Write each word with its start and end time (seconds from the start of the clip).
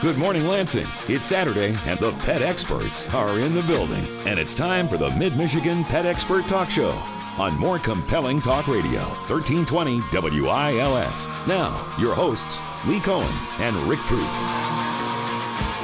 Good 0.00 0.16
morning, 0.16 0.46
Lansing. 0.46 0.86
It's 1.06 1.26
Saturday, 1.26 1.76
and 1.84 2.00
the 2.00 2.12
pet 2.20 2.40
experts 2.40 3.08
are 3.10 3.38
in 3.38 3.52
the 3.52 3.62
building. 3.64 4.06
And 4.26 4.38
it's 4.38 4.54
time 4.54 4.88
for 4.88 4.96
the 4.96 5.10
Mid 5.10 5.36
Michigan 5.36 5.84
Pet 5.84 6.06
Expert 6.06 6.48
Talk 6.48 6.70
Show 6.70 6.92
on 7.38 7.58
more 7.58 7.78
compelling 7.78 8.40
talk 8.40 8.68
radio, 8.68 9.02
1320 9.28 10.00
WILS. 10.12 11.28
Now, 11.46 11.94
your 11.98 12.14
hosts, 12.14 12.58
Lee 12.86 13.00
Cohen 13.00 13.32
and 13.60 13.76
Rick 13.88 14.00
Preuss. 14.00 14.71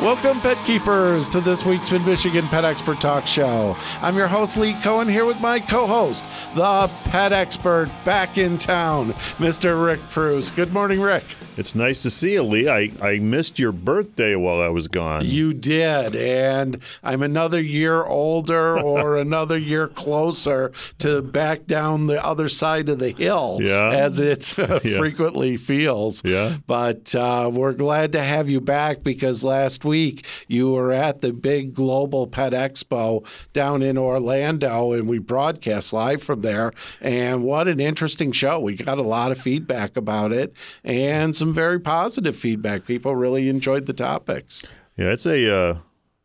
Welcome, 0.00 0.40
pet 0.40 0.64
keepers, 0.64 1.28
to 1.30 1.40
this 1.40 1.66
week's 1.66 1.90
Mid 1.90 2.06
Michigan 2.06 2.46
Pet 2.46 2.64
Expert 2.64 3.00
Talk 3.00 3.26
Show. 3.26 3.76
I'm 4.00 4.16
your 4.16 4.28
host, 4.28 4.56
Lee 4.56 4.74
Cohen, 4.74 5.08
here 5.08 5.24
with 5.24 5.40
my 5.40 5.58
co 5.58 5.88
host, 5.88 6.22
the 6.54 6.88
pet 7.06 7.32
expert 7.32 7.90
back 8.04 8.38
in 8.38 8.58
town, 8.58 9.12
Mr. 9.38 9.84
Rick 9.84 9.98
Preuss. 10.08 10.52
Good 10.52 10.72
morning, 10.72 11.00
Rick. 11.00 11.24
It's 11.58 11.74
nice 11.74 12.02
to 12.02 12.10
see 12.10 12.34
you, 12.34 12.44
Lee. 12.44 12.68
I, 12.68 12.92
I 13.02 13.18
missed 13.18 13.58
your 13.58 13.72
birthday 13.72 14.36
while 14.36 14.60
I 14.60 14.68
was 14.68 14.86
gone. 14.86 15.24
You 15.24 15.52
did, 15.52 16.14
and 16.14 16.80
I'm 17.02 17.20
another 17.20 17.60
year 17.60 18.04
older 18.04 18.78
or 18.80 19.16
another 19.16 19.58
year 19.58 19.88
closer 19.88 20.70
to 20.98 21.20
back 21.20 21.66
down 21.66 22.06
the 22.06 22.24
other 22.24 22.48
side 22.48 22.88
of 22.88 23.00
the 23.00 23.10
hill, 23.10 23.58
Yeah. 23.60 23.90
as 23.90 24.20
it 24.20 24.56
Yeah. 24.84 24.98
frequently 24.98 25.56
feels. 25.56 26.24
Yeah. 26.24 26.58
But 26.68 27.12
uh, 27.16 27.50
we're 27.52 27.72
glad 27.72 28.12
to 28.12 28.20
have 28.22 28.48
you 28.48 28.60
back 28.60 29.02
because 29.02 29.42
last 29.42 29.84
week 29.84 30.24
you 30.46 30.70
were 30.70 30.92
at 30.92 31.22
the 31.22 31.32
big 31.32 31.74
Global 31.74 32.28
Pet 32.28 32.52
Expo 32.52 33.26
down 33.52 33.82
in 33.82 33.98
Orlando, 33.98 34.92
and 34.92 35.08
we 35.08 35.18
broadcast 35.18 35.92
live 35.92 36.22
from 36.22 36.42
there. 36.42 36.72
And 37.00 37.42
what 37.42 37.66
an 37.66 37.80
interesting 37.80 38.30
show! 38.30 38.60
We 38.60 38.76
got 38.76 38.98
a 38.98 39.02
lot 39.02 39.32
of 39.32 39.38
feedback 39.38 39.96
about 39.96 40.30
it, 40.30 40.52
and 40.84 41.34
some 41.34 41.47
very 41.52 41.80
positive 41.80 42.36
feedback. 42.36 42.86
People 42.86 43.14
really 43.14 43.48
enjoyed 43.48 43.86
the 43.86 43.92
topics. 43.92 44.64
Yeah, 44.96 45.10
it's 45.10 45.26
a 45.26 45.54
uh, 45.54 45.78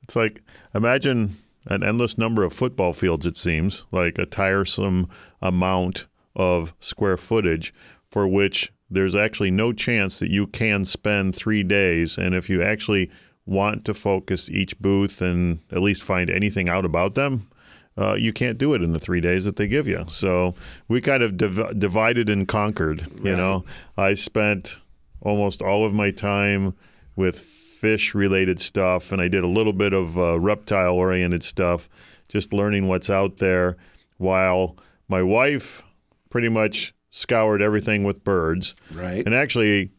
it's 0.03 0.15
like 0.15 0.41
imagine 0.73 1.37
an 1.67 1.83
endless 1.83 2.17
number 2.17 2.43
of 2.43 2.53
football 2.53 2.93
fields. 2.93 3.25
It 3.25 3.37
seems 3.37 3.85
like 3.91 4.17
a 4.17 4.25
tiresome 4.25 5.09
amount 5.41 6.07
of 6.35 6.73
square 6.79 7.17
footage 7.17 7.73
for 8.09 8.27
which 8.27 8.71
there's 8.89 9.15
actually 9.15 9.51
no 9.51 9.73
chance 9.73 10.19
that 10.19 10.29
you 10.29 10.47
can 10.47 10.85
spend 10.85 11.35
three 11.35 11.63
days. 11.63 12.17
And 12.17 12.35
if 12.35 12.49
you 12.49 12.61
actually 12.61 13.09
want 13.45 13.85
to 13.85 13.93
focus 13.93 14.49
each 14.49 14.77
booth 14.79 15.21
and 15.21 15.59
at 15.71 15.81
least 15.81 16.03
find 16.03 16.29
anything 16.29 16.69
out 16.69 16.85
about 16.85 17.15
them, 17.15 17.49
uh, 17.97 18.13
you 18.13 18.33
can't 18.33 18.57
do 18.57 18.73
it 18.73 18.81
in 18.81 18.93
the 18.93 18.99
three 18.99 19.21
days 19.21 19.45
that 19.45 19.55
they 19.55 19.67
give 19.67 19.87
you. 19.87 20.05
So 20.09 20.55
we 20.87 21.01
kind 21.01 21.23
of 21.23 21.37
div- 21.37 21.79
divided 21.79 22.29
and 22.29 22.47
conquered. 22.47 23.07
You 23.23 23.35
know, 23.35 23.65
I 23.97 24.13
spent 24.15 24.79
almost 25.23 25.61
all 25.61 25.85
of 25.85 25.93
my 25.93 26.11
time 26.11 26.75
with 27.15 27.39
fish 27.39 28.13
related 28.13 28.59
stuff, 28.59 29.11
and 29.11 29.21
I 29.21 29.27
did 29.27 29.43
a 29.43 29.47
little 29.47 29.73
bit 29.73 29.93
of 29.93 30.17
uh, 30.17 30.39
reptile 30.39 30.93
oriented 30.93 31.43
stuff, 31.43 31.89
just 32.27 32.53
learning 32.53 32.87
what's 32.87 33.09
out 33.09 33.37
there, 33.37 33.77
while 34.17 34.77
my 35.07 35.21
wife 35.21 35.83
pretty 36.29 36.49
much 36.49 36.93
scoured 37.09 37.61
everything 37.61 38.03
with 38.03 38.23
birds. 38.23 38.75
Right. 38.93 39.25
And 39.25 39.35
actually, 39.35 39.91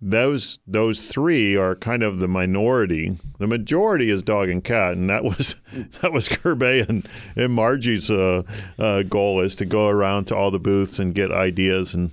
those 0.00 0.58
those 0.66 1.00
three 1.00 1.56
are 1.56 1.76
kind 1.76 2.02
of 2.02 2.18
the 2.18 2.28
minority. 2.28 3.18
The 3.38 3.46
majority 3.46 4.10
is 4.10 4.22
dog 4.22 4.48
and 4.48 4.62
cat, 4.62 4.94
and 4.94 5.08
that 5.08 5.22
was 5.24 5.56
that 6.00 6.12
was 6.12 6.28
Kerbey 6.28 6.88
and, 6.88 7.06
and 7.36 7.52
Margie's 7.52 8.10
uh, 8.10 8.42
uh, 8.78 9.02
goal 9.02 9.40
is 9.40 9.54
to 9.56 9.64
go 9.64 9.88
around 9.88 10.26
to 10.26 10.36
all 10.36 10.50
the 10.50 10.58
booths 10.58 10.98
and 10.98 11.14
get 11.14 11.30
ideas 11.30 11.94
and 11.94 12.12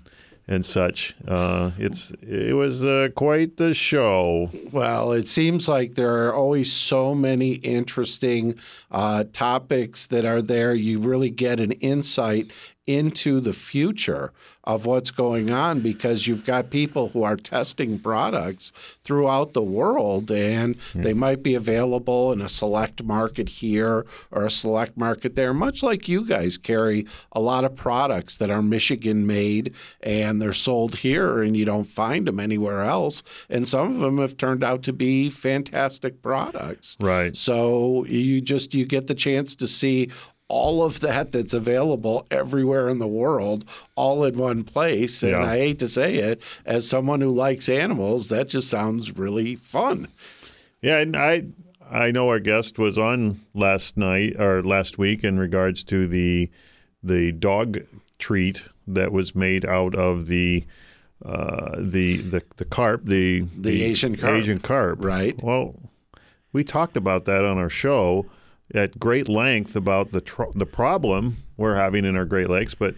and 0.50 0.66
such. 0.66 1.16
Uh, 1.28 1.72
it's 1.78 2.12
it 2.24 2.56
was 2.56 2.84
uh, 2.84 3.10
quite 3.16 3.58
the 3.58 3.74
show. 3.74 4.50
Well, 4.72 5.12
it 5.14 5.30
seems 5.30 5.68
like 5.68 5.94
there 5.94 6.26
are 6.26 6.34
always 6.34 6.74
so 6.74 7.14
many 7.14 7.54
interesting 7.54 8.56
uh, 8.90 9.26
topics 9.32 10.08
that 10.08 10.26
are 10.26 10.42
there. 10.42 10.74
You 10.74 11.00
really 11.00 11.30
get 11.30 11.60
an 11.60 11.74
insight 11.74 12.48
into 12.90 13.40
the 13.40 13.54
future 13.54 14.34
of 14.64 14.88
what's 14.88 15.12
going 15.12 15.52
on 15.52 15.80
because 15.80 16.26
you've 16.26 16.44
got 16.44 16.72
people 16.72 17.10
who 17.10 17.22
are 17.22 17.36
testing 17.36 18.00
products 18.00 18.72
throughout 19.04 19.54
the 19.54 19.62
world 19.62 20.32
and 20.32 20.76
hmm. 20.94 21.02
they 21.04 21.14
might 21.14 21.44
be 21.44 21.54
available 21.54 22.32
in 22.32 22.42
a 22.42 22.50
select 22.50 23.04
market 23.04 23.48
here 23.48 24.08
or 24.32 24.48
a 24.48 24.52
select 24.52 24.98
market 24.98 25.36
there 25.36 25.54
much 25.54 25.84
like 25.84 26.10
you 26.10 26.26
guys 26.26 26.58
carry 26.58 27.06
a 27.32 27.40
lot 27.40 27.64
of 27.64 27.76
products 27.76 28.38
that 28.38 28.50
are 28.50 28.64
Michigan 28.64 29.28
made 29.28 29.72
and 30.02 30.42
they're 30.42 30.52
sold 30.52 30.96
here 30.96 31.44
and 31.44 31.56
you 31.56 31.66
don't 31.66 31.84
find 31.84 32.26
them 32.26 32.40
anywhere 32.40 32.82
else. 32.82 33.22
And 33.52 33.68
some 33.68 33.92
of 33.92 34.00
them 34.00 34.18
have 34.18 34.36
turned 34.36 34.64
out 34.64 34.82
to 34.84 34.94
be 34.94 35.30
fantastic 35.30 36.24
products. 36.24 36.98
Right. 37.00 37.38
so 37.38 38.04
you 38.06 38.42
just 38.42 38.74
you 38.74 38.88
get 38.88 39.06
the 39.06 39.16
chance 39.16 39.56
to 39.58 39.68
see 39.68 40.10
all 40.50 40.84
of 40.84 41.00
that 41.00 41.32
that's 41.32 41.54
available 41.54 42.26
everywhere 42.32 42.90
in 42.90 42.98
the 43.00 43.08
world 43.08 43.64
all 43.96 44.24
in 44.26 44.38
one 44.38 44.64
place 44.64 45.22
and 45.24 45.32
Yeah. 45.32 45.44
i 45.46 45.58
hate 45.58 45.80
to 45.80 45.88
say 45.88 46.16
it 46.16 46.42
as 46.66 46.90
someone 46.90 47.22
who 47.22 47.30
likes 47.30 47.70
animals 47.70 48.28
that 48.30 48.50
just 48.50 48.68
sounds 48.70 49.16
really 49.18 49.56
fun 49.56 50.08
Yeah, 50.82 50.98
and 51.00 51.16
I 51.16 51.46
I 51.92 52.12
know 52.12 52.30
our 52.30 52.40
guest 52.40 52.78
was 52.78 52.98
on 53.00 53.42
last 53.54 53.98
night 53.98 54.40
or 54.40 54.62
last 54.64 54.98
week 54.98 55.24
in 55.24 55.38
regards 55.40 55.84
to 55.86 56.08
the 56.08 56.50
the 57.04 57.32
dog 57.32 57.80
treat 58.18 58.64
that 58.88 59.12
was 59.12 59.34
made 59.36 59.66
out 59.66 59.94
of 59.96 60.28
the 60.28 60.66
uh, 61.26 61.76
the 61.80 62.18
the 62.18 62.42
the 62.58 62.66
carp 62.66 63.02
the 63.06 63.46
The 63.58 63.84
Asian 63.84 64.16
carp. 64.16 64.36
Asian 64.36 64.60
carp 64.60 65.04
Right. 65.04 65.36
Well, 65.44 65.76
we 66.54 66.64
talked 66.64 66.96
about 66.98 67.26
that 67.26 67.44
on 67.46 67.58
our 67.58 67.70
show 67.70 68.26
at 68.74 69.00
great 69.00 69.28
length 69.28 69.76
about 69.76 70.12
the 70.12 70.22
tr- 70.22 70.44
the 70.56 70.66
problem 70.66 71.38
we're 71.58 71.76
having 71.76 72.06
in 72.06 72.16
our 72.16 72.26
Great 72.26 72.50
Lakes, 72.50 72.76
but 72.76 72.96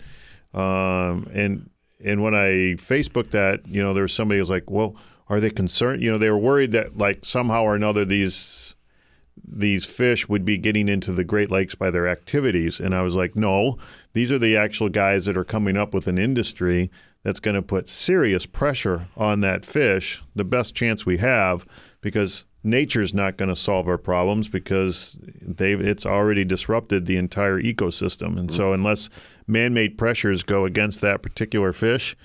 um, 0.54 1.30
and 1.34 1.70
and 2.04 2.22
when 2.22 2.34
I 2.34 2.76
Facebooked 2.78 3.32
that, 3.32 3.68
you 3.68 3.82
know, 3.82 3.94
there 3.94 4.04
was 4.04 4.14
somebody 4.14 4.38
who 4.38 4.44
was 4.44 4.50
like, 4.50 4.70
"Well, 4.70 4.96
are 5.30 5.40
they 5.40 5.50
concerned? 5.50 6.02
You 6.02 6.12
know, 6.12 6.18
they 6.18 6.30
were 6.30 6.38
worried 6.38 6.72
that 6.74 6.98
like 6.98 7.24
somehow 7.24 7.64
or 7.64 7.76
another 7.76 8.06
these 8.06 8.76
these 9.44 9.86
fish 9.86 10.28
would 10.28 10.46
be 10.46 10.58
getting 10.58 10.88
into 10.88 11.12
the 11.14 11.24
Great 11.24 11.52
Lakes 11.52 11.76
by 11.76 11.90
their 11.90 12.08
activities." 12.08 12.80
And 12.80 12.94
I 12.94 13.02
was 13.02 13.16
like, 13.16 13.36
"No, 13.36 13.78
these 14.14 14.32
are 14.32 14.40
the 14.40 14.58
actual 14.58 14.90
guys 14.90 15.26
that 15.26 15.38
are 15.38 15.46
coming 15.46 15.78
up 15.78 15.94
with 15.94 16.08
an 16.08 16.18
industry 16.18 16.92
that's 17.24 17.40
going 17.40 17.56
to 17.56 17.62
put 17.62 17.88
serious 17.88 18.46
pressure 18.46 19.08
on 19.16 19.42
that 19.42 19.64
fish. 19.64 20.22
The 20.36 20.44
best 20.44 20.76
chance 20.76 21.06
we 21.06 21.18
have 21.18 21.66
because." 22.02 22.46
Nature's 22.64 23.14
not 23.14 23.38
going 23.38 23.50
to 23.50 23.56
solve 23.56 23.88
our 23.88 23.98
problems 23.98 24.48
because 24.48 25.18
they've 25.42 25.82
it's 25.82 26.06
already 26.06 26.46
disrupted 26.46 27.06
the 27.06 27.18
entire 27.18 27.60
ecosystem, 27.60 28.38
and 28.38 28.52
so 28.52 28.66
mm-hmm. 28.66 28.76
unless 28.76 29.10
man-made 29.48 29.98
pressures 29.98 30.44
go 30.44 30.66
against 30.66 31.02
that 31.02 31.24
particular 31.24 31.74
fish, 31.74 32.16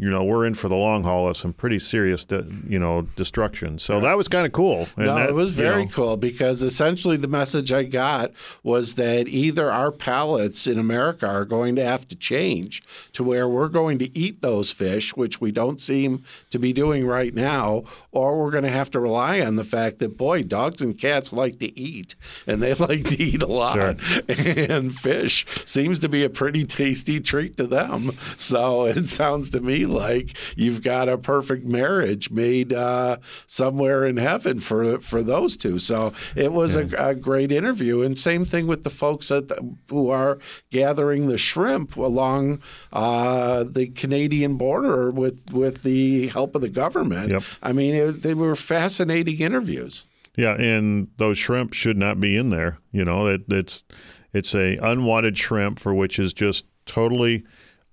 you 0.00 0.08
know, 0.08 0.22
we're 0.22 0.46
in 0.46 0.54
for 0.54 0.68
the 0.68 0.76
long 0.76 1.02
haul 1.02 1.28
of 1.28 1.36
some 1.36 1.52
pretty 1.52 1.80
serious, 1.80 2.24
de- 2.24 2.46
you 2.68 2.78
know, 2.78 3.02
destruction. 3.16 3.80
So 3.80 3.98
that 4.00 4.16
was 4.16 4.28
kind 4.28 4.46
of 4.46 4.52
cool. 4.52 4.86
And 4.96 5.06
no, 5.06 5.14
that, 5.16 5.28
it 5.30 5.34
was 5.34 5.50
you 5.50 5.64
very 5.64 5.84
know, 5.86 5.90
cool 5.90 6.16
because 6.16 6.62
essentially 6.62 7.16
the 7.16 7.26
message 7.26 7.72
I 7.72 7.82
got 7.82 8.30
was 8.62 8.94
that 8.94 9.26
either 9.26 9.72
our 9.72 9.90
palates 9.90 10.68
in 10.68 10.78
America 10.78 11.26
are 11.26 11.44
going 11.44 11.74
to 11.76 11.84
have 11.84 12.06
to 12.08 12.16
change 12.16 12.80
to 13.12 13.24
where 13.24 13.48
we're 13.48 13.68
going 13.68 13.98
to 13.98 14.16
eat 14.16 14.40
those 14.40 14.70
fish, 14.70 15.16
which 15.16 15.40
we 15.40 15.50
don't 15.50 15.80
seem 15.80 16.22
to 16.50 16.60
be 16.60 16.72
doing 16.72 17.04
right 17.04 17.34
now, 17.34 17.82
or 18.12 18.38
we're 18.38 18.52
going 18.52 18.62
to 18.64 18.70
have 18.70 18.92
to 18.92 19.00
rely 19.00 19.40
on 19.40 19.56
the 19.56 19.64
fact 19.64 19.98
that, 19.98 20.16
boy, 20.16 20.42
dogs 20.42 20.80
and 20.80 20.96
cats 20.96 21.32
like 21.32 21.58
to 21.58 21.76
eat 21.76 22.14
and 22.46 22.62
they 22.62 22.74
like 22.74 23.02
to 23.08 23.20
eat 23.20 23.42
a 23.42 23.46
lot. 23.46 23.78
And 24.38 24.94
fish 24.94 25.46
seems 25.64 25.98
to 26.00 26.08
be 26.08 26.22
a 26.22 26.30
pretty 26.30 26.64
tasty 26.64 27.20
treat 27.20 27.56
to 27.56 27.66
them. 27.66 28.12
So 28.36 28.84
it 28.84 29.08
sounds 29.08 29.50
to 29.50 29.60
me 29.60 29.86
like 29.88 30.36
you've 30.56 30.82
got 30.82 31.08
a 31.08 31.18
perfect 31.18 31.64
marriage 31.64 32.30
made 32.30 32.72
uh, 32.72 33.18
somewhere 33.46 34.04
in 34.04 34.16
heaven 34.16 34.60
for 34.60 35.00
for 35.00 35.22
those 35.22 35.56
two. 35.56 35.78
So 35.78 36.12
it 36.36 36.52
was 36.52 36.76
a, 36.76 36.88
a 36.96 37.14
great 37.14 37.52
interview, 37.52 38.02
and 38.02 38.18
same 38.18 38.44
thing 38.44 38.66
with 38.66 38.84
the 38.84 38.90
folks 38.90 39.30
at 39.30 39.48
the, 39.48 39.74
who 39.88 40.10
are 40.10 40.38
gathering 40.70 41.28
the 41.28 41.38
shrimp 41.38 41.96
along 41.96 42.60
uh, 42.92 43.64
the 43.64 43.88
Canadian 43.88 44.56
border 44.56 45.10
with 45.10 45.52
with 45.52 45.82
the 45.82 46.28
help 46.28 46.54
of 46.54 46.62
the 46.62 46.68
government. 46.68 47.30
Yep. 47.30 47.42
I 47.62 47.72
mean, 47.72 47.94
it, 47.94 48.22
they 48.22 48.34
were 48.34 48.54
fascinating 48.54 49.38
interviews. 49.38 50.06
Yeah, 50.36 50.54
and 50.54 51.08
those 51.16 51.36
shrimp 51.36 51.72
should 51.72 51.96
not 51.96 52.20
be 52.20 52.36
in 52.36 52.50
there. 52.50 52.78
You 52.92 53.04
know, 53.04 53.26
it, 53.26 53.42
it's 53.48 53.84
it's 54.32 54.54
a 54.54 54.76
unwanted 54.76 55.36
shrimp 55.36 55.78
for 55.80 55.92
which 55.94 56.18
is 56.18 56.32
just 56.32 56.64
totally 56.86 57.44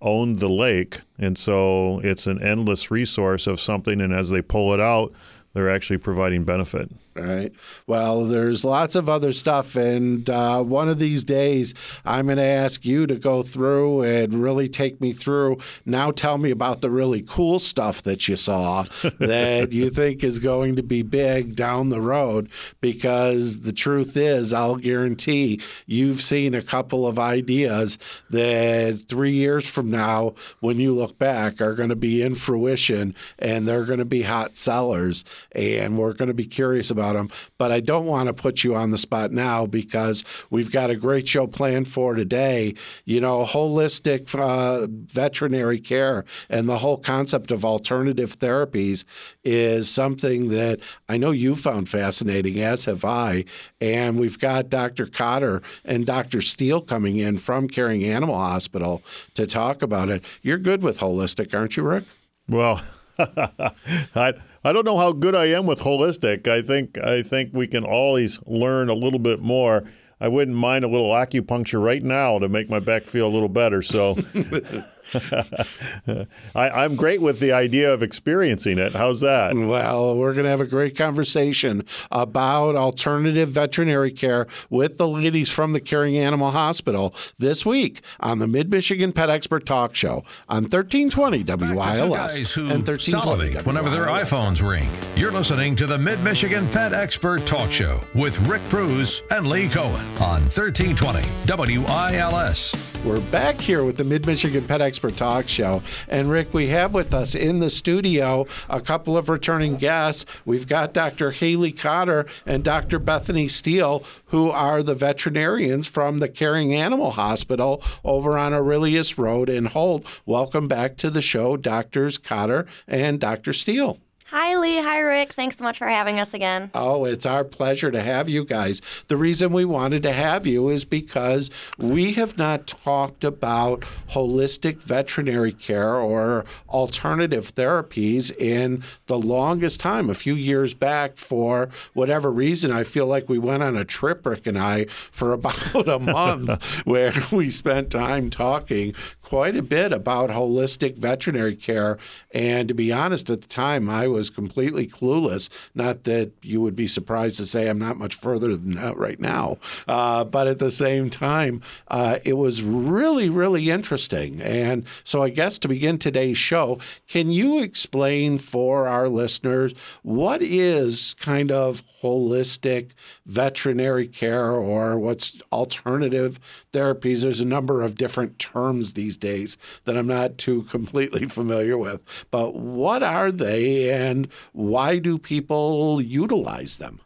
owned 0.05 0.39
the 0.39 0.47
lake, 0.47 1.01
and 1.19 1.37
so 1.37 1.99
it's 2.03 2.27
an 2.27 2.41
endless 2.41 2.89
resource 2.89 3.47
of 3.47 3.59
something. 3.59 3.99
And 3.99 4.13
as 4.13 4.29
they 4.29 4.41
pull 4.41 4.73
it 4.73 4.79
out, 4.79 5.11
they're 5.53 5.69
actually 5.69 5.97
providing 5.97 6.45
benefit. 6.45 6.89
Right. 7.17 7.53
Well, 7.87 8.25
there's 8.25 8.65
lots 8.65 8.93
of 8.93 9.07
other 9.07 9.31
stuff. 9.31 9.77
And 9.77 10.29
uh, 10.29 10.61
one 10.63 10.89
of 10.89 10.99
these 10.99 11.23
days, 11.23 11.73
I'm 12.03 12.25
going 12.25 12.37
to 12.37 12.43
ask 12.43 12.83
you 12.83 13.07
to 13.07 13.15
go 13.15 13.41
through 13.41 14.01
and 14.01 14.33
really 14.33 14.67
take 14.67 14.99
me 14.99 15.13
through. 15.13 15.59
Now, 15.85 16.11
tell 16.11 16.37
me 16.37 16.51
about 16.51 16.81
the 16.81 16.89
really 16.89 17.23
cool 17.25 17.59
stuff 17.59 18.03
that 18.03 18.27
you 18.27 18.35
saw 18.35 18.83
that 19.19 19.71
you 19.71 19.89
think 19.89 20.25
is 20.25 20.39
going 20.39 20.75
to 20.75 20.83
be 20.83 21.03
big 21.03 21.55
down 21.55 21.87
the 21.87 22.01
road. 22.01 22.49
Because 22.81 23.61
the 23.61 23.71
truth 23.71 24.17
is, 24.17 24.51
I'll 24.51 24.75
guarantee 24.75 25.61
you've 25.85 26.21
seen 26.21 26.53
a 26.53 26.61
couple 26.61 27.07
of 27.07 27.17
ideas 27.17 27.97
that 28.29 29.05
three 29.07 29.31
years 29.31 29.69
from 29.69 29.89
now, 29.89 30.35
when 30.59 30.81
you 30.81 30.93
look 30.93 31.17
back, 31.17 31.61
are 31.61 31.75
going 31.75 31.89
to 31.89 31.95
be 31.95 32.21
in 32.21 32.35
fruition 32.35 33.15
and 33.39 33.65
they're 33.65 33.85
going 33.85 33.99
to 33.99 34.05
be 34.05 34.23
hot 34.23 34.57
sellers. 34.57 35.23
And 35.53 35.97
we're 35.97 36.11
going 36.11 36.27
to 36.27 36.33
be 36.33 36.45
curious 36.45 36.91
about 36.91 37.04
about 37.05 37.17
them, 37.17 37.29
but 37.57 37.71
I 37.71 37.79
don't 37.79 38.05
want 38.05 38.27
to 38.27 38.33
put 38.33 38.63
you 38.63 38.75
on 38.75 38.91
the 38.91 38.97
spot 38.97 39.31
now 39.31 39.65
because 39.65 40.23
we've 40.49 40.71
got 40.71 40.89
a 40.89 40.95
great 40.95 41.27
show 41.27 41.47
planned 41.47 41.87
for 41.87 42.15
today. 42.15 42.75
You 43.05 43.21
know, 43.21 43.45
holistic 43.45 44.33
uh, 44.37 44.87
veterinary 44.89 45.79
care 45.79 46.25
and 46.49 46.67
the 46.67 46.79
whole 46.79 46.97
concept 46.97 47.51
of 47.51 47.63
alternative 47.63 48.37
therapies 48.37 49.05
is 49.43 49.89
something 49.89 50.49
that 50.49 50.79
I 51.07 51.17
know 51.17 51.31
you 51.31 51.55
found 51.55 51.89
fascinating, 51.89 52.59
as 52.59 52.85
have 52.85 53.05
I. 53.05 53.45
And 53.79 54.19
we've 54.19 54.39
got 54.39 54.69
Dr. 54.69 55.05
Cotter 55.05 55.61
and 55.83 56.05
Dr. 56.05 56.41
Steele 56.41 56.81
coming 56.81 57.17
in 57.17 57.37
from 57.37 57.67
Caring 57.67 58.03
Animal 58.03 58.35
Hospital 58.35 59.03
to 59.35 59.45
talk 59.45 59.81
about 59.81 60.09
it. 60.09 60.23
You're 60.41 60.57
good 60.57 60.81
with 60.81 60.99
holistic, 60.99 61.53
aren't 61.53 61.77
you, 61.77 61.83
Rick? 61.83 62.05
Well, 62.47 62.81
I 64.15 64.33
I 64.63 64.73
don't 64.73 64.85
know 64.85 64.97
how 64.97 65.11
good 65.11 65.35
I 65.35 65.45
am 65.45 65.65
with 65.65 65.79
holistic. 65.79 66.47
I 66.47 66.61
think 66.61 66.97
I 66.97 67.21
think 67.21 67.51
we 67.53 67.67
can 67.67 67.83
always 67.83 68.39
learn 68.45 68.89
a 68.89 68.93
little 68.93 69.19
bit 69.19 69.39
more. 69.41 69.83
I 70.19 70.27
wouldn't 70.27 70.55
mind 70.55 70.85
a 70.85 70.87
little 70.87 71.09
acupuncture 71.09 71.83
right 71.83 72.01
now 72.01 72.39
to 72.39 72.47
make 72.47 72.69
my 72.69 72.79
back 72.79 73.05
feel 73.05 73.27
a 73.27 73.33
little 73.33 73.49
better. 73.49 73.81
So 73.81 74.15
I, 76.55 76.85
am 76.85 76.95
great 76.95 77.21
with 77.21 77.39
the 77.39 77.51
idea 77.51 77.93
of 77.93 78.03
experiencing 78.03 78.77
it. 78.77 78.93
How's 78.93 79.21
that? 79.21 79.55
Well, 79.55 80.17
we're 80.17 80.33
going 80.33 80.43
to 80.43 80.49
have 80.49 80.61
a 80.61 80.65
great 80.65 80.95
conversation 80.97 81.85
about 82.11 82.75
alternative 82.75 83.49
veterinary 83.49 84.11
care 84.11 84.47
with 84.69 84.97
the 84.97 85.07
ladies 85.07 85.49
from 85.49 85.73
the 85.73 85.79
Caring 85.79 86.17
Animal 86.17 86.51
Hospital 86.51 87.13
this 87.37 87.65
week 87.65 88.01
on 88.19 88.39
the 88.39 88.47
Mid 88.47 88.69
Michigan 88.69 89.11
Pet 89.13 89.29
Expert 89.29 89.65
Talk 89.65 89.95
Show 89.95 90.23
on 90.49 90.63
1320 90.63 91.43
WILS 91.43 92.57
and 92.57 92.87
1320 92.87 93.63
whenever 93.63 93.89
their 93.89 94.07
iPhones 94.07 94.67
ring. 94.67 94.87
You're 95.15 95.31
listening 95.31 95.75
to 95.77 95.85
the 95.85 95.97
Mid 95.97 96.21
Michigan 96.23 96.67
Pet 96.69 96.93
Expert 96.93 97.45
Talk 97.45 97.71
Show 97.71 98.01
with 98.13 98.37
Rick 98.47 98.61
Preuss 98.69 99.21
and 99.31 99.47
Lee 99.47 99.69
Cohen 99.69 100.05
on 100.19 100.41
1320 100.43 101.79
WILS. 101.79 102.94
We're 103.05 103.21
back 103.29 103.61
here 103.61 103.83
with 103.83 103.97
the 103.97 104.03
Mid 104.03 104.25
Michigan 104.25 104.63
Pet 104.63 104.81
Expert 104.81 105.15
Talk 105.15 105.47
Show. 105.47 105.83
And 106.07 106.31
Rick, 106.31 106.55
we 106.55 106.69
have 106.69 106.95
with 106.95 107.13
us 107.13 107.35
in 107.35 107.59
the 107.59 107.69
studio 107.69 108.47
a 108.67 108.81
couple 108.81 109.15
of 109.15 109.29
returning 109.29 109.75
guests. 109.75 110.25
We've 110.43 110.67
got 110.67 110.91
Dr. 110.91 111.29
Haley 111.29 111.71
Cotter 111.71 112.25
and 112.47 112.63
Dr. 112.63 112.97
Bethany 112.97 113.47
Steele, 113.47 114.03
who 114.25 114.49
are 114.49 114.81
the 114.81 114.95
veterinarians 114.95 115.85
from 115.85 116.17
the 116.17 116.27
Caring 116.27 116.73
Animal 116.73 117.11
Hospital 117.11 117.83
over 118.03 118.39
on 118.39 118.55
Aurelius 118.55 119.19
Road 119.19 119.51
in 119.51 119.65
Holt. 119.65 120.03
Welcome 120.25 120.67
back 120.67 120.97
to 120.97 121.11
the 121.11 121.21
show, 121.21 121.57
Doctors 121.57 122.17
Cotter 122.17 122.65
and 122.87 123.19
Dr. 123.19 123.53
Steele. 123.53 123.99
Hi, 124.29 124.57
Lee. 124.57 124.81
Hi, 124.81 124.97
Rick. 125.01 125.33
Thanks 125.33 125.55
so 125.55 125.63
much 125.63 125.77
for 125.77 125.87
having 125.87 126.19
us 126.19 126.33
again. 126.33 126.71
Oh, 126.73 127.05
it's 127.05 127.27
our 127.27 127.43
pleasure 127.43 127.91
to 127.91 128.01
have 128.01 128.27
you 128.27 128.43
guys. 128.43 128.81
The 129.07 129.17
reason 129.17 129.53
we 129.53 129.65
wanted 129.65 130.01
to 130.01 130.13
have 130.13 130.47
you 130.47 130.69
is 130.69 130.83
because 130.83 131.51
we 131.77 132.13
have 132.13 132.35
not 132.35 132.65
talked 132.65 133.23
about 133.23 133.81
holistic 134.09 134.77
veterinary 134.81 135.51
care 135.51 135.93
or 135.93 136.43
alternative 136.67 137.53
therapies 137.53 138.35
in 138.35 138.83
the 139.05 139.19
longest 139.19 139.79
time. 139.79 140.09
A 140.09 140.15
few 140.15 140.33
years 140.33 140.73
back, 140.73 141.17
for 141.17 141.69
whatever 141.93 142.31
reason, 142.31 142.71
I 142.71 142.83
feel 142.83 143.05
like 143.05 143.29
we 143.29 143.37
went 143.37 143.61
on 143.61 143.77
a 143.77 143.85
trip, 143.85 144.25
Rick 144.25 144.47
and 144.47 144.57
I, 144.57 144.87
for 145.11 145.33
about 145.33 145.87
a 145.87 145.99
month 145.99 146.65
where 146.83 147.13
we 147.31 147.51
spent 147.51 147.91
time 147.91 148.31
talking 148.31 148.95
quite 149.21 149.55
a 149.55 149.61
bit 149.61 149.93
about 149.93 150.31
holistic 150.31 150.95
veterinary 150.95 151.55
care. 151.55 151.99
And 152.31 152.67
to 152.67 152.73
be 152.73 152.91
honest, 152.91 153.29
at 153.29 153.41
the 153.41 153.47
time, 153.47 153.87
I 153.87 154.07
was 154.15 154.29
completely 154.29 154.87
clueless. 154.87 155.49
Not 155.75 156.05
that 156.05 156.31
you 156.41 156.61
would 156.61 156.75
be 156.75 156.87
surprised 156.87 157.35
to 157.37 157.45
say 157.45 157.67
I'm 157.67 157.77
not 157.77 157.97
much 157.97 158.15
further 158.15 158.55
than 158.55 158.71
that 158.71 158.95
right 158.97 159.19
now. 159.19 159.57
Uh, 159.87 160.23
but 160.23 160.47
at 160.47 160.59
the 160.59 160.71
same 160.71 161.09
time, 161.09 161.61
uh, 161.89 162.19
it 162.23 162.33
was 162.33 162.63
really, 162.63 163.29
really 163.29 163.69
interesting. 163.69 164.41
And 164.41 164.85
so, 165.03 165.21
I 165.21 165.29
guess 165.29 165.57
to 165.59 165.67
begin 165.67 165.97
today's 165.97 166.37
show, 166.37 166.79
can 167.07 167.29
you 167.29 167.61
explain 167.61 168.37
for 168.37 168.87
our 168.87 169.09
listeners 169.09 169.73
what 170.03 170.41
is 170.41 171.15
kind 171.19 171.51
of 171.51 171.83
holistic 172.01 172.91
veterinary 173.25 174.07
care 174.07 174.51
or 174.51 174.97
what's 174.97 175.41
alternative 175.51 176.39
therapies? 176.71 177.21
There's 177.21 177.41
a 177.41 177.45
number 177.45 177.81
of 177.81 177.95
different 177.95 178.39
terms 178.39 178.93
these 178.93 179.17
days 179.17 179.57
that 179.83 179.97
I'm 179.97 180.07
not 180.07 180.37
too 180.37 180.63
completely 180.63 181.27
familiar 181.27 181.77
with. 181.77 182.03
But 182.31 182.55
what 182.55 183.03
are 183.03 183.31
they 183.31 183.89
and 184.05 184.27
why 184.53 184.99
do 184.99 185.17
people 185.17 186.01
utilize 186.01 186.77
them? 186.77 186.99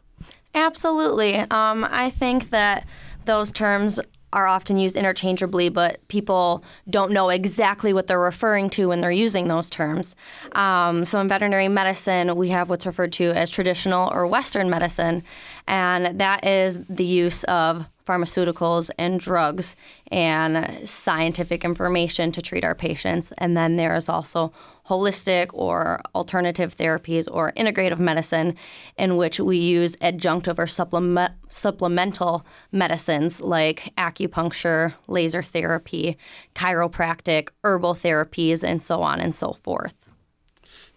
Absolutely. 0.54 1.34
Um, 1.36 1.86
I 1.90 2.10
think 2.10 2.50
that 2.50 2.86
those 3.24 3.52
terms 3.52 4.00
are 4.32 4.46
often 4.46 4.78
used 4.78 4.96
interchangeably, 4.96 5.68
but 5.68 6.06
people 6.08 6.62
don't 6.88 7.10
know 7.10 7.30
exactly 7.30 7.92
what 7.92 8.06
they're 8.06 8.20
referring 8.20 8.70
to 8.70 8.88
when 8.88 9.00
they're 9.00 9.10
using 9.10 9.48
those 9.48 9.68
terms. 9.68 10.14
Um, 10.52 11.04
so, 11.04 11.18
in 11.20 11.28
veterinary 11.28 11.68
medicine, 11.68 12.36
we 12.36 12.50
have 12.50 12.70
what's 12.70 12.86
referred 12.86 13.12
to 13.14 13.32
as 13.32 13.50
traditional 13.50 14.08
or 14.12 14.26
Western 14.26 14.70
medicine, 14.70 15.24
and 15.66 16.20
that 16.20 16.46
is 16.46 16.78
the 16.86 17.04
use 17.04 17.42
of 17.44 17.86
pharmaceuticals 18.06 18.90
and 18.98 19.20
drugs 19.20 19.76
and 20.10 20.88
scientific 20.88 21.64
information 21.64 22.32
to 22.32 22.42
treat 22.42 22.64
our 22.64 22.74
patients. 22.74 23.32
And 23.38 23.56
then 23.56 23.76
there 23.76 23.94
is 23.96 24.08
also 24.08 24.52
holistic 24.88 25.50
or 25.52 26.00
alternative 26.14 26.76
therapies 26.76 27.28
or 27.30 27.52
integrative 27.52 28.00
medicine, 28.00 28.56
in 28.98 29.16
which 29.16 29.38
we 29.38 29.56
use 29.56 29.94
adjunctive 29.96 30.58
or 30.58 30.66
supplement, 30.66 31.32
supplemental 31.48 32.44
medicines 32.72 33.40
like 33.40 33.92
acupuncture, 33.96 34.94
laser 35.06 35.42
therapy, 35.42 36.16
chiropractic, 36.54 37.50
herbal 37.62 37.94
therapies, 37.94 38.64
and 38.64 38.82
so 38.82 39.02
on 39.02 39.20
and 39.20 39.34
so 39.34 39.52
forth. 39.52 39.94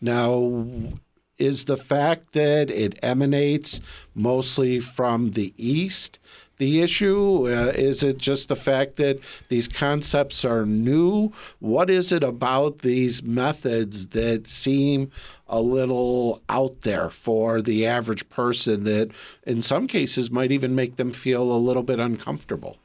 Now, 0.01 0.65
is 1.37 1.65
the 1.65 1.77
fact 1.77 2.33
that 2.33 2.69
it 2.69 2.97
emanates 3.01 3.81
mostly 4.13 4.79
from 4.79 5.31
the 5.31 5.53
East 5.57 6.19
the 6.57 6.81
issue? 6.81 7.47
Uh, 7.47 7.71
is 7.75 8.03
it 8.03 8.17
just 8.17 8.49
the 8.49 8.55
fact 8.55 8.97
that 8.97 9.19
these 9.49 9.67
concepts 9.67 10.45
are 10.45 10.65
new? 10.65 11.31
What 11.59 11.89
is 11.89 12.11
it 12.11 12.23
about 12.23 12.79
these 12.79 13.23
methods 13.23 14.07
that 14.07 14.47
seem 14.47 15.11
a 15.47 15.61
little 15.61 16.41
out 16.49 16.81
there 16.81 17.09
for 17.09 17.61
the 17.61 17.85
average 17.85 18.27
person 18.29 18.83
that, 18.85 19.11
in 19.45 19.61
some 19.61 19.87
cases, 19.87 20.31
might 20.31 20.51
even 20.51 20.75
make 20.75 20.95
them 20.95 21.11
feel 21.11 21.51
a 21.51 21.57
little 21.57 21.83
bit 21.83 21.99
uncomfortable? 21.99 22.77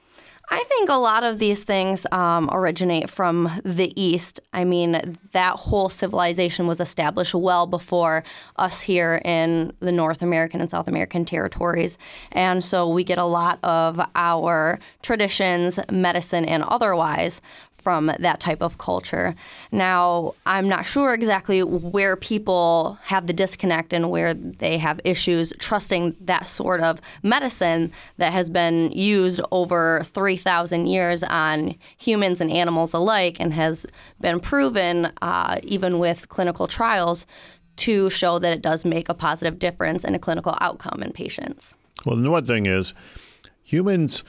I 0.51 0.65
think 0.65 0.89
a 0.89 0.95
lot 0.95 1.25
of 1.25 1.39
these 1.39 1.63
things 1.63 2.07
um, 2.11 2.49
originate 2.51 3.11
from 3.11 3.61
the 3.65 3.93
East. 4.01 4.41
I 4.55 4.65
mean, 4.65 5.19
that 5.33 5.57
whole 5.57 5.91
civilization 5.91 6.67
was 6.67 6.81
established 6.81 7.35
well 7.35 7.67
before 7.67 8.25
us 8.57 8.81
here 8.81 9.21
in 9.25 9.73
the 9.81 9.93
North 9.93 10.23
American 10.23 10.63
and 10.63 10.71
South 10.71 10.89
American 10.89 11.27
territories. 11.27 11.99
And 12.33 12.65
so 12.65 12.89
we 12.89 13.05
get 13.05 13.19
a 13.19 13.25
lot 13.25 13.59
of 13.63 14.01
our 14.15 14.79
traditions, 15.03 15.79
medicine, 15.91 16.47
and 16.47 16.63
otherwise 16.63 17.43
from 17.89 18.13
that 18.19 18.39
type 18.39 18.61
of 18.61 18.77
culture. 18.77 19.35
Now, 19.73 20.35
I'm 20.45 20.69
not 20.69 20.85
sure 20.85 21.15
exactly 21.15 21.63
where 21.63 22.17
people 22.17 22.99
have 23.05 23.27
the 23.27 23.33
disconnect 23.33 23.95
and 23.95 24.11
where 24.11 24.35
they 24.35 24.77
have 24.77 25.01
issues 25.05 25.55
trusting 25.59 26.15
that 26.21 26.47
sort 26.47 26.83
of 26.83 27.01
medicine 27.23 27.91
that 28.19 28.35
has 28.35 28.51
been 28.51 28.93
used 28.93 29.41
over 29.53 30.03
3,000 30.13 30.85
years 30.85 31.23
on 31.23 31.77
humans 31.97 32.43
and 32.43 32.51
animals 32.51 32.93
alike 32.93 33.39
and 33.41 33.55
has 33.55 33.87
been 34.21 34.39
proven, 34.39 35.11
uh, 35.23 35.59
even 35.63 35.99
with 35.99 36.29
clinical 36.29 36.67
trials, 36.67 37.25
to 37.77 38.11
show 38.11 38.39
that 38.39 38.53
it 38.53 38.61
does 38.61 38.85
make 38.85 39.09
a 39.09 39.15
positive 39.15 39.59
difference 39.59 40.05
in 40.05 40.15
a 40.15 40.19
clinical 40.19 40.55
outcome 40.61 41.03
in 41.03 41.11
patients. 41.11 41.75
Well, 42.05 42.17
the 42.17 42.31
one 42.31 42.45
thing 42.45 42.67
is, 42.67 42.93
humans 43.63 44.25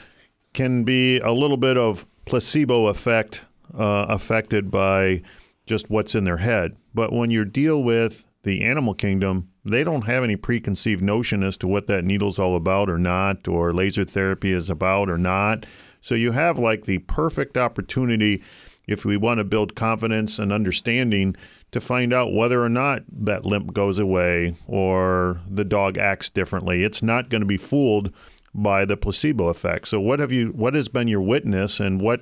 can 0.53 0.85
be 0.85 1.19
a 1.19 1.33
little 1.33 1.57
bit 1.57 1.75
of 1.75 2.05
placebo 2.23 2.85
effect 2.85 3.41
uh, 3.77 4.05
affected 4.09 4.71
by 4.71 5.21
just 5.65 5.89
what's 5.89 6.15
in 6.15 6.23
their 6.23 6.37
head. 6.37 6.75
But 6.93 7.13
when 7.13 7.31
you 7.31 7.45
deal 7.45 7.83
with 7.83 8.25
the 8.43 8.63
animal 8.63 8.93
kingdom, 8.93 9.49
they 9.63 9.83
don't 9.83 10.03
have 10.03 10.23
any 10.23 10.35
preconceived 10.35 11.01
notion 11.01 11.43
as 11.43 11.57
to 11.57 11.67
what 11.67 11.87
that 11.87 12.05
needle's 12.05 12.39
all 12.39 12.55
about 12.55 12.89
or 12.89 12.97
not, 12.97 13.47
or 13.47 13.73
laser 13.73 14.05
therapy 14.05 14.51
is 14.51 14.69
about 14.69 15.09
or 15.09 15.17
not. 15.17 15.65
So 16.01 16.15
you 16.15 16.31
have 16.31 16.57
like 16.57 16.85
the 16.85 16.99
perfect 16.99 17.57
opportunity 17.57 18.41
if 18.87 19.05
we 19.05 19.17
want 19.17 19.37
to 19.37 19.43
build 19.43 19.75
confidence 19.75 20.39
and 20.39 20.51
understanding 20.51 21.35
to 21.71 21.79
find 21.79 22.11
out 22.11 22.33
whether 22.33 22.63
or 22.63 22.69
not 22.69 23.03
that 23.11 23.45
limp 23.45 23.73
goes 23.73 23.99
away 23.99 24.55
or 24.65 25.39
the 25.47 25.63
dog 25.63 25.97
acts 25.97 26.29
differently. 26.29 26.83
It's 26.83 27.03
not 27.03 27.29
going 27.29 27.41
to 27.41 27.47
be 27.47 27.57
fooled 27.57 28.11
by 28.55 28.85
the 28.85 28.97
placebo 28.97 29.49
effect. 29.49 29.87
So 29.87 29.99
what 29.99 30.19
have 30.19 30.31
you 30.31 30.47
what 30.47 30.73
has 30.73 30.87
been 30.87 31.07
your 31.07 31.21
witness 31.21 31.79
and 31.79 32.01
what 32.01 32.21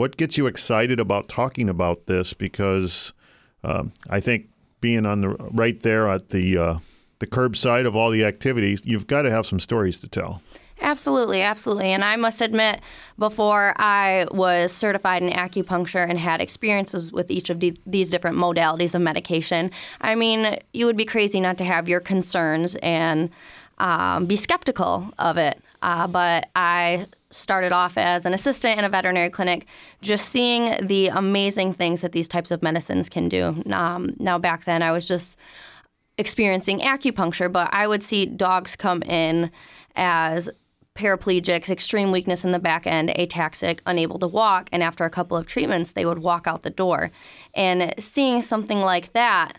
what 0.00 0.16
gets 0.16 0.38
you 0.38 0.46
excited 0.46 0.98
about 0.98 1.28
talking 1.28 1.68
about 1.68 2.06
this 2.06 2.32
because 2.32 3.12
um, 3.62 3.92
I 4.08 4.18
think 4.18 4.48
being 4.80 5.04
on 5.04 5.20
the 5.20 5.28
right 5.28 5.78
there 5.78 6.08
at 6.08 6.30
the 6.30 6.56
uh, 6.56 6.78
the 7.18 7.26
curbside 7.26 7.86
of 7.86 7.94
all 7.94 8.08
the 8.08 8.24
activities, 8.24 8.80
you've 8.82 9.06
got 9.06 9.22
to 9.22 9.30
have 9.30 9.44
some 9.44 9.60
stories 9.60 9.98
to 9.98 10.08
tell. 10.08 10.40
Absolutely, 10.80 11.42
absolutely. 11.42 11.88
And 11.88 12.02
I 12.02 12.16
must 12.16 12.40
admit, 12.40 12.80
before 13.18 13.74
I 13.76 14.26
was 14.30 14.72
certified 14.72 15.22
in 15.22 15.28
acupuncture 15.28 16.08
and 16.08 16.18
had 16.18 16.40
experiences 16.40 17.12
with 17.12 17.30
each 17.30 17.50
of 17.50 17.60
the, 17.60 17.76
these 17.84 18.08
different 18.08 18.38
modalities 18.38 18.94
of 18.94 19.02
medication, 19.02 19.70
I 20.00 20.14
mean, 20.14 20.56
you 20.72 20.86
would 20.86 20.96
be 20.96 21.04
crazy 21.04 21.40
not 21.40 21.58
to 21.58 21.64
have 21.64 21.90
your 21.90 22.00
concerns 22.00 22.74
and 22.76 23.28
um, 23.76 24.24
be 24.24 24.36
skeptical 24.36 25.12
of 25.18 25.36
it. 25.36 25.60
Uh, 25.82 26.06
but 26.06 26.48
I 26.56 27.06
started 27.30 27.72
off 27.72 27.96
as 27.96 28.26
an 28.26 28.34
assistant 28.34 28.78
in 28.78 28.84
a 28.84 28.88
veterinary 28.88 29.30
clinic, 29.30 29.66
just 30.02 30.28
seeing 30.28 30.86
the 30.86 31.08
amazing 31.08 31.72
things 31.72 32.00
that 32.00 32.12
these 32.12 32.28
types 32.28 32.50
of 32.50 32.62
medicines 32.62 33.08
can 33.08 33.28
do. 33.28 33.62
Um, 33.70 34.14
now, 34.18 34.38
back 34.38 34.64
then, 34.64 34.82
I 34.82 34.92
was 34.92 35.06
just 35.06 35.38
experiencing 36.18 36.80
acupuncture, 36.80 37.50
but 37.50 37.72
I 37.72 37.86
would 37.86 38.02
see 38.02 38.26
dogs 38.26 38.76
come 38.76 39.02
in 39.04 39.50
as 39.96 40.50
paraplegics, 40.94 41.70
extreme 41.70 42.10
weakness 42.10 42.44
in 42.44 42.52
the 42.52 42.58
back 42.58 42.86
end, 42.86 43.08
ataxic, 43.10 43.80
unable 43.86 44.18
to 44.18 44.28
walk, 44.28 44.68
and 44.72 44.82
after 44.82 45.04
a 45.04 45.10
couple 45.10 45.36
of 45.36 45.46
treatments, 45.46 45.92
they 45.92 46.04
would 46.04 46.18
walk 46.18 46.46
out 46.46 46.62
the 46.62 46.70
door. 46.70 47.10
And 47.54 47.94
seeing 47.98 48.42
something 48.42 48.80
like 48.80 49.12
that, 49.12 49.58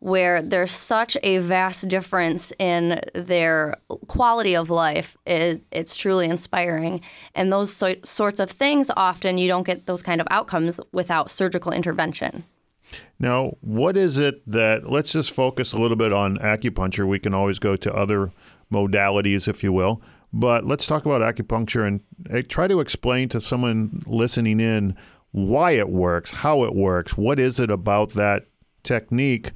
where 0.00 0.40
there's 0.40 0.72
such 0.72 1.16
a 1.22 1.38
vast 1.38 1.86
difference 1.86 2.52
in 2.58 3.00
their 3.14 3.76
quality 4.08 4.56
of 4.56 4.70
life, 4.70 5.16
it, 5.26 5.62
it's 5.70 5.94
truly 5.94 6.26
inspiring. 6.26 7.02
And 7.34 7.52
those 7.52 7.72
so, 7.72 7.94
sorts 8.02 8.40
of 8.40 8.50
things, 8.50 8.90
often 8.96 9.38
you 9.38 9.46
don't 9.46 9.64
get 9.64 9.86
those 9.86 10.02
kind 10.02 10.20
of 10.20 10.26
outcomes 10.30 10.80
without 10.92 11.30
surgical 11.30 11.70
intervention. 11.70 12.44
Now, 13.18 13.56
what 13.60 13.96
is 13.96 14.16
it 14.16 14.42
that, 14.50 14.90
let's 14.90 15.12
just 15.12 15.30
focus 15.32 15.74
a 15.74 15.78
little 15.78 15.98
bit 15.98 16.12
on 16.12 16.38
acupuncture. 16.38 17.06
We 17.06 17.18
can 17.18 17.34
always 17.34 17.58
go 17.58 17.76
to 17.76 17.94
other 17.94 18.32
modalities, 18.72 19.46
if 19.46 19.62
you 19.62 19.72
will. 19.72 20.00
But 20.32 20.64
let's 20.64 20.86
talk 20.86 21.04
about 21.04 21.20
acupuncture 21.20 21.86
and 21.86 22.00
uh, 22.32 22.42
try 22.48 22.68
to 22.68 22.80
explain 22.80 23.28
to 23.30 23.40
someone 23.40 24.02
listening 24.06 24.60
in 24.60 24.96
why 25.32 25.72
it 25.72 25.90
works, 25.90 26.32
how 26.32 26.64
it 26.64 26.74
works, 26.74 27.16
what 27.16 27.38
is 27.38 27.60
it 27.60 27.70
about 27.70 28.10
that 28.10 28.44
technique 28.82 29.52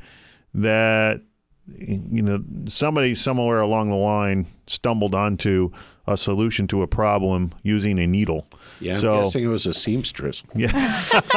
that 0.55 1.23
you 1.67 2.23
know 2.23 2.43
somebody 2.69 3.15
somewhere 3.15 3.61
along 3.61 3.91
the 3.91 3.97
line 3.97 4.47
stumbled 4.67 5.15
onto 5.15 5.71
a 6.07 6.17
solution 6.17 6.67
to 6.69 6.83
a 6.83 6.87
problem 6.87 7.51
using 7.63 7.99
a 7.99 8.07
needle. 8.07 8.47
Yeah, 8.81 8.95
I'm 8.95 9.01
so, 9.01 9.23
guessing 9.23 9.45
it 9.45 9.49
was 9.49 9.67
a 9.67 9.73
seamstress. 9.73 10.43
Yeah. 10.55 10.71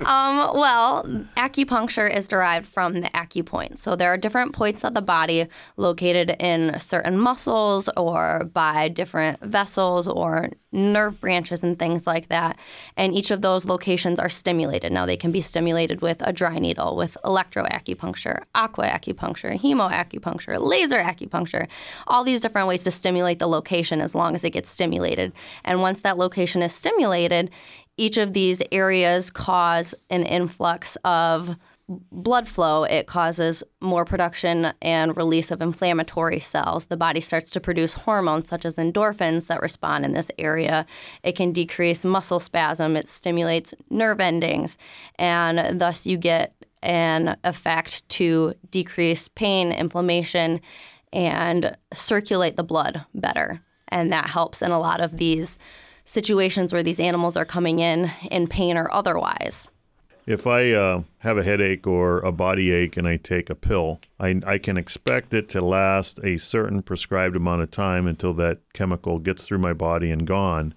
um, 0.00 0.56
well, 0.58 1.04
acupuncture 1.36 2.14
is 2.14 2.26
derived 2.26 2.66
from 2.66 2.94
the 2.94 3.10
acupoint. 3.10 3.78
So 3.78 3.96
there 3.96 4.12
are 4.12 4.16
different 4.16 4.54
points 4.54 4.82
of 4.84 4.94
the 4.94 5.02
body 5.02 5.46
located 5.76 6.36
in 6.40 6.78
certain 6.78 7.18
muscles 7.18 7.90
or 7.96 8.48
by 8.52 8.88
different 8.88 9.40
vessels 9.40 10.08
or 10.08 10.48
nerve 10.72 11.20
branches 11.20 11.62
and 11.62 11.78
things 11.78 12.06
like 12.06 12.28
that. 12.28 12.56
And 12.96 13.14
each 13.14 13.30
of 13.30 13.42
those 13.42 13.64
locations 13.64 14.18
are 14.20 14.28
stimulated. 14.28 14.92
Now, 14.92 15.04
they 15.04 15.16
can 15.16 15.32
be 15.32 15.40
stimulated 15.40 16.00
with 16.00 16.22
a 16.22 16.32
dry 16.32 16.58
needle, 16.58 16.96
with 16.96 17.16
electroacupuncture, 17.24 18.42
aqua 18.54 18.86
acupuncture, 18.86 19.58
hemoacupuncture, 19.58 20.60
laser 20.60 20.98
acupuncture, 20.98 21.66
all 22.06 22.24
these 22.24 22.40
different 22.40 22.68
ways 22.70 22.84
to 22.84 22.90
stimulate 22.90 23.38
the 23.38 23.46
location 23.46 24.00
as 24.00 24.14
long 24.14 24.34
as 24.34 24.44
it 24.44 24.50
gets 24.50 24.70
stimulated. 24.70 25.32
And 25.64 25.82
once 25.82 26.00
that 26.00 26.16
location 26.16 26.62
is 26.62 26.74
stimulated, 26.74 27.50
each 27.96 28.16
of 28.16 28.32
these 28.32 28.62
areas 28.72 29.30
cause 29.30 29.94
an 30.08 30.24
influx 30.24 30.96
of 31.04 31.56
blood 32.12 32.46
flow, 32.46 32.84
it 32.84 33.06
causes 33.06 33.64
more 33.80 34.04
production 34.04 34.72
and 34.80 35.16
release 35.16 35.50
of 35.50 35.60
inflammatory 35.60 36.38
cells. 36.38 36.86
The 36.86 36.96
body 36.96 37.20
starts 37.20 37.50
to 37.50 37.60
produce 37.60 37.92
hormones 37.92 38.48
such 38.48 38.64
as 38.64 38.76
endorphins 38.76 39.48
that 39.48 39.60
respond 39.60 40.04
in 40.04 40.12
this 40.12 40.30
area. 40.38 40.86
It 41.24 41.32
can 41.32 41.52
decrease 41.52 42.04
muscle 42.04 42.40
spasm, 42.40 42.96
it 42.96 43.08
stimulates 43.08 43.74
nerve 43.90 44.20
endings, 44.20 44.78
and 45.16 45.80
thus 45.80 46.06
you 46.06 46.16
get 46.16 46.54
an 46.82 47.36
effect 47.44 48.08
to 48.08 48.54
decrease 48.70 49.28
pain, 49.28 49.72
inflammation, 49.72 50.60
and 51.12 51.76
circulate 51.92 52.56
the 52.56 52.62
blood 52.62 53.04
better. 53.14 53.62
And 53.88 54.12
that 54.12 54.30
helps 54.30 54.62
in 54.62 54.70
a 54.70 54.78
lot 54.78 55.00
of 55.00 55.16
these 55.16 55.58
situations 56.04 56.72
where 56.72 56.82
these 56.82 57.00
animals 57.00 57.36
are 57.36 57.44
coming 57.44 57.78
in 57.78 58.10
in 58.30 58.46
pain 58.46 58.76
or 58.76 58.92
otherwise. 58.92 59.68
If 60.26 60.46
I 60.46 60.70
uh, 60.72 61.02
have 61.18 61.38
a 61.38 61.42
headache 61.42 61.86
or 61.86 62.20
a 62.20 62.30
body 62.30 62.70
ache 62.70 62.96
and 62.96 63.08
I 63.08 63.16
take 63.16 63.50
a 63.50 63.54
pill, 63.54 64.00
I, 64.18 64.40
I 64.46 64.58
can 64.58 64.76
expect 64.76 65.34
it 65.34 65.48
to 65.50 65.60
last 65.60 66.20
a 66.22 66.38
certain 66.38 66.82
prescribed 66.82 67.36
amount 67.36 67.62
of 67.62 67.70
time 67.70 68.06
until 68.06 68.34
that 68.34 68.58
chemical 68.72 69.18
gets 69.18 69.44
through 69.44 69.58
my 69.58 69.72
body 69.72 70.10
and 70.10 70.26
gone. 70.26 70.74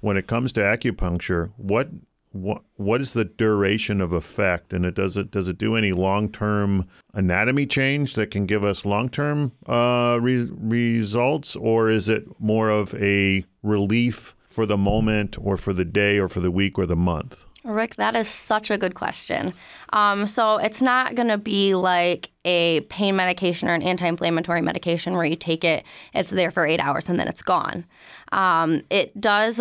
When 0.00 0.16
it 0.16 0.26
comes 0.26 0.52
to 0.54 0.60
acupuncture, 0.60 1.52
what 1.56 1.88
what 2.32 2.62
what 2.76 3.00
is 3.00 3.12
the 3.12 3.24
duration 3.24 4.00
of 4.00 4.12
effect 4.12 4.72
and 4.72 4.84
it 4.84 4.94
does 4.94 5.16
it 5.16 5.30
does 5.30 5.48
it 5.48 5.58
do 5.58 5.76
any 5.76 5.92
long-term 5.92 6.86
anatomy 7.14 7.66
change 7.66 8.14
that 8.14 8.30
can 8.30 8.46
give 8.46 8.64
us 8.64 8.84
long-term 8.84 9.52
uh, 9.66 10.18
re- 10.20 10.50
results 10.52 11.54
or 11.56 11.90
is 11.90 12.08
it 12.08 12.24
more 12.40 12.70
of 12.70 12.94
a 12.94 13.44
relief 13.62 14.34
for 14.48 14.66
the 14.66 14.76
moment 14.76 15.36
or 15.40 15.56
for 15.56 15.72
the 15.72 15.84
day 15.84 16.18
or 16.18 16.28
for 16.28 16.40
the 16.40 16.50
week 16.50 16.78
or 16.78 16.86
the 16.86 16.96
month 16.96 17.44
Rick, 17.64 17.94
that 17.96 18.16
is 18.16 18.28
such 18.28 18.70
a 18.70 18.78
good 18.78 18.94
question. 18.94 19.54
Um, 19.92 20.26
so 20.26 20.56
it's 20.56 20.82
not 20.82 21.14
going 21.14 21.28
to 21.28 21.38
be 21.38 21.74
like 21.74 22.30
a 22.44 22.80
pain 22.82 23.14
medication 23.14 23.68
or 23.68 23.74
an 23.74 23.82
anti-inflammatory 23.82 24.62
medication 24.62 25.14
where 25.14 25.24
you 25.24 25.36
take 25.36 25.62
it, 25.62 25.84
it's 26.12 26.30
there 26.30 26.50
for 26.50 26.66
eight 26.66 26.80
hours 26.80 27.08
and 27.08 27.20
then 27.20 27.28
it's 27.28 27.42
gone. 27.42 27.84
Um, 28.32 28.82
it 28.90 29.18
does 29.20 29.60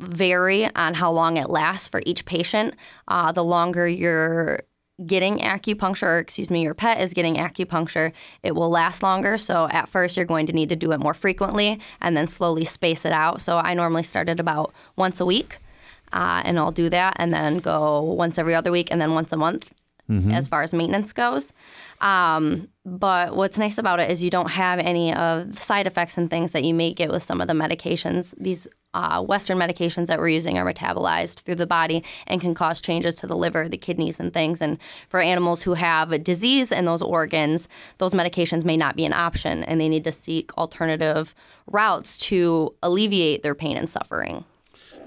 vary 0.00 0.66
on 0.74 0.94
how 0.94 1.10
long 1.10 1.36
it 1.36 1.48
lasts 1.48 1.88
for 1.88 2.02
each 2.04 2.24
patient. 2.24 2.74
Uh, 3.08 3.32
the 3.32 3.44
longer 3.44 3.88
you're 3.88 4.60
getting 5.04 5.38
acupuncture, 5.38 6.04
or 6.04 6.18
excuse 6.18 6.50
me, 6.50 6.62
your 6.62 6.74
pet 6.74 7.00
is 7.00 7.12
getting 7.12 7.36
acupuncture, 7.36 8.12
it 8.42 8.54
will 8.54 8.70
last 8.70 9.02
longer. 9.02 9.36
So 9.36 9.68
at 9.70 9.88
first, 9.88 10.16
you're 10.16 10.26
going 10.26 10.46
to 10.46 10.52
need 10.52 10.70
to 10.70 10.76
do 10.76 10.92
it 10.92 11.00
more 11.00 11.14
frequently 11.14 11.80
and 12.00 12.16
then 12.16 12.26
slowly 12.26 12.64
space 12.64 13.04
it 13.04 13.12
out. 13.12 13.42
So 13.42 13.58
I 13.58 13.74
normally 13.74 14.02
start 14.02 14.28
at 14.28 14.40
about 14.40 14.72
once 14.96 15.20
a 15.20 15.26
week, 15.26 15.58
uh, 16.12 16.42
and 16.44 16.58
I'll 16.58 16.72
do 16.72 16.88
that 16.90 17.14
and 17.16 17.32
then 17.32 17.58
go 17.58 18.02
once 18.02 18.38
every 18.38 18.54
other 18.54 18.70
week 18.70 18.90
and 18.90 19.00
then 19.00 19.12
once 19.12 19.32
a 19.32 19.36
month. 19.36 19.72
Mm-hmm. 20.10 20.30
As 20.30 20.46
far 20.46 20.62
as 20.62 20.72
maintenance 20.72 21.12
goes. 21.12 21.52
Um, 22.00 22.68
but 22.86 23.34
what's 23.34 23.58
nice 23.58 23.78
about 23.78 23.98
it 23.98 24.12
is 24.12 24.22
you 24.22 24.30
don't 24.30 24.50
have 24.50 24.78
any 24.78 25.12
of 25.12 25.56
the 25.56 25.60
side 25.60 25.88
effects 25.88 26.16
and 26.16 26.30
things 26.30 26.52
that 26.52 26.62
you 26.62 26.72
may 26.72 26.94
get 26.94 27.10
with 27.10 27.24
some 27.24 27.40
of 27.40 27.48
the 27.48 27.52
medications. 27.52 28.32
These 28.38 28.68
uh, 28.94 29.20
Western 29.22 29.58
medications 29.58 30.06
that 30.06 30.20
we're 30.20 30.28
using 30.28 30.56
are 30.56 30.64
metabolized 30.64 31.40
through 31.40 31.56
the 31.56 31.66
body 31.66 32.04
and 32.28 32.40
can 32.40 32.54
cause 32.54 32.80
changes 32.80 33.16
to 33.16 33.26
the 33.26 33.36
liver, 33.36 33.68
the 33.68 33.76
kidneys, 33.76 34.20
and 34.20 34.32
things. 34.32 34.62
And 34.62 34.78
for 35.08 35.20
animals 35.20 35.64
who 35.64 35.74
have 35.74 36.12
a 36.12 36.18
disease 36.18 36.70
in 36.70 36.84
those 36.84 37.02
organs, 37.02 37.68
those 37.98 38.14
medications 38.14 38.64
may 38.64 38.76
not 38.76 38.94
be 38.94 39.04
an 39.04 39.12
option, 39.12 39.64
and 39.64 39.80
they 39.80 39.88
need 39.88 40.04
to 40.04 40.12
seek 40.12 40.56
alternative 40.56 41.34
routes 41.66 42.16
to 42.16 42.72
alleviate 42.84 43.42
their 43.42 43.56
pain 43.56 43.76
and 43.76 43.90
suffering. 43.90 44.44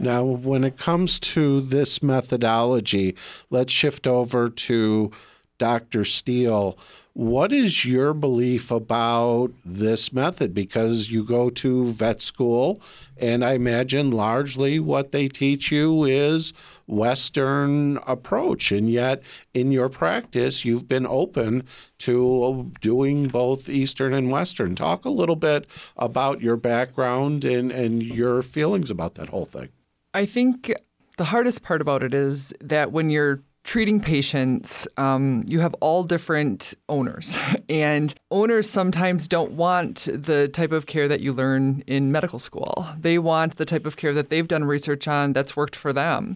Now, 0.02 0.26
when 0.26 0.66
it 0.66 0.78
comes 0.78 1.18
to 1.22 1.62
this 1.62 2.04
methodology, 2.04 3.16
let's 3.50 3.72
shift 3.72 4.06
over 4.06 4.50
to 4.50 5.12
Dr. 5.58 6.04
Steele. 6.04 6.78
What 7.14 7.52
is 7.52 7.86
your 7.86 8.14
belief 8.14 8.72
about 8.72 9.52
this 9.66 10.14
method? 10.14 10.54
Because 10.54 11.10
you 11.10 11.26
go 11.26 11.50
to 11.50 11.86
vet 11.88 12.22
school, 12.22 12.82
and 13.18 13.44
I 13.44 13.54
imagine 13.54 14.12
largely 14.12 14.80
what 14.80 15.12
they 15.12 15.28
teach 15.28 15.72
you 15.72 16.06
is 16.06 16.54
Western 16.88 17.98
approach, 18.08 18.72
and 18.72 18.90
yet 18.90 19.22
in 19.54 19.72
your 19.72 19.90
practice, 19.90 20.64
you've 20.64 20.88
been 20.88 21.06
open 21.06 21.64
to 22.00 22.72
doing 22.80 23.28
both 23.28 23.70
Eastern 23.70 24.14
and 24.14 24.32
Western. 24.32 24.76
Talk 24.76 25.04
a 25.04 25.10
little 25.10 25.36
bit 25.36 25.68
about 25.98 26.42
your 26.42 26.58
background 26.58 27.44
and, 27.44 27.72
and 27.72 28.02
your 28.02 28.42
feelings 28.42 28.90
about 28.90 29.16
that 29.16 29.30
whole 29.30 29.46
thing. 29.46 29.70
I 30.14 30.26
think 30.26 30.72
the 31.18 31.26
hardest 31.26 31.64
part 31.64 31.82
about 31.82 32.02
it 32.02 32.14
is 32.14 32.54
that 32.62 32.92
when 32.92 33.10
you're 33.10 33.42
treating 33.70 34.00
patients, 34.00 34.88
um, 34.98 35.44
you 35.48 35.60
have 35.60 35.76
all 35.76 36.04
different 36.04 36.74
owners. 36.90 37.38
And 37.70 38.16
owners 38.32 38.68
sometimes 38.68 39.28
don't 39.28 39.52
want 39.52 40.08
the 40.12 40.48
type 40.48 40.72
of 40.72 40.88
care 40.88 41.08
that 41.08 41.20
you 41.22 41.32
learn 41.34 41.84
in 41.86 42.12
medical 42.12 42.40
school. 42.40 42.88
They 42.98 43.20
want 43.20 43.58
the 43.58 43.66
type 43.66 43.86
of 43.86 43.96
care 43.96 44.12
that 44.12 44.30
they've 44.30 44.48
done 44.48 44.64
research 44.64 45.08
on 45.08 45.34
that's 45.34 45.56
worked 45.56 45.76
for 45.76 45.94
them. 45.94 46.36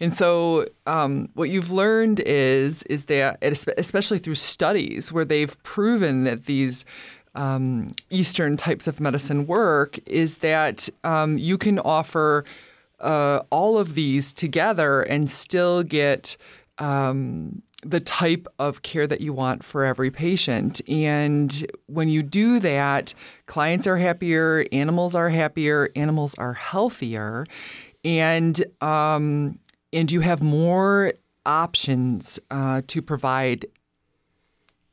And 0.00 0.12
so, 0.12 0.66
um, 0.88 1.28
what 1.34 1.50
you've 1.50 1.70
learned 1.70 2.18
is 2.26 2.82
is 2.84 3.04
that, 3.04 3.38
especially 3.42 4.18
through 4.18 4.34
studies 4.34 5.12
where 5.12 5.24
they've 5.24 5.56
proven 5.62 6.24
that 6.24 6.46
these 6.46 6.84
um, 7.36 7.92
Eastern 8.10 8.56
types 8.56 8.88
of 8.88 8.98
medicine 8.98 9.46
work, 9.46 10.00
is 10.06 10.38
that 10.38 10.88
um, 11.04 11.38
you 11.38 11.58
can 11.58 11.78
offer 11.78 12.44
uh, 13.02 13.42
all 13.50 13.78
of 13.78 13.94
these 13.94 14.32
together 14.32 15.02
and 15.02 15.28
still 15.30 15.82
get 15.82 16.36
um, 16.82 17.62
the 17.84 18.00
type 18.00 18.46
of 18.58 18.82
care 18.82 19.06
that 19.06 19.20
you 19.20 19.32
want 19.32 19.64
for 19.64 19.84
every 19.84 20.10
patient. 20.10 20.80
And 20.88 21.66
when 21.86 22.08
you 22.08 22.22
do 22.22 22.58
that, 22.58 23.14
clients 23.46 23.86
are 23.86 23.98
happier, 23.98 24.66
animals 24.72 25.14
are 25.14 25.30
happier, 25.30 25.90
animals 25.96 26.34
are 26.38 26.54
healthier, 26.54 27.46
and 28.04 28.64
um, 28.80 29.58
and 29.92 30.10
you 30.10 30.20
have 30.20 30.42
more 30.42 31.12
options 31.46 32.38
uh, 32.50 32.82
to 32.88 33.00
provide 33.00 33.66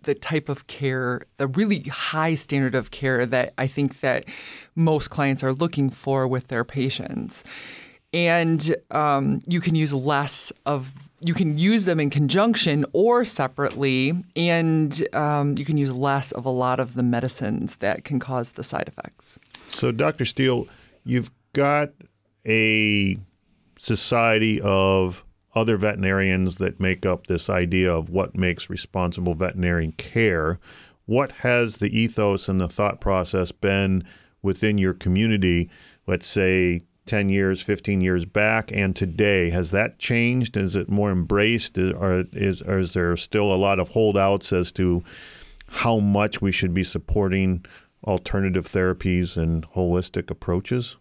the 0.03 0.15
type 0.15 0.47
of 0.47 0.67
care, 0.67 1.23
the 1.37 1.47
really 1.47 1.81
high 1.81 2.35
standard 2.35 2.75
of 2.75 2.91
care 2.91 3.25
that 3.25 3.53
I 3.57 3.67
think 3.67 3.99
that 4.01 4.25
most 4.75 5.09
clients 5.09 5.43
are 5.43 5.53
looking 5.53 5.89
for 5.89 6.27
with 6.27 6.47
their 6.47 6.63
patients. 6.63 7.43
And 8.13 8.75
um, 8.91 9.41
you 9.47 9.61
can 9.61 9.75
use 9.75 9.93
less 9.93 10.51
of 10.65 11.09
you 11.21 11.33
can 11.33 11.57
use 11.57 11.85
them 11.85 11.99
in 11.99 12.09
conjunction 12.09 12.85
or 12.93 13.25
separately, 13.25 14.23
and 14.35 15.05
um, 15.13 15.57
you 15.57 15.65
can 15.65 15.77
use 15.77 15.91
less 15.91 16.31
of 16.31 16.45
a 16.45 16.49
lot 16.49 16.79
of 16.79 16.93
the 16.93 17.03
medicines 17.03 17.77
that 17.77 18.05
can 18.05 18.19
cause 18.19 18.53
the 18.53 18.63
side 18.63 18.87
effects. 18.87 19.37
So, 19.69 19.91
Dr. 19.91 20.25
Steele, 20.25 20.67
you've 21.03 21.31
got 21.53 21.91
a 22.45 23.17
society 23.77 24.61
of 24.61 25.25
other 25.55 25.77
veterinarians 25.77 26.55
that 26.55 26.79
make 26.79 27.05
up 27.05 27.27
this 27.27 27.49
idea 27.49 27.93
of 27.93 28.09
what 28.09 28.35
makes 28.35 28.69
responsible 28.69 29.33
veterinarian 29.33 29.91
care. 29.93 30.59
What 31.05 31.31
has 31.31 31.77
the 31.77 31.97
ethos 31.97 32.47
and 32.47 32.61
the 32.61 32.67
thought 32.67 33.01
process 33.01 33.51
been 33.51 34.03
within 34.41 34.77
your 34.77 34.93
community, 34.93 35.69
let's 36.07 36.27
say 36.27 36.83
10 37.09 37.29
years, 37.29 37.59
15 37.61 38.01
years 38.01 38.23
back 38.23 38.71
and 38.71 38.95
today? 38.95 39.49
Has 39.49 39.71
that 39.71 39.97
changed? 39.97 40.55
Is 40.55 40.75
it 40.75 40.89
more 40.89 41.11
embraced? 41.11 41.75
Or 41.77 42.25
is, 42.31 42.61
or 42.61 42.77
is 42.77 42.93
there 42.93 43.17
still 43.17 43.51
a 43.51 43.57
lot 43.57 43.79
of 43.79 43.89
holdouts 43.89 44.53
as 44.53 44.71
to 44.73 45.03
how 45.69 45.97
much 45.97 46.39
we 46.39 46.51
should 46.51 46.71
be 46.71 46.83
supporting 46.83 47.65
alternative 48.03 48.67
therapies 48.67 49.37
and 49.37 49.67
holistic 49.71 50.29
approaches? 50.29 50.97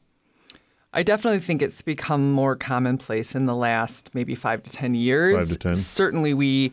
I 0.95 1.03
definitely 1.03 1.41
think 1.41 1.61
it's 1.61 1.83
become 1.83 2.33
more 2.33 2.57
commonplace 2.57 3.35
in 3.35 3.45
the 3.45 3.55
last 3.55 4.15
maybe 4.15 4.35
five 4.35 4.63
to 4.63 4.73
10 4.73 4.95
years. 4.95 5.39
Five 5.39 5.49
to 5.49 5.59
10. 5.59 5.77
Certainly, 5.77 6.33
we, 6.33 6.73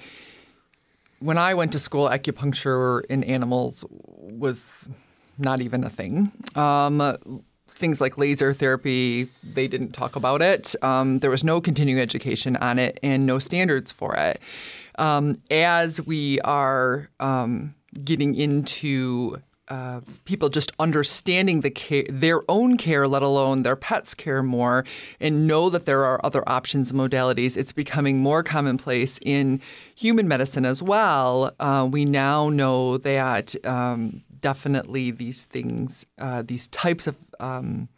when 1.20 1.38
I 1.38 1.56
went 1.56 1.74
to 1.74 1.80
school, 1.80 2.08
acupuncture 2.08 3.04
in 3.10 3.25
animals 3.25 3.84
was 3.89 4.88
not 5.38 5.60
even 5.60 5.84
a 5.84 5.89
thing. 5.89 6.32
Um, 6.56 7.01
things 7.67 8.00
like 8.00 8.17
laser 8.17 8.53
therapy, 8.53 9.29
they 9.43 9.67
didn't 9.67 9.91
talk 9.91 10.15
about 10.15 10.41
it. 10.41 10.75
Um, 10.84 11.19
there 11.19 11.29
was 11.29 11.43
no 11.43 11.60
continuing 11.60 12.00
education 12.01 12.55
on 12.57 12.79
it 12.79 13.00
and 13.03 13.25
no 13.25 13.39
standards 13.39 13.91
for 13.91 14.15
it. 14.15 14.39
Um, 14.98 15.41
as 15.51 16.05
we 16.05 16.39
are 16.41 17.10
um, 17.19 17.75
getting 18.03 18.36
into 18.36 19.41
uh, 19.67 20.01
people 20.25 20.50
just 20.50 20.72
understanding 20.79 21.62
the 21.62 21.72
care, 21.72 22.05
their 22.07 22.41
own 22.50 22.77
care, 22.77 23.07
let 23.07 23.24
alone 23.24 23.63
their 23.63 23.75
pets' 23.75 24.13
care 24.13 24.43
more, 24.43 24.86
and 25.19 25.48
know 25.48 25.72
that 25.72 25.86
there 25.86 26.05
are 26.05 26.24
other 26.24 26.48
options 26.48 26.91
and 26.91 27.00
modalities. 27.00 27.57
It's 27.57 27.74
becoming 27.74 28.19
more 28.19 28.43
commonplace 28.43 29.19
in 29.25 29.60
human 29.95 30.27
medicine 30.27 30.65
as 30.65 30.84
well. 30.84 31.55
Uh, 31.60 31.88
we 31.89 32.05
now 32.05 32.50
know 32.50 32.98
that 33.00 33.55
um, 33.66 34.22
definitely 34.40 35.09
these 35.09 35.46
things, 35.46 36.05
uh, 36.20 36.44
these 36.44 36.68
types 36.68 37.07
of 37.07 37.18
um, 37.39 37.89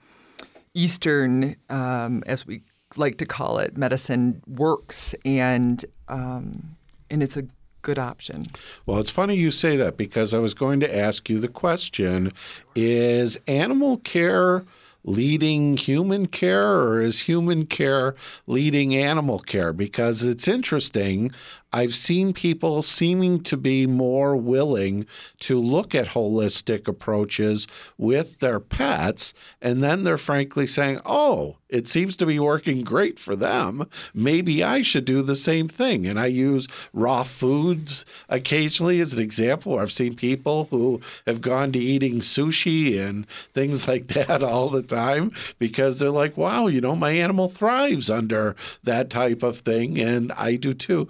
Eastern, 0.73 1.56
um, 1.69 2.23
as 2.26 2.45
we 2.45 2.62
like 2.95 3.17
to 3.17 3.26
call 3.26 3.60
it, 3.60 3.78
medicine 3.78 4.41
works, 4.47 5.15
and 5.26 5.84
um, 6.08 6.78
and 7.10 7.23
it's 7.23 7.38
a 7.38 7.45
good 7.82 8.00
option. 8.00 8.47
Well, 8.86 9.00
it's 9.00 9.12
funny 9.12 9.36
you 9.36 9.52
say 9.52 9.78
that 9.78 9.97
because 9.97 10.34
I 10.34 10.39
was 10.39 10.54
going 10.54 10.80
to 10.82 10.95
ask 10.95 11.30
you 11.30 11.39
the 11.39 11.47
question: 11.47 12.32
Is 12.76 13.39
animal 13.47 13.97
care? 13.97 14.65
leading 15.08 15.78
human 15.78 16.28
care 16.28 16.82
or 16.82 17.02
is 17.02 17.21
human 17.21 17.65
care 17.65 18.13
leading 18.45 18.93
animal 18.93 19.39
care? 19.39 19.71
Because 19.71 20.23
it's 20.23 20.47
interesting. 20.47 21.32
I've 21.74 21.96
seen 21.96 22.34
people 22.34 22.82
seeming 22.82 23.44
to 23.44 23.58
be 23.58 23.86
more 23.86 24.36
willing 24.36 25.06
to 25.42 25.60
look 25.60 25.94
at 25.94 26.10
holistic 26.10 26.88
approaches 26.88 27.68
with 27.98 28.40
their 28.40 28.60
pets, 28.60 29.34
and 29.62 29.84
then 29.84 30.04
they're 30.04 30.18
frankly 30.18 30.66
saying, 30.66 31.02
Oh, 31.06 31.58
it 31.70 31.88
seems 31.88 32.16
to 32.18 32.26
be 32.26 32.40
working 32.40 32.84
great 32.84 33.20
for 33.20 33.36
them. 33.36 33.90
Maybe 34.14 34.64
I 34.64 34.82
should 34.82 35.04
do 35.04 35.22
the 35.22 35.36
same 35.36 35.68
thing. 35.68 36.08
And 36.08 36.18
I 36.20 36.28
use 36.28 36.68
raw 36.94 37.24
foods 37.24 38.06
occasionally 38.30 39.02
as 39.02 39.14
an 39.14 39.22
example. 39.22 39.78
I've 39.78 39.92
seen 39.92 40.16
people 40.16 40.66
who 40.72 41.02
have 41.26 41.42
gone 41.42 41.74
to 41.74 41.80
eating 41.80 42.20
sushi 42.20 43.00
and 43.00 43.28
things 43.54 43.88
like 43.88 44.08
that 44.08 44.44
all 44.44 44.70
the 44.70 44.84
time 44.84 45.34
because 45.60 46.00
they're 46.00 46.10
like, 46.10 46.38
wow, 46.38 46.68
you 46.68 46.80
know, 46.80 46.96
my 46.96 47.12
animal 47.12 47.50
thrives 47.50 48.10
under 48.10 48.56
that 48.84 49.10
type 49.10 49.44
of 49.44 49.60
thing. 49.60 50.00
And 50.00 50.32
I 50.34 50.56
do 50.56 50.74
too 50.74 51.10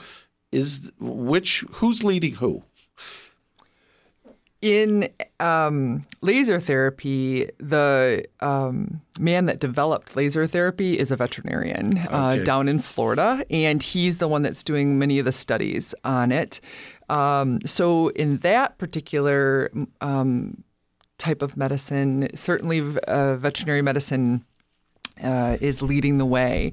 is 0.57 0.91
which 0.99 1.63
who's 1.73 2.03
leading 2.03 2.35
who? 2.35 2.63
In 4.59 5.09
um, 5.39 6.07
laser 6.21 6.59
therapy, 6.59 7.47
the 7.59 8.25
um, 8.39 9.01
man 9.19 9.45
that 9.45 9.59
developed 9.59 10.15
laser 10.15 10.47
therapy 10.47 10.97
is 10.97 11.11
a 11.11 11.15
veterinarian 11.15 11.99
uh, 11.99 12.01
okay. 12.01 12.41
uh, 12.41 12.43
down 12.43 12.67
in 12.67 12.79
Florida, 12.79 13.45
and 13.51 13.83
he's 13.83 14.17
the 14.17 14.27
one 14.27 14.41
that's 14.41 14.63
doing 14.63 14.97
many 14.97 15.19
of 15.19 15.25
the 15.25 15.31
studies 15.31 15.93
on 16.03 16.31
it. 16.31 16.59
Um, 17.07 17.59
so, 17.65 18.07
in 18.09 18.37
that 18.37 18.79
particular 18.79 19.71
um, 20.01 20.63
type 21.19 21.43
of 21.43 21.55
medicine, 21.55 22.27
certainly 22.33 22.79
uh, 23.07 23.35
veterinary 23.35 23.83
medicine 23.83 24.43
uh, 25.23 25.57
is 25.61 25.83
leading 25.83 26.17
the 26.17 26.25
way. 26.25 26.71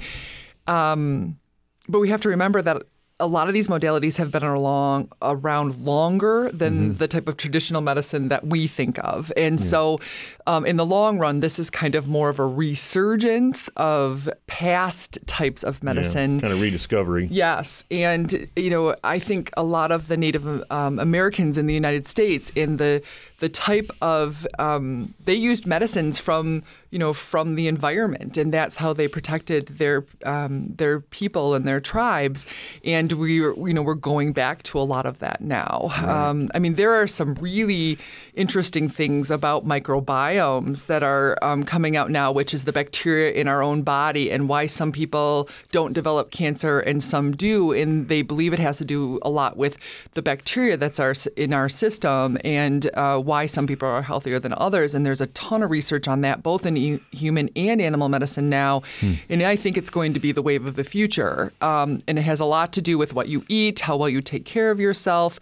Um, 0.66 1.38
but 1.86 2.00
we 2.00 2.08
have 2.08 2.22
to 2.22 2.30
remember 2.30 2.62
that 2.62 2.82
a 3.20 3.26
lot 3.28 3.46
of 3.46 3.54
these 3.54 3.68
modalities 3.68 4.16
have 4.16 4.32
been 4.32 4.42
along, 4.42 5.08
around 5.22 5.78
longer 5.84 6.50
than 6.52 6.74
mm-hmm. 6.74 6.98
the 6.98 7.06
type 7.06 7.28
of 7.28 7.36
traditional 7.36 7.80
medicine 7.80 8.28
that 8.28 8.46
we 8.46 8.66
think 8.66 8.98
of. 9.04 9.32
And 9.36 9.60
yeah. 9.60 9.66
so, 9.66 10.00
um, 10.48 10.66
in 10.66 10.76
the 10.76 10.84
long 10.84 11.18
run, 11.18 11.38
this 11.38 11.60
is 11.60 11.70
kind 11.70 11.94
of 11.94 12.08
more 12.08 12.28
of 12.28 12.40
a 12.40 12.46
resurgence 12.46 13.68
of 13.76 14.28
past 14.48 15.18
types 15.26 15.62
of 15.62 15.82
medicine. 15.82 16.34
Yeah, 16.34 16.40
kind 16.40 16.52
of 16.54 16.60
rediscovery. 16.60 17.28
Yes. 17.30 17.84
And, 17.90 18.48
you 18.56 18.70
know, 18.70 18.96
I 19.04 19.20
think 19.20 19.50
a 19.56 19.62
lot 19.62 19.92
of 19.92 20.08
the 20.08 20.16
Native 20.16 20.64
um, 20.70 20.98
Americans 20.98 21.56
in 21.56 21.66
the 21.66 21.74
United 21.74 22.08
States, 22.08 22.50
in 22.56 22.78
the 22.78 23.00
the 23.44 23.50
type 23.50 23.90
of 24.00 24.46
um, 24.58 25.12
they 25.22 25.34
used 25.34 25.66
medicines 25.66 26.18
from 26.18 26.62
you 26.90 26.98
know 26.98 27.12
from 27.12 27.56
the 27.56 27.68
environment, 27.68 28.38
and 28.38 28.50
that's 28.50 28.78
how 28.78 28.94
they 28.94 29.06
protected 29.06 29.66
their 29.66 30.06
um, 30.24 30.72
their 30.76 31.00
people 31.00 31.52
and 31.52 31.68
their 31.68 31.78
tribes. 31.78 32.46
And 32.84 33.12
we 33.12 33.34
you 33.34 33.74
know 33.74 33.82
we're 33.82 33.96
going 33.96 34.32
back 34.32 34.62
to 34.62 34.78
a 34.78 34.86
lot 34.94 35.04
of 35.04 35.18
that 35.18 35.42
now. 35.42 35.90
Right. 35.90 36.08
Um, 36.08 36.48
I 36.54 36.58
mean, 36.58 36.76
there 36.76 36.94
are 36.94 37.06
some 37.06 37.34
really 37.34 37.98
interesting 38.32 38.88
things 38.88 39.30
about 39.30 39.66
microbiomes 39.66 40.86
that 40.86 41.02
are 41.02 41.36
um, 41.42 41.64
coming 41.64 41.98
out 41.98 42.10
now, 42.10 42.32
which 42.32 42.54
is 42.54 42.64
the 42.64 42.72
bacteria 42.72 43.32
in 43.32 43.46
our 43.46 43.62
own 43.62 43.82
body 43.82 44.30
and 44.30 44.48
why 44.48 44.64
some 44.64 44.90
people 44.90 45.50
don't 45.70 45.92
develop 45.92 46.30
cancer 46.30 46.80
and 46.80 47.02
some 47.02 47.32
do, 47.36 47.72
and 47.72 48.08
they 48.08 48.22
believe 48.22 48.54
it 48.54 48.58
has 48.58 48.78
to 48.78 48.86
do 48.86 49.18
a 49.20 49.28
lot 49.28 49.58
with 49.58 49.76
the 50.14 50.22
bacteria 50.22 50.78
that's 50.78 50.98
our 50.98 51.12
in 51.36 51.52
our 51.52 51.68
system 51.68 52.38
and 52.42 52.88
uh, 52.94 53.18
why 53.18 53.33
some 53.46 53.66
people 53.66 53.88
are 53.88 54.02
healthier 54.02 54.38
than 54.38 54.54
others. 54.56 54.94
And 54.94 55.04
there's 55.04 55.20
a 55.20 55.26
ton 55.28 55.62
of 55.62 55.70
research 55.70 56.08
on 56.08 56.20
that, 56.22 56.42
both 56.42 56.64
in 56.64 57.00
human 57.10 57.50
and 57.56 57.80
animal 57.80 58.08
medicine 58.08 58.48
now. 58.48 58.82
Hmm. 59.00 59.14
And 59.28 59.42
I 59.42 59.56
think 59.56 59.76
it's 59.76 59.90
going 59.90 60.14
to 60.14 60.20
be 60.20 60.32
the 60.32 60.42
wave 60.42 60.64
of 60.66 60.74
the 60.76 60.84
future. 60.84 61.52
Um, 61.60 61.98
and 62.06 62.18
it 62.18 62.22
has 62.22 62.40
a 62.40 62.44
lot 62.44 62.72
to 62.74 62.80
do 62.80 62.96
with 62.96 63.12
what 63.14 63.28
you 63.28 63.44
eat, 63.48 63.80
how 63.80 63.96
well 63.96 64.08
you 64.08 64.20
take 64.20 64.44
care 64.44 64.70
of 64.70 64.80
yourself. 64.80 65.38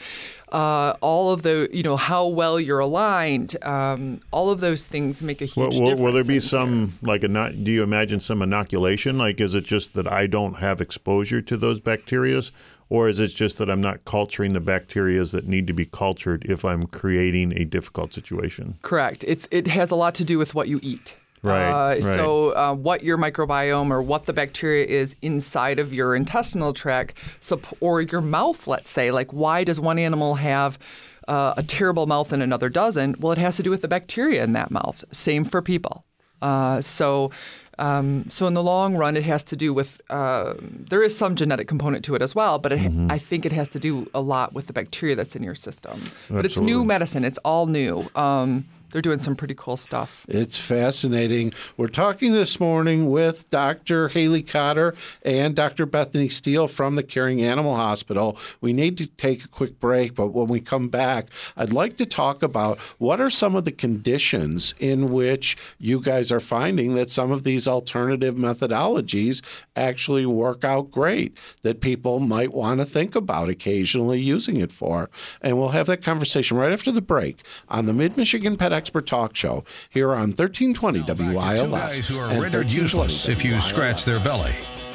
Uh, 0.51 0.95
all 1.01 1.33
of 1.33 1.41
the, 1.43 1.69
you 1.73 1.83
know, 1.83 1.97
how 1.97 2.27
well 2.27 2.61
you're 2.61 2.81
aligned, 2.81 3.57
um, 3.65 4.21
all 4.33 4.51
of 4.51 4.61
those 4.61 4.87
things 4.87 5.23
make 5.23 5.41
a 5.41 5.47
huge 5.47 5.57
well, 5.57 5.69
well, 5.69 5.79
difference. 5.79 6.01
Will 6.03 6.13
there 6.13 6.25
be 6.25 6.41
some, 6.41 6.99
like, 7.01 7.23
a, 7.23 7.29
not, 7.29 7.65
do 7.65 7.71
you 7.73 7.83
imagine 7.83 8.21
some 8.21 8.43
inoculation? 8.43 9.17
Like, 9.17 9.41
is 9.41 9.55
it 9.55 9.65
just 9.65 9.95
that 9.95 10.07
I 10.07 10.27
don't 10.27 10.59
have 10.59 10.83
exposure 10.83 11.41
to 11.41 11.57
those 11.57 11.81
bacteria? 11.81 12.43
Or 12.93 13.09
is 13.09 13.21
it 13.21 13.29
just 13.29 13.57
that 13.57 13.71
I'm 13.71 13.81
not 13.81 14.05
culturing 14.05 14.53
the 14.53 14.61
bacteria 14.61 15.25
that 15.25 15.49
need 15.49 15.67
to 15.67 15.73
be 15.73 15.87
cultured 15.87 16.45
if 16.47 16.63
I'm 16.63 16.87
creating 16.87 17.57
a 17.57 17.65
difficult 17.65 18.13
situation? 18.13 18.77
Correct. 18.83 19.25
It's 19.27 19.49
it 19.51 19.67
has 19.69 19.91
a 19.91 19.97
lot 19.97 20.15
to 20.17 20.27
do 20.27 20.37
with 20.37 20.55
what 20.55 20.69
you 20.69 20.79
eat. 20.83 21.17
Right, 21.43 21.71
Uh, 21.71 21.89
right. 21.95 22.03
So, 22.03 22.51
uh, 22.51 22.75
what 22.75 23.03
your 23.03 23.17
microbiome 23.17 23.91
or 23.91 24.03
what 24.03 24.27
the 24.27 24.35
bacteria 24.35 24.85
is 24.85 25.17
inside 25.23 25.79
of 25.79 25.95
your 25.95 26.15
intestinal 26.15 26.75
tract, 26.75 27.17
sup- 27.41 27.75
or 27.81 28.03
your 28.03 28.21
mouth, 28.21 28.67
let's 28.67 28.91
say, 28.91 29.11
like 29.11 29.33
why 29.33 29.65
does 29.65 29.81
one 29.81 29.99
animal 29.99 30.35
have 30.35 30.79
uh, 31.29 31.55
a 31.57 31.63
terrible 31.63 32.07
mouth 32.07 32.31
and 32.31 32.43
another 32.43 32.69
doesn't? 32.69 33.21
Well, 33.21 33.33
it 33.33 33.39
has 33.39 33.57
to 33.57 33.63
do 33.63 33.71
with 33.71 33.81
the 33.81 33.89
bacteria 33.89 34.45
in 34.45 34.53
that 34.53 34.71
mouth. 34.71 35.03
Same 35.13 35.45
for 35.47 35.63
people. 35.63 36.05
Uh, 36.43 36.83
so, 36.83 37.31
um, 37.79 38.27
so 38.29 38.47
in 38.47 38.55
the 38.55 38.63
long 38.63 38.97
run, 38.97 39.17
it 39.17 39.25
has 39.25 39.43
to 39.45 39.57
do 39.57 39.73
with 39.73 40.01
uh, 40.11 40.55
there 40.61 41.03
is 41.03 41.17
some 41.17 41.35
genetic 41.35 41.69
component 41.69 42.05
to 42.05 42.15
it 42.15 42.23
as 42.23 42.35
well, 42.35 42.59
but 42.59 42.73
it, 42.73 42.79
Mm-hmm. 42.83 43.13
I 43.13 43.19
think 43.19 43.47
it 43.47 43.53
has 43.53 43.69
to 43.71 43.79
do 43.79 44.11
a 44.13 44.21
lot 44.21 44.53
with 44.55 44.67
the 44.67 44.73
bacteria 44.73 45.15
that's 45.15 45.37
in 45.37 45.43
your 45.43 45.55
system. 45.55 46.11
But 46.29 46.45
it's 46.45 46.61
new 46.61 46.85
medicine; 46.85 47.25
it's 47.25 47.39
all 47.45 47.67
new. 47.67 48.09
Um, 48.17 48.65
they're 48.93 49.03
doing 49.03 49.19
some 49.19 49.35
pretty 49.35 49.55
cool 49.57 49.77
stuff. 49.77 50.25
It's 50.29 50.59
fascinating. 50.59 51.53
We're 51.77 51.89
talking 51.89 52.33
this 52.33 52.61
morning 52.61 53.11
with 53.11 53.51
Dr. 53.51 54.09
Haley 54.09 54.43
Cotter 54.43 54.95
and 55.25 55.57
Dr. 55.57 55.87
Bethany 55.87 56.29
Steele 56.29 56.69
from 56.69 56.95
the 56.95 57.03
Caring 57.03 57.43
Animal 57.43 57.75
Hospital. 57.75 58.37
We 58.61 58.73
need 58.73 58.99
to 58.99 59.07
take 59.07 59.45
a 59.45 59.49
quick 59.49 59.81
break, 59.81 60.15
but 60.15 60.29
when 60.29 60.47
we 60.47 60.61
come 60.61 60.89
back, 60.89 61.29
I'd 61.57 61.73
like 61.73 61.97
to 61.97 62.07
talk 62.07 62.43
about 62.43 62.79
what 62.99 63.21
are 63.21 63.31
some 63.31 63.57
of 63.57 63.65
the 63.65 63.73
conditions 63.73 64.75
in 64.79 65.11
which 65.11 65.57
you 65.79 66.01
guys 66.01 66.31
are 66.31 66.41
finding 66.41 66.93
that 66.95 67.11
some 67.11 67.33
of 67.33 67.45
these 67.45 67.67
alternative 67.67 68.35
methodologies 68.35 69.43
actually 69.75 70.27
work 70.27 70.65
out 70.65 70.91
great, 70.91 71.37
that 71.63 71.81
people 71.81 72.21
might 72.21 72.53
want 72.53 72.81
to 72.81 72.85
think 72.85 73.15
about 73.15 73.49
occasionally 73.49 74.21
using 74.21 74.59
it 74.59 74.71
for. 74.71 75.09
And 75.41 75.59
we'll 75.59 75.71
have 75.71 75.87
that 75.87 76.03
conversation 76.03 76.59
right 76.59 76.73
after 76.73 76.93
the 76.93 77.01
break 77.01 77.43
on 77.69 77.87
the 77.87 77.95
Mid 77.95 78.19
Michigan 78.19 78.59
Pet 78.59 78.82
Expert 78.83 79.07
Talk 79.07 79.37
Show 79.37 79.62
here 79.90 80.11
on 80.11 80.31
1320 80.31 81.03
Back 81.03 81.16
two 81.16 81.33
WILS. 81.71 82.09
who 82.09 82.18
are 82.18 82.42
rendered 82.42 82.73
useless 82.73 83.29
if 83.29 83.45
you 83.45 83.61
scratch 83.61 84.05
their 84.05 84.18
belly. 84.18 84.53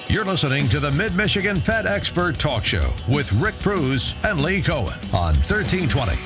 You're 0.10 0.26
listening 0.26 0.68
to 0.70 0.82
the 0.82 0.92
Mid 0.92 1.16
Michigan 1.16 1.62
Pet 1.62 1.86
Expert 1.86 2.38
Talk 2.38 2.66
Show 2.66 2.92
with 3.08 3.32
Rick 3.34 3.58
Preuss 3.60 4.14
and 4.26 4.42
Lee 4.42 4.62
Cohen 4.62 5.00
on 5.14 5.36
1320 5.36 6.18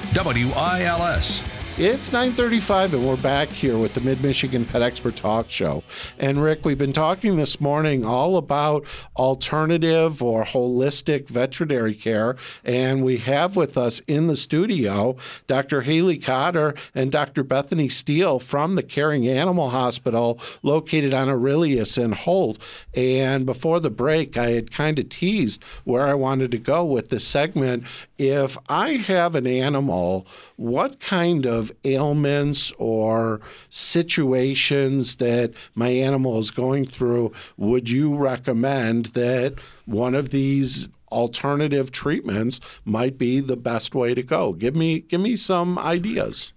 WILS. 0.49 1.60
It's 1.83 2.11
9:35 2.11 2.93
and 2.93 3.07
we're 3.07 3.15
back 3.15 3.49
here 3.49 3.75
with 3.75 3.95
the 3.95 4.01
Mid-Michigan 4.01 4.65
Pet 4.65 4.83
Expert 4.83 5.15
Talk 5.15 5.49
Show. 5.49 5.81
And 6.19 6.39
Rick, 6.39 6.63
we've 6.63 6.77
been 6.77 6.93
talking 6.93 7.37
this 7.37 7.59
morning 7.59 8.05
all 8.05 8.37
about 8.37 8.85
alternative 9.17 10.21
or 10.21 10.43
holistic 10.43 11.27
veterinary 11.27 11.95
care 11.95 12.35
and 12.63 13.03
we 13.03 13.17
have 13.17 13.55
with 13.55 13.79
us 13.79 13.99
in 14.01 14.27
the 14.27 14.35
studio 14.35 15.15
Dr. 15.47 15.81
Haley 15.81 16.19
Cotter 16.19 16.75
and 16.93 17.11
Dr. 17.11 17.43
Bethany 17.43 17.89
Steele 17.89 18.37
from 18.37 18.75
the 18.75 18.83
Caring 18.83 19.27
Animal 19.27 19.71
Hospital 19.71 20.39
located 20.61 21.15
on 21.15 21.29
Aurelius 21.29 21.97
and 21.97 22.13
Holt. 22.13 22.59
And 22.93 23.43
before 23.43 23.79
the 23.79 23.89
break, 23.89 24.37
I 24.37 24.51
had 24.51 24.69
kind 24.69 24.99
of 24.99 25.09
teased 25.09 25.63
where 25.83 26.05
I 26.05 26.13
wanted 26.13 26.51
to 26.51 26.59
go 26.59 26.85
with 26.85 27.09
this 27.09 27.25
segment. 27.25 27.85
If 28.19 28.55
I 28.69 28.97
have 28.97 29.33
an 29.33 29.47
animal, 29.47 30.27
what 30.57 30.99
kind 30.99 31.47
of 31.47 31.70
ailments 31.83 32.71
or 32.77 33.41
situations 33.69 35.15
that 35.17 35.51
my 35.75 35.89
animal 35.89 36.39
is 36.39 36.51
going 36.51 36.85
through 36.85 37.31
would 37.57 37.89
you 37.89 38.15
recommend 38.15 39.07
that 39.07 39.55
one 39.85 40.15
of 40.15 40.29
these 40.29 40.87
alternative 41.11 41.91
treatments 41.91 42.59
might 42.85 43.17
be 43.17 43.39
the 43.39 43.57
best 43.57 43.93
way 43.93 44.13
to 44.13 44.23
go? 44.23 44.53
Give 44.53 44.75
me 44.75 45.01
give 45.01 45.21
me 45.21 45.35
some 45.35 45.77
ideas. 45.77 46.53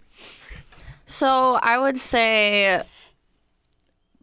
So 1.06 1.54
I 1.54 1.78
would 1.78 1.98
say 1.98 2.82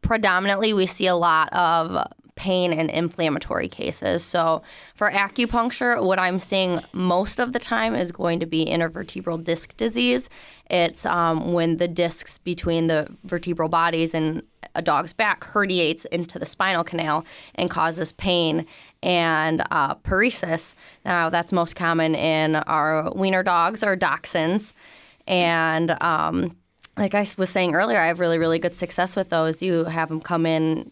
predominantly 0.01 0.73
we 0.73 0.85
see 0.85 1.07
a 1.07 1.15
lot 1.15 1.53
of 1.53 2.07
pain 2.41 2.73
and 2.73 2.89
inflammatory 2.89 3.67
cases. 3.67 4.23
So 4.23 4.63
for 4.95 5.11
acupuncture, 5.11 6.03
what 6.03 6.17
I'm 6.17 6.39
seeing 6.39 6.81
most 6.91 7.39
of 7.39 7.53
the 7.53 7.59
time 7.59 7.93
is 7.93 8.11
going 8.11 8.39
to 8.39 8.47
be 8.47 8.65
intervertebral 8.65 9.43
disc 9.43 9.77
disease. 9.77 10.27
It's 10.67 11.05
um, 11.05 11.53
when 11.53 11.77
the 11.77 11.87
discs 11.87 12.39
between 12.39 12.87
the 12.87 13.07
vertebral 13.25 13.69
bodies 13.69 14.15
and 14.15 14.41
a 14.73 14.81
dog's 14.81 15.13
back 15.13 15.43
herniates 15.43 16.07
into 16.07 16.39
the 16.39 16.45
spinal 16.47 16.83
canal 16.83 17.25
and 17.53 17.69
causes 17.69 18.11
pain 18.11 18.65
and 19.03 19.63
uh, 19.69 19.93
paresis. 19.95 20.73
Now, 21.05 21.29
that's 21.29 21.51
most 21.53 21.75
common 21.75 22.15
in 22.15 22.55
our 22.55 23.11
wiener 23.11 23.43
dogs 23.43 23.83
or 23.83 23.95
dachshunds. 23.95 24.73
And 25.27 25.95
um, 26.01 26.57
like 26.97 27.13
I 27.13 27.27
was 27.37 27.51
saying 27.51 27.75
earlier, 27.75 27.99
I 27.99 28.07
have 28.07 28.19
really, 28.19 28.39
really 28.39 28.57
good 28.57 28.73
success 28.73 29.15
with 29.15 29.29
those. 29.29 29.61
You 29.61 29.83
have 29.83 30.09
them 30.09 30.21
come 30.21 30.47
in 30.47 30.91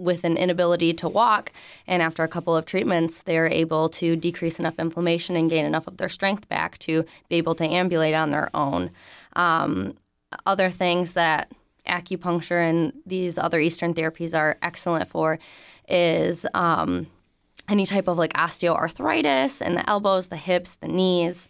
with 0.00 0.24
an 0.24 0.36
inability 0.36 0.94
to 0.94 1.08
walk, 1.08 1.52
and 1.86 2.02
after 2.02 2.22
a 2.22 2.28
couple 2.28 2.56
of 2.56 2.64
treatments, 2.64 3.22
they're 3.22 3.48
able 3.48 3.88
to 3.90 4.16
decrease 4.16 4.58
enough 4.58 4.78
inflammation 4.78 5.36
and 5.36 5.50
gain 5.50 5.64
enough 5.64 5.86
of 5.86 5.98
their 5.98 6.08
strength 6.08 6.48
back 6.48 6.78
to 6.78 7.04
be 7.28 7.36
able 7.36 7.54
to 7.54 7.64
ambulate 7.64 8.14
on 8.14 8.30
their 8.30 8.48
own. 8.54 8.90
Um, 9.34 9.94
other 10.46 10.70
things 10.70 11.12
that 11.12 11.52
acupuncture 11.86 12.68
and 12.68 12.92
these 13.04 13.36
other 13.36 13.60
Eastern 13.60 13.94
therapies 13.94 14.36
are 14.36 14.56
excellent 14.62 15.08
for 15.08 15.38
is 15.88 16.46
um, 16.54 17.06
any 17.68 17.86
type 17.86 18.08
of 18.08 18.16
like 18.18 18.32
osteoarthritis 18.34 19.60
in 19.60 19.74
the 19.74 19.88
elbows, 19.88 20.28
the 20.28 20.36
hips, 20.36 20.74
the 20.74 20.88
knees. 20.88 21.48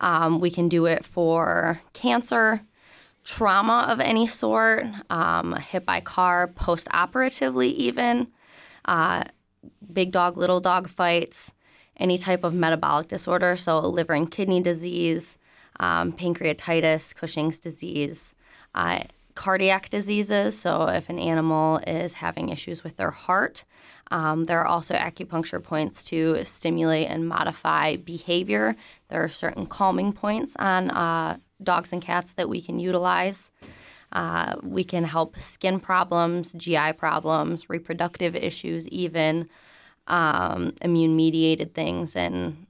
Um, 0.00 0.40
we 0.40 0.50
can 0.50 0.68
do 0.68 0.86
it 0.86 1.04
for 1.04 1.80
cancer, 1.92 2.62
trauma 3.24 3.86
of 3.88 4.00
any 4.00 4.26
sort, 4.26 4.86
um, 5.10 5.54
hit 5.54 5.86
by 5.86 6.00
car, 6.00 6.48
post 6.48 6.88
operatively, 6.92 7.70
even, 7.70 8.28
uh, 8.84 9.24
big 9.92 10.10
dog, 10.10 10.36
little 10.36 10.60
dog 10.60 10.88
fights, 10.88 11.52
any 11.96 12.18
type 12.18 12.42
of 12.44 12.54
metabolic 12.54 13.08
disorder, 13.08 13.56
so 13.56 13.80
liver 13.80 14.14
and 14.14 14.30
kidney 14.30 14.60
disease, 14.60 15.38
um, 15.78 16.12
pancreatitis, 16.12 17.14
Cushing's 17.14 17.58
disease. 17.58 18.34
Uh, 18.74 19.00
cardiac 19.34 19.88
diseases. 19.88 20.58
So, 20.58 20.88
if 20.88 21.08
an 21.08 21.18
animal 21.18 21.78
is 21.86 22.14
having 22.14 22.48
issues 22.48 22.84
with 22.84 22.96
their 22.96 23.10
heart, 23.10 23.64
um, 24.10 24.44
there 24.44 24.60
are 24.60 24.66
also 24.66 24.94
acupuncture 24.94 25.62
points 25.62 26.04
to 26.04 26.44
stimulate 26.44 27.08
and 27.08 27.26
modify 27.28 27.96
behavior. 27.96 28.76
There 29.08 29.22
are 29.22 29.28
certain 29.28 29.66
calming 29.66 30.12
points 30.12 30.54
on 30.58 30.90
uh, 30.90 31.38
dogs 31.64 31.92
and 31.92 32.02
cats 32.02 32.32
that 32.34 32.48
we 32.48 32.60
can 32.60 32.78
utilize. 32.78 33.50
Uh, 34.12 34.56
we 34.62 34.84
can 34.84 35.04
help 35.04 35.40
skin 35.40 35.80
problems, 35.80 36.52
GI 36.52 36.92
problems, 36.94 37.70
reproductive 37.70 38.36
issues, 38.36 38.86
even 38.88 39.48
um, 40.06 40.74
immune 40.82 41.16
mediated 41.16 41.74
things. 41.74 42.14
And 42.14 42.66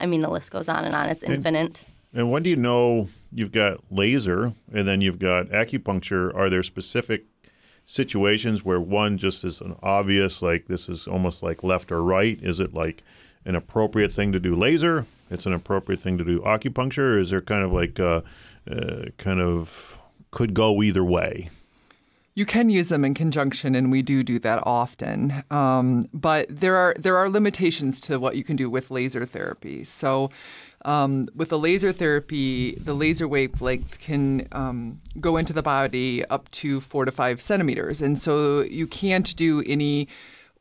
I 0.00 0.06
mean, 0.06 0.20
the 0.20 0.30
list 0.30 0.50
goes 0.50 0.68
on 0.68 0.84
and 0.84 0.94
on. 0.94 1.08
It's 1.08 1.22
infinite. 1.22 1.82
And 2.12 2.30
when 2.30 2.42
do 2.42 2.50
you 2.50 2.56
know 2.56 3.08
you've 3.32 3.52
got 3.52 3.80
laser 3.90 4.52
and 4.72 4.88
then 4.88 5.00
you've 5.00 5.20
got 5.20 5.46
acupuncture? 5.50 6.34
Are 6.34 6.50
there 6.50 6.64
specific 6.64 7.24
situations 7.86 8.64
where 8.64 8.80
one 8.80 9.18
just 9.18 9.44
is 9.44 9.60
an 9.60 9.76
obvious, 9.82 10.42
like 10.42 10.66
this 10.66 10.88
is 10.88 11.06
almost 11.06 11.42
like 11.42 11.62
left 11.62 11.92
or 11.92 12.02
right? 12.02 12.38
Is 12.42 12.58
it 12.58 12.74
like 12.74 13.02
an 13.44 13.54
appropriate 13.54 14.12
thing 14.12 14.32
to 14.32 14.40
do 14.40 14.56
laser? 14.56 15.06
It's 15.30 15.46
an 15.46 15.52
appropriate 15.52 16.00
thing 16.00 16.18
to 16.18 16.24
do 16.24 16.40
acupuncture? 16.40 17.14
Or 17.14 17.18
is 17.18 17.30
there 17.30 17.40
kind 17.40 17.62
of 17.62 17.72
like 17.72 18.00
uh, 18.00 18.22
uh, 18.70 19.06
kind 19.16 19.40
of 19.40 19.98
could 20.30 20.54
go 20.54 20.82
either 20.82 21.04
way? 21.04 21.50
You 22.34 22.46
can 22.46 22.70
use 22.70 22.88
them 22.88 23.04
in 23.04 23.14
conjunction, 23.14 23.74
and 23.74 23.90
we 23.90 24.02
do 24.02 24.22
do 24.22 24.38
that 24.38 24.62
often. 24.64 25.42
Um, 25.50 26.06
but 26.14 26.46
there 26.48 26.76
are 26.76 26.94
there 26.98 27.16
are 27.16 27.28
limitations 27.28 28.00
to 28.02 28.18
what 28.20 28.36
you 28.36 28.44
can 28.44 28.56
do 28.56 28.70
with 28.70 28.90
laser 28.90 29.26
therapy. 29.26 29.82
So, 29.82 30.30
um, 30.84 31.26
with 31.34 31.48
the 31.48 31.58
laser 31.58 31.92
therapy, 31.92 32.76
the 32.76 32.94
laser 32.94 33.26
wavelength 33.26 33.98
can 33.98 34.46
um, 34.52 35.00
go 35.20 35.36
into 35.36 35.52
the 35.52 35.62
body 35.62 36.24
up 36.26 36.50
to 36.52 36.80
four 36.80 37.04
to 37.04 37.10
five 37.10 37.42
centimeters, 37.42 38.00
and 38.00 38.16
so 38.16 38.62
you 38.62 38.86
can't 38.86 39.34
do 39.34 39.62
any 39.66 40.08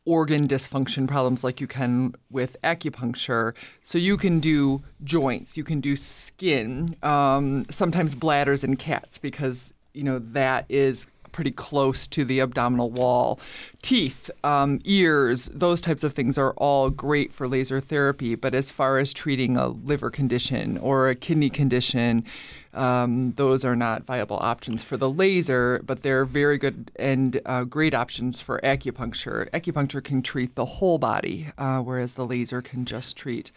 organ 0.10 0.48
dysfunction 0.48 1.08
problems 1.08 1.44
like 1.44 1.62
you 1.62 1.68
can 1.68 2.16
with 2.32 2.58
acupuncture. 2.64 3.54
So 3.84 4.00
you 4.00 4.18
can 4.18 4.40
do 4.40 4.82
joints, 5.04 5.56
you 5.56 5.64
can 5.64 5.80
do 5.82 5.96
skin, 5.96 6.96
um, 7.04 7.66
sometimes 7.70 8.16
bladders 8.16 8.64
in 8.64 8.76
cats 8.76 9.20
because 9.20 9.72
you 9.94 10.04
know 10.04 10.18
that 10.20 10.66
is 10.68 11.06
pretty 11.40 11.52
close 11.52 12.06
to 12.06 12.26
the 12.26 12.42
abdominal 12.42 12.92
wall. 12.92 13.40
Teeth, 13.82 14.30
um, 14.44 14.78
ears, 14.84 15.50
those 15.54 15.80
types 15.80 16.04
of 16.04 16.14
things 16.14 16.38
are 16.38 16.52
all 16.58 16.90
great 16.90 17.32
for 17.32 17.48
laser 17.48 17.80
therapy. 17.80 18.36
But 18.36 18.54
as 18.54 18.72
far 18.72 18.98
as 18.98 19.14
treating 19.14 19.56
a 19.56 19.70
liver 19.70 20.10
condition 20.10 20.78
or 20.80 21.08
a 21.08 21.16
kidney 21.16 21.50
condition, 21.50 22.26
um, 22.74 23.32
those 23.38 23.64
are 23.64 23.78
not 23.78 24.04
viable 24.04 24.36
options 24.42 24.84
for 24.84 24.98
the 24.98 25.10
laser, 25.10 25.82
but 25.86 26.02
they're 26.02 26.26
very 26.26 26.58
good 26.58 26.92
and 26.98 27.40
uh, 27.46 27.64
great 27.64 27.94
options 27.94 28.42
for 28.42 28.60
acupuncture. 28.62 29.50
Acupuncture 29.52 30.04
can 30.04 30.22
treat 30.22 30.56
the 30.56 30.66
whole 30.66 30.98
body, 30.98 31.48
uh, 31.58 31.80
whereas 31.80 32.16
the 32.16 32.26
laser 32.26 32.62
can 32.62 32.84
just 32.84 33.16
treat 33.16 33.54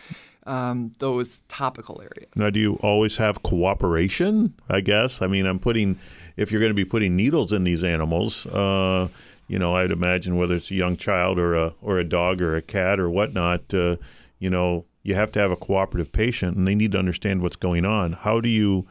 um, 0.47 0.92
those 0.99 1.42
topical 1.49 2.01
areas. 2.01 2.31
Now, 2.37 2.51
do 2.51 2.61
you 2.61 2.75
always 2.83 3.16
have 3.16 3.42
cooperation? 3.42 4.55
I 4.68 4.81
guess. 4.81 5.21
I 5.21 5.27
mean, 5.27 5.47
I'm 5.47 5.59
putting 5.59 5.99
if 6.37 6.51
you're 6.51 6.61
going 6.61 6.71
to 6.71 6.75
be 6.75 6.85
putting 6.85 7.16
needles 7.16 7.53
in 7.53 7.64
these 7.64 7.85
animals. 7.85 8.47
Uh, 8.47 9.09
you 9.49 9.59
know, 9.59 9.77
I'd 9.77 9.90
imagine 9.90 10.37
whether 10.37 10.55
it's 10.55 10.71
a 10.71 10.75
young 10.75 10.97
child 10.97 11.38
or 11.38 11.55
a 11.55 11.75
or 11.83 11.99
a 11.99 12.05
dog 12.05 12.40
or 12.40 12.57
a 12.57 12.62
cat 12.62 12.99
or 12.99 13.11
whatnot. 13.11 13.75
Uh, 13.75 13.97
you 14.38 14.49
know, 14.49 14.87
you 15.03 15.14
have 15.14 15.33
to 15.33 15.40
have 15.40 15.51
a 15.51 15.57
cooperative 15.57 16.12
patient, 16.12 16.57
and 16.57 16.66
they 16.66 16.75
need 16.75 16.92
to 16.92 16.99
understand 16.99 17.42
what's 17.42 17.57
going 17.57 17.85
on. 17.85 18.12
How 18.12 18.40
do 18.40 18.49
you 18.49 18.87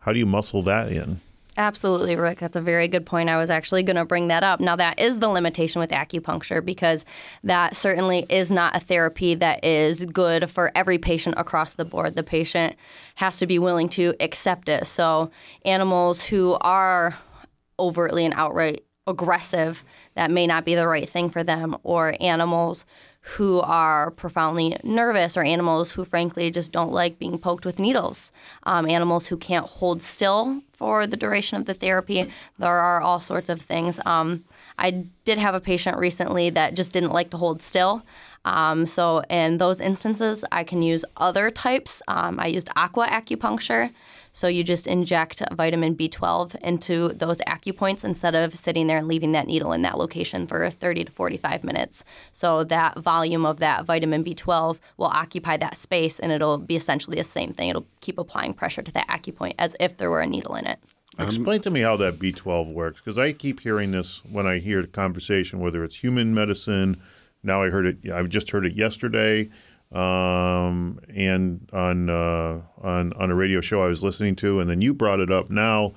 how 0.00 0.12
do 0.12 0.18
you 0.18 0.26
muscle 0.26 0.62
that 0.64 0.90
in? 0.90 1.20
Absolutely, 1.56 2.16
Rick. 2.16 2.38
That's 2.38 2.56
a 2.56 2.62
very 2.62 2.88
good 2.88 3.04
point. 3.04 3.28
I 3.28 3.36
was 3.36 3.50
actually 3.50 3.82
going 3.82 3.96
to 3.96 4.06
bring 4.06 4.28
that 4.28 4.42
up. 4.42 4.58
Now, 4.58 4.74
that 4.76 4.98
is 4.98 5.18
the 5.18 5.28
limitation 5.28 5.80
with 5.80 5.90
acupuncture 5.90 6.64
because 6.64 7.04
that 7.44 7.76
certainly 7.76 8.24
is 8.30 8.50
not 8.50 8.74
a 8.74 8.80
therapy 8.80 9.34
that 9.34 9.62
is 9.62 10.06
good 10.06 10.50
for 10.50 10.72
every 10.74 10.96
patient 10.96 11.34
across 11.36 11.74
the 11.74 11.84
board. 11.84 12.16
The 12.16 12.22
patient 12.22 12.76
has 13.16 13.38
to 13.38 13.46
be 13.46 13.58
willing 13.58 13.90
to 13.90 14.14
accept 14.18 14.70
it. 14.70 14.86
So, 14.86 15.30
animals 15.66 16.22
who 16.22 16.56
are 16.62 17.18
overtly 17.78 18.24
and 18.24 18.32
outright 18.34 18.84
aggressive, 19.06 19.84
that 20.14 20.30
may 20.30 20.46
not 20.46 20.64
be 20.64 20.74
the 20.74 20.88
right 20.88 21.08
thing 21.08 21.28
for 21.28 21.44
them, 21.44 21.76
or 21.82 22.16
animals 22.20 22.86
who 23.22 23.60
are 23.60 24.10
profoundly 24.10 24.76
nervous 24.82 25.36
or 25.36 25.44
animals 25.44 25.92
who 25.92 26.04
frankly 26.04 26.50
just 26.50 26.72
don't 26.72 26.90
like 26.90 27.18
being 27.18 27.38
poked 27.38 27.64
with 27.64 27.78
needles, 27.78 28.32
um, 28.64 28.88
animals 28.88 29.28
who 29.28 29.36
can't 29.36 29.66
hold 29.66 30.02
still 30.02 30.60
for 30.72 31.06
the 31.06 31.16
duration 31.16 31.56
of 31.56 31.66
the 31.66 31.74
therapy. 31.74 32.28
There 32.58 32.68
are 32.68 33.00
all 33.00 33.20
sorts 33.20 33.48
of 33.48 33.60
things. 33.60 34.00
Um, 34.04 34.44
I 34.76 35.04
did 35.24 35.38
have 35.38 35.54
a 35.54 35.60
patient 35.60 35.98
recently 35.98 36.50
that 36.50 36.74
just 36.74 36.92
didn't 36.92 37.12
like 37.12 37.30
to 37.30 37.36
hold 37.36 37.62
still. 37.62 38.02
Um, 38.44 38.86
so, 38.86 39.22
in 39.30 39.58
those 39.58 39.80
instances, 39.80 40.44
I 40.50 40.64
can 40.64 40.82
use 40.82 41.04
other 41.16 41.50
types. 41.50 42.02
Um, 42.08 42.40
I 42.40 42.46
used 42.46 42.68
aqua 42.76 43.06
acupuncture. 43.06 43.90
So 44.32 44.48
you 44.48 44.64
just 44.64 44.86
inject 44.86 45.42
vitamin 45.52 45.94
B12 45.94 46.54
into 46.62 47.08
those 47.10 47.38
acupoints 47.42 48.02
instead 48.02 48.34
of 48.34 48.56
sitting 48.56 48.86
there 48.86 48.96
and 48.96 49.06
leaving 49.06 49.32
that 49.32 49.46
needle 49.46 49.72
in 49.72 49.82
that 49.82 49.98
location 49.98 50.46
for 50.46 50.68
30 50.70 51.04
to 51.04 51.12
45 51.12 51.62
minutes. 51.62 52.02
So 52.32 52.64
that 52.64 52.98
volume 52.98 53.44
of 53.44 53.58
that 53.58 53.84
vitamin 53.84 54.24
B12 54.24 54.78
will 54.96 55.06
occupy 55.06 55.58
that 55.58 55.76
space 55.76 56.18
and 56.18 56.32
it'll 56.32 56.56
be 56.56 56.76
essentially 56.76 57.18
the 57.18 57.24
same 57.24 57.52
thing. 57.52 57.68
It'll 57.68 57.86
keep 58.00 58.16
applying 58.16 58.54
pressure 58.54 58.82
to 58.82 58.92
that 58.92 59.06
acupoint 59.08 59.54
as 59.58 59.76
if 59.78 59.98
there 59.98 60.10
were 60.10 60.22
a 60.22 60.26
needle 60.26 60.54
in 60.54 60.66
it. 60.66 60.78
Explain 61.18 61.60
to 61.60 61.70
me 61.70 61.82
how 61.82 61.98
that 61.98 62.18
B12 62.18 62.72
works 62.72 63.02
because 63.02 63.18
I 63.18 63.32
keep 63.32 63.60
hearing 63.60 63.90
this 63.90 64.22
when 64.24 64.46
I 64.46 64.60
hear 64.60 64.80
the 64.80 64.88
conversation, 64.88 65.60
whether 65.60 65.84
it's 65.84 65.96
human 65.96 66.32
medicine. 66.32 67.02
Now 67.42 67.62
I 67.62 67.70
heard 67.70 67.86
it. 67.86 68.10
I 68.12 68.22
just 68.24 68.50
heard 68.50 68.66
it 68.66 68.74
yesterday 68.74 69.50
um, 69.94 71.00
and 71.14 71.68
on 71.72 72.08
uh, 72.08 72.62
on 72.80 73.12
on 73.12 73.30
a 73.30 73.34
radio 73.34 73.60
show 73.60 73.82
I 73.82 73.86
was 73.86 74.02
listening 74.02 74.36
to, 74.36 74.60
and 74.60 74.68
then 74.68 74.80
you 74.80 74.94
brought 74.94 75.20
it 75.20 75.30
up. 75.30 75.50
Now, 75.50 75.92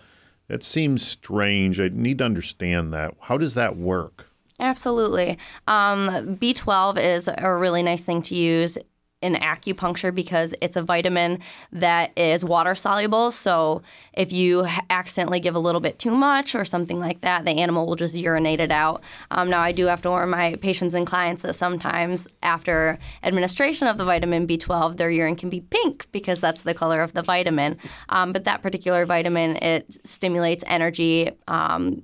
it 0.49 0.63
seems 0.63 1.05
strange. 1.05 1.79
I 1.79 1.89
need 1.91 2.17
to 2.17 2.25
understand 2.25 2.93
that. 2.93 3.13
How 3.21 3.37
does 3.37 3.53
that 3.53 3.77
work? 3.77 4.27
Absolutely. 4.59 5.37
Um, 5.67 6.37
B12 6.37 7.01
is 7.01 7.29
a 7.37 7.53
really 7.53 7.83
nice 7.83 8.03
thing 8.03 8.21
to 8.23 8.35
use 8.35 8.77
in 9.25 9.33
acupuncture 9.35 10.13
because 10.13 10.53
it's 10.61 10.77
a 10.77 10.83
vitamin 10.83 11.39
that 11.71 12.17
is 12.17 12.45
water 12.45 12.75
soluble. 12.75 13.31
So 13.31 13.81
if 14.13 14.31
you 14.31 14.67
accidentally 14.89 15.39
give 15.39 15.55
a 15.55 15.59
little 15.59 15.81
bit 15.81 15.97
too 15.97 16.11
much 16.11 16.53
or 16.53 16.63
something 16.63 16.99
like 16.99 17.21
that, 17.21 17.43
the 17.43 17.51
animal 17.51 17.87
will 17.87 17.95
just 17.95 18.13
urinate 18.13 18.59
it 18.59 18.71
out. 18.71 19.01
Um, 19.31 19.49
now, 19.49 19.61
I 19.61 19.71
do 19.71 19.87
have 19.87 20.01
to 20.03 20.09
warn 20.09 20.29
my 20.29 20.55
patients 20.57 20.93
and 20.93 21.07
clients 21.07 21.41
that 21.41 21.55
sometimes 21.55 22.27
after 22.43 22.99
administration 23.23 23.87
of 23.87 23.97
the 23.97 24.05
vitamin 24.05 24.45
B12, 24.45 24.97
their 24.97 25.09
urine 25.09 25.35
can 25.35 25.49
be 25.49 25.61
pink 25.61 26.05
because 26.11 26.39
that's 26.39 26.61
the 26.61 26.75
color 26.75 27.01
of 27.01 27.13
the 27.13 27.23
vitamin. 27.23 27.77
Um, 28.09 28.31
but 28.31 28.43
that 28.43 28.61
particular 28.61 29.05
vitamin, 29.07 29.57
it 29.57 30.07
stimulates 30.07 30.63
energy. 30.67 31.31
Um, 31.47 32.03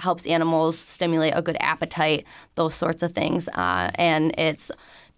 helps 0.00 0.26
animals 0.26 0.78
stimulate 0.78 1.34
a 1.36 1.42
good 1.42 1.56
appetite, 1.60 2.24
those 2.54 2.74
sorts 2.74 3.02
of 3.02 3.12
things. 3.12 3.48
Uh, 3.48 3.90
and 3.94 4.38
it's 4.38 4.70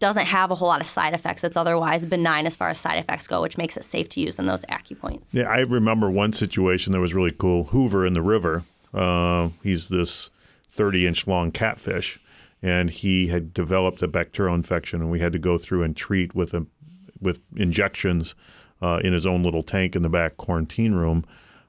doesn't 0.02 0.26
have 0.26 0.50
a 0.50 0.56
whole 0.56 0.66
lot 0.66 0.80
of 0.80 0.86
side 0.88 1.14
effects. 1.14 1.44
It's 1.44 1.56
otherwise 1.56 2.04
benign 2.04 2.44
as 2.44 2.56
far 2.56 2.68
as 2.70 2.78
side 2.78 2.98
effects 2.98 3.28
go, 3.28 3.40
which 3.40 3.56
makes 3.56 3.76
it 3.76 3.84
safe 3.84 4.08
to 4.10 4.20
use 4.20 4.36
in 4.36 4.46
those 4.46 4.64
acupoints. 4.64 5.26
Yeah, 5.30 5.44
I 5.44 5.60
remember 5.60 6.10
one 6.10 6.32
situation 6.32 6.92
that 6.92 6.98
was 6.98 7.14
really 7.14 7.30
cool. 7.30 7.64
Hoover 7.66 8.04
in 8.04 8.12
the 8.12 8.20
river. 8.20 8.64
Uh, 8.92 9.50
he's 9.62 9.90
this 9.90 10.28
30 10.72 11.06
inch 11.06 11.28
long 11.28 11.52
catfish, 11.52 12.18
and 12.60 12.90
he 12.90 13.28
had 13.28 13.54
developed 13.54 14.02
a 14.02 14.08
bacterial 14.08 14.56
infection, 14.56 15.00
and 15.00 15.08
we 15.08 15.20
had 15.20 15.32
to 15.34 15.38
go 15.38 15.56
through 15.56 15.84
and 15.84 15.96
treat 15.96 16.34
with 16.34 16.52
a, 16.52 16.66
with 17.20 17.38
injections 17.56 18.34
uh, 18.82 18.98
in 19.04 19.12
his 19.12 19.24
own 19.24 19.44
little 19.44 19.62
tank 19.62 19.94
in 19.94 20.02
the 20.02 20.08
back 20.08 20.36
quarantine 20.36 20.94
room. 20.94 21.24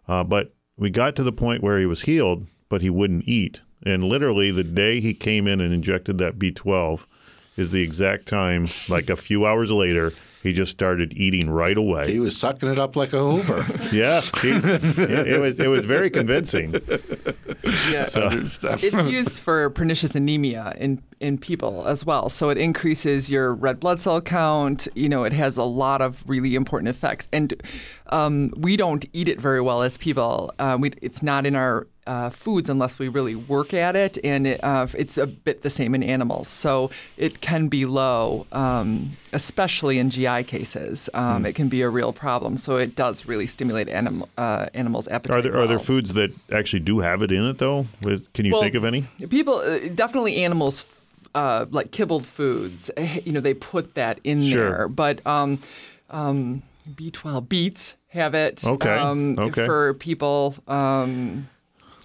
Uh, 0.07 0.23
but 0.23 0.55
we 0.75 0.89
got 0.89 1.15
to 1.15 1.23
the 1.23 1.31
point 1.31 1.61
where 1.61 1.79
he 1.79 1.85
was 1.85 2.01
healed, 2.01 2.47
but 2.67 2.81
he 2.81 2.89
wouldn't 2.89 3.27
eat. 3.27 3.61
And 3.85 4.03
literally, 4.03 4.49
the 4.49 4.63
day 4.63 4.99
he 4.99 5.13
came 5.13 5.47
in 5.47 5.61
and 5.61 5.71
injected 5.71 6.17
that 6.17 6.39
B12, 6.39 7.01
is 7.57 7.71
the 7.71 7.81
exact 7.81 8.27
time, 8.27 8.67
like 8.89 9.09
a 9.09 9.15
few 9.15 9.45
hours 9.45 9.71
later, 9.71 10.13
he 10.43 10.51
just 10.51 10.71
started 10.71 11.13
eating 11.15 11.49
right 11.49 11.77
away. 11.77 12.11
He 12.11 12.19
was 12.19 12.35
sucking 12.35 12.69
it 12.69 12.77
up 12.77 12.97
like 12.97 13.13
a 13.13 13.19
Hoover. 13.19 13.65
yeah, 13.93 14.19
he, 14.41 14.49
it 14.51 15.39
was 15.39 15.57
it 15.57 15.67
was 15.67 15.85
very 15.85 16.09
convincing. 16.09 16.73
Yeah, 17.89 18.07
so. 18.07 18.27
it's 18.29 18.93
used 19.09 19.39
for 19.39 19.69
pernicious 19.69 20.15
anemia 20.15 20.73
in 20.77 21.01
in 21.21 21.37
people 21.37 21.87
as 21.87 22.05
well. 22.05 22.27
So 22.27 22.49
it 22.49 22.57
increases 22.57 23.31
your 23.31 23.53
red 23.53 23.79
blood 23.79 24.01
cell 24.01 24.19
count. 24.19 24.89
You 24.95 25.07
know, 25.07 25.23
it 25.23 25.31
has 25.31 25.55
a 25.55 25.63
lot 25.63 26.01
of 26.01 26.21
really 26.27 26.55
important 26.55 26.89
effects, 26.89 27.29
and 27.31 27.53
um, 28.07 28.51
we 28.57 28.75
don't 28.75 29.05
eat 29.13 29.29
it 29.29 29.39
very 29.39 29.61
well 29.61 29.81
as 29.81 29.97
people. 29.97 30.53
Uh, 30.59 30.77
we, 30.77 30.91
it's 31.01 31.23
not 31.23 31.45
in 31.45 31.55
our 31.55 31.87
uh, 32.07 32.29
foods 32.29 32.69
unless 32.69 32.99
we 32.99 33.07
really 33.07 33.35
work 33.35 33.73
at 33.73 33.95
it, 33.95 34.17
and 34.23 34.47
it, 34.47 34.63
uh, 34.63 34.87
it's 34.97 35.17
a 35.17 35.27
bit 35.27 35.61
the 35.61 35.69
same 35.69 35.95
in 35.95 36.03
animals. 36.03 36.47
So 36.47 36.91
it 37.17 37.41
can 37.41 37.67
be 37.67 37.85
low, 37.85 38.45
um, 38.51 39.17
especially 39.31 39.99
in 39.99 40.09
GI 40.09 40.43
cases. 40.43 41.09
Um, 41.13 41.43
mm. 41.43 41.47
It 41.47 41.53
can 41.53 41.69
be 41.69 41.81
a 41.81 41.89
real 41.89 42.13
problem. 42.13 42.57
So 42.57 42.77
it 42.77 42.95
does 42.95 43.25
really 43.25 43.47
stimulate 43.47 43.89
anim- 43.89 44.25
uh, 44.37 44.67
animals' 44.73 45.07
appetite. 45.07 45.37
Are 45.37 45.41
there 45.41 45.51
well. 45.53 45.63
are 45.63 45.67
there 45.67 45.79
foods 45.79 46.13
that 46.13 46.31
actually 46.51 46.81
do 46.81 46.99
have 46.99 47.21
it 47.21 47.31
in 47.31 47.45
it 47.45 47.57
though? 47.57 47.87
Can 48.33 48.45
you 48.45 48.53
well, 48.53 48.61
think 48.61 48.75
of 48.75 48.85
any? 48.85 49.07
People 49.29 49.55
uh, 49.55 49.79
definitely 49.89 50.43
animals. 50.43 50.85
Uh, 51.35 51.65
like 51.71 51.89
kibbled 51.89 52.27
foods, 52.27 52.91
eh, 52.95 53.19
you 53.25 53.31
know, 53.31 53.39
they 53.39 53.55
put 53.55 53.95
that 53.95 54.19
in 54.23 54.43
sure. 54.43 54.69
there. 54.69 54.87
But 54.87 55.25
um, 55.25 55.57
um, 56.11 56.61
B12 56.87 57.49
beets 57.49 57.95
have 58.09 58.35
it. 58.35 58.63
Okay. 58.63 58.95
Um, 58.95 59.35
okay. 59.39 59.65
For 59.65 59.95
people, 59.95 60.55
um, 60.67 61.49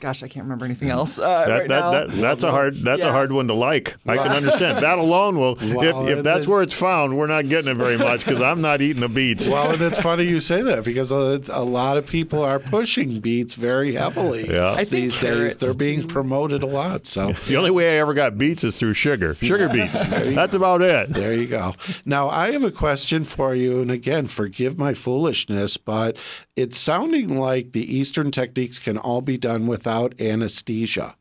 gosh, 0.00 0.22
I 0.22 0.28
can't 0.28 0.44
remember 0.44 0.64
anything 0.64 0.90
else 0.90 1.18
uh, 1.18 1.22
that, 1.22 1.48
right 1.48 1.68
that, 1.68 1.80
now. 1.80 1.90
That, 1.90 2.10
that's 2.10 2.44
a 2.44 2.50
hard 2.50 2.76
that's 2.76 3.02
yeah. 3.02 3.08
a 3.08 3.12
hard 3.12 3.32
one 3.32 3.48
to 3.48 3.54
like. 3.54 3.96
I 4.06 4.16
can 4.16 4.32
understand 4.32 4.82
that 4.82 4.98
alone. 4.98 5.38
Will 5.38 5.56
well, 5.56 6.08
if, 6.08 6.18
if 6.18 6.24
that's 6.24 6.46
where 6.46 6.62
it's 6.62 6.74
found, 6.74 7.16
we're 7.16 7.26
not 7.26 7.48
getting 7.48 7.70
it 7.70 7.76
very 7.76 7.98
much 7.98 8.24
because 8.24 8.42
I'm 8.42 8.60
not 8.60 8.80
eating 8.80 9.00
the 9.00 9.08
beets. 9.08 9.48
Well, 9.48 9.72
and 9.72 9.82
it's 9.82 9.98
funny 9.98 10.24
you 10.24 10.40
say 10.40 10.62
that 10.62 10.84
because 10.84 11.10
a 11.10 11.60
lot 11.60 11.96
of 11.96 12.06
people 12.06 12.42
are 12.42 12.58
pushing 12.58 13.20
beets 13.20 13.54
very 13.54 13.94
heavily. 13.94 14.50
Yeah. 14.50 14.72
I 14.72 14.84
these 14.84 15.16
days 15.16 15.56
they're 15.56 15.74
being 15.74 16.02
too. 16.02 16.08
promoted 16.08 16.62
a 16.62 16.66
lot. 16.66 17.06
So 17.06 17.32
the 17.46 17.56
only 17.56 17.70
way 17.70 17.96
I 17.96 18.00
ever 18.00 18.14
got 18.14 18.38
beets 18.38 18.64
is 18.64 18.76
through 18.76 18.94
sugar, 18.94 19.34
sugar 19.34 19.68
beets. 19.68 20.04
That's 20.04 20.54
about 20.54 20.82
it. 20.82 21.10
There 21.10 21.34
you 21.34 21.46
go. 21.46 21.74
Now 22.04 22.28
I 22.28 22.52
have 22.52 22.62
a 22.62 22.70
question 22.70 23.24
for 23.24 23.54
you, 23.54 23.80
and 23.80 23.90
again, 23.90 24.26
forgive 24.26 24.78
my 24.78 24.94
foolishness, 24.94 25.76
but 25.76 26.16
it's 26.58 26.76
sounding 26.76 27.38
like 27.38 27.70
the 27.70 27.96
Eastern 27.96 28.32
techniques 28.32 28.80
can 28.80 28.98
all 28.98 29.20
be 29.20 29.38
done 29.38 29.68
without 29.68 30.20
anesthesia. 30.20 31.14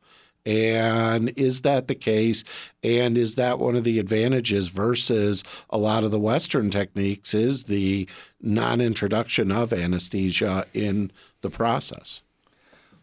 And 0.48 1.30
is 1.38 1.62
that 1.62 1.88
the 1.88 1.94
case? 1.94 2.44
And 2.82 3.20
is 3.20 3.36
that 3.36 3.60
one 3.60 3.76
of 3.76 3.84
the 3.84 4.00
advantages 4.00 4.70
versus 4.70 5.44
a 5.70 5.78
lot 5.78 6.04
of 6.04 6.10
the 6.10 6.20
Western 6.20 6.72
techniques 6.72 7.36
is 7.36 7.66
the 7.66 8.08
non 8.42 8.82
introduction 8.82 9.52
of 9.52 9.74
anesthesia 9.74 10.66
in 10.74 11.12
the 11.42 11.52
process? 11.52 12.24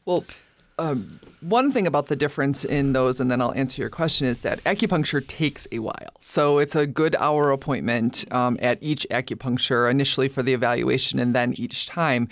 Well, 0.05 0.25
um, 0.77 1.21
one 1.45 1.71
thing 1.71 1.87
about 1.87 2.07
the 2.07 2.17
difference 2.17 2.65
in 2.65 2.93
those, 2.93 3.21
and 3.21 3.31
then 3.31 3.41
I'll 3.41 3.53
answer 3.55 3.81
your 3.83 3.91
question, 3.91 4.27
is 4.27 4.41
that 4.41 4.63
acupuncture 4.65 5.27
takes 5.27 5.67
a 5.73 5.79
while. 5.81 6.15
So 6.19 6.59
it's 6.59 6.75
a 6.75 6.87
good 6.87 7.15
hour 7.17 7.51
appointment 7.51 8.25
um, 8.33 8.59
at 8.63 8.79
each 8.81 9.07
acupuncture, 9.11 9.91
initially 9.91 10.29
for 10.29 10.43
the 10.43 10.55
evaluation 10.55 11.19
and 11.19 11.35
then 11.35 11.55
each 11.57 11.87
time. 11.87 12.29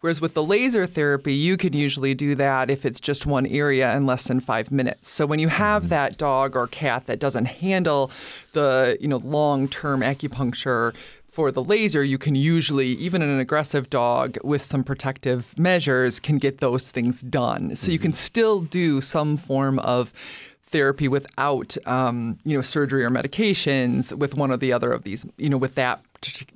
Whereas 0.00 0.20
with 0.20 0.34
the 0.34 0.42
laser 0.42 0.86
therapy, 0.86 1.34
you 1.34 1.56
can 1.56 1.72
usually 1.72 2.14
do 2.14 2.34
that 2.34 2.70
if 2.70 2.84
it's 2.84 3.00
just 3.00 3.24
one 3.26 3.46
area 3.46 3.96
in 3.96 4.04
less 4.04 4.28
than 4.28 4.40
five 4.40 4.70
minutes. 4.70 5.08
So 5.10 5.26
when 5.26 5.38
you 5.38 5.48
have 5.48 5.82
Mm-hmm. 5.82 5.88
that 5.90 6.16
dog 6.18 6.54
or 6.56 6.66
cat 6.68 7.06
that 7.06 7.18
doesn't 7.18 7.46
handle 7.46 8.10
the 8.52 8.96
you 9.00 9.08
know 9.08 9.18
long-term 9.18 10.00
acupuncture 10.00 10.94
for 11.36 11.52
the 11.52 11.62
laser, 11.62 12.02
you 12.02 12.16
can 12.16 12.34
usually, 12.34 12.92
even 12.92 13.20
in 13.20 13.28
an 13.28 13.38
aggressive 13.38 13.90
dog 13.90 14.38
with 14.42 14.62
some 14.62 14.82
protective 14.82 15.52
measures, 15.58 16.18
can 16.18 16.38
get 16.38 16.60
those 16.60 16.90
things 16.90 17.20
done. 17.20 17.76
So 17.76 17.92
you 17.92 17.98
can 17.98 18.14
still 18.14 18.62
do 18.62 19.02
some 19.02 19.36
form 19.36 19.78
of 19.80 20.14
therapy 20.64 21.08
without, 21.08 21.76
um, 21.86 22.38
you 22.44 22.56
know, 22.56 22.62
surgery 22.62 23.04
or 23.04 23.10
medications 23.10 24.16
with 24.16 24.34
one 24.34 24.50
or 24.50 24.56
the 24.56 24.72
other 24.72 24.90
of 24.92 25.02
these, 25.02 25.26
you 25.36 25.50
know, 25.50 25.58
with 25.58 25.74
that 25.74 26.00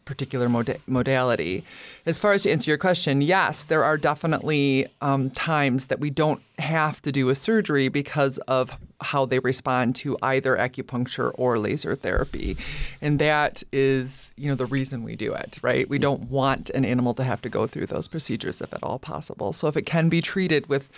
particular 0.04 0.48
mod- 0.48 0.80
modality. 0.86 1.64
As 2.06 2.18
far 2.18 2.32
as 2.32 2.42
to 2.42 2.50
answer 2.50 2.70
your 2.70 2.78
question, 2.78 3.20
yes, 3.22 3.64
there 3.64 3.84
are 3.84 3.96
definitely 3.96 4.86
um, 5.00 5.30
times 5.30 5.86
that 5.86 6.00
we 6.00 6.10
don't 6.10 6.42
have 6.58 7.00
to 7.02 7.12
do 7.12 7.28
a 7.28 7.34
surgery 7.34 7.88
because 7.88 8.38
of 8.48 8.76
how 9.00 9.24
they 9.24 9.38
respond 9.38 9.96
to 9.96 10.18
either 10.22 10.56
acupuncture 10.56 11.30
or 11.34 11.58
laser 11.58 11.96
therapy, 11.96 12.56
and 13.00 13.18
that 13.18 13.62
is, 13.72 14.32
you 14.36 14.48
know, 14.48 14.56
the 14.56 14.66
reason 14.66 15.02
we 15.02 15.16
do 15.16 15.32
it. 15.32 15.58
Right? 15.62 15.88
We 15.88 15.98
don't 15.98 16.30
want 16.30 16.70
an 16.70 16.84
animal 16.84 17.14
to 17.14 17.24
have 17.24 17.40
to 17.42 17.48
go 17.48 17.66
through 17.66 17.86
those 17.86 18.08
procedures 18.08 18.60
if 18.60 18.72
at 18.72 18.82
all 18.82 18.98
possible. 18.98 19.52
So 19.52 19.68
if 19.68 19.76
it 19.76 19.86
can 19.86 20.08
be 20.08 20.20
treated 20.20 20.66
with 20.68 20.88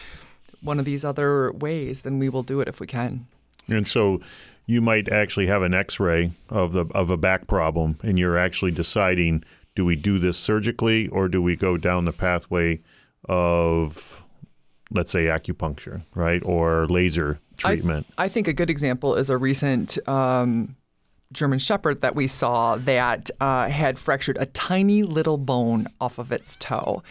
one 0.62 0.78
of 0.78 0.84
these 0.84 1.04
other 1.04 1.52
ways, 1.52 2.02
then 2.02 2.18
we 2.18 2.28
will 2.28 2.42
do 2.42 2.60
it 2.60 2.68
if 2.68 2.80
we 2.80 2.86
can. 2.86 3.26
And 3.68 3.86
so 3.86 4.20
you 4.66 4.80
might 4.80 5.08
actually 5.10 5.46
have 5.46 5.62
an 5.62 5.74
x-ray 5.74 6.32
of 6.48 6.72
the 6.72 6.86
of 6.94 7.10
a 7.10 7.16
back 7.16 7.46
problem 7.46 7.98
and 8.02 8.18
you're 8.18 8.38
actually 8.38 8.70
deciding 8.70 9.42
do 9.74 9.84
we 9.84 9.96
do 9.96 10.18
this 10.18 10.38
surgically 10.38 11.08
or 11.08 11.28
do 11.28 11.42
we 11.42 11.56
go 11.56 11.76
down 11.76 12.04
the 12.04 12.12
pathway 12.12 12.80
of 13.28 14.22
let's 14.94 15.10
say 15.10 15.26
acupuncture, 15.26 16.02
right? 16.14 16.42
Or 16.44 16.86
laser 16.86 17.40
treatment. 17.56 18.06
I, 18.10 18.10
th- 18.10 18.14
I 18.18 18.28
think 18.28 18.48
a 18.48 18.52
good 18.52 18.70
example 18.70 19.14
is 19.14 19.30
a 19.30 19.36
recent 19.36 19.96
um, 20.08 20.76
German 21.32 21.58
Shepherd 21.58 22.02
that 22.02 22.14
we 22.14 22.26
saw 22.26 22.76
that 22.76 23.30
uh, 23.40 23.68
had 23.68 23.98
fractured 23.98 24.36
a 24.38 24.46
tiny 24.46 25.02
little 25.02 25.38
bone 25.38 25.88
off 26.00 26.18
of 26.18 26.32
its 26.32 26.56
toe. 26.56 27.02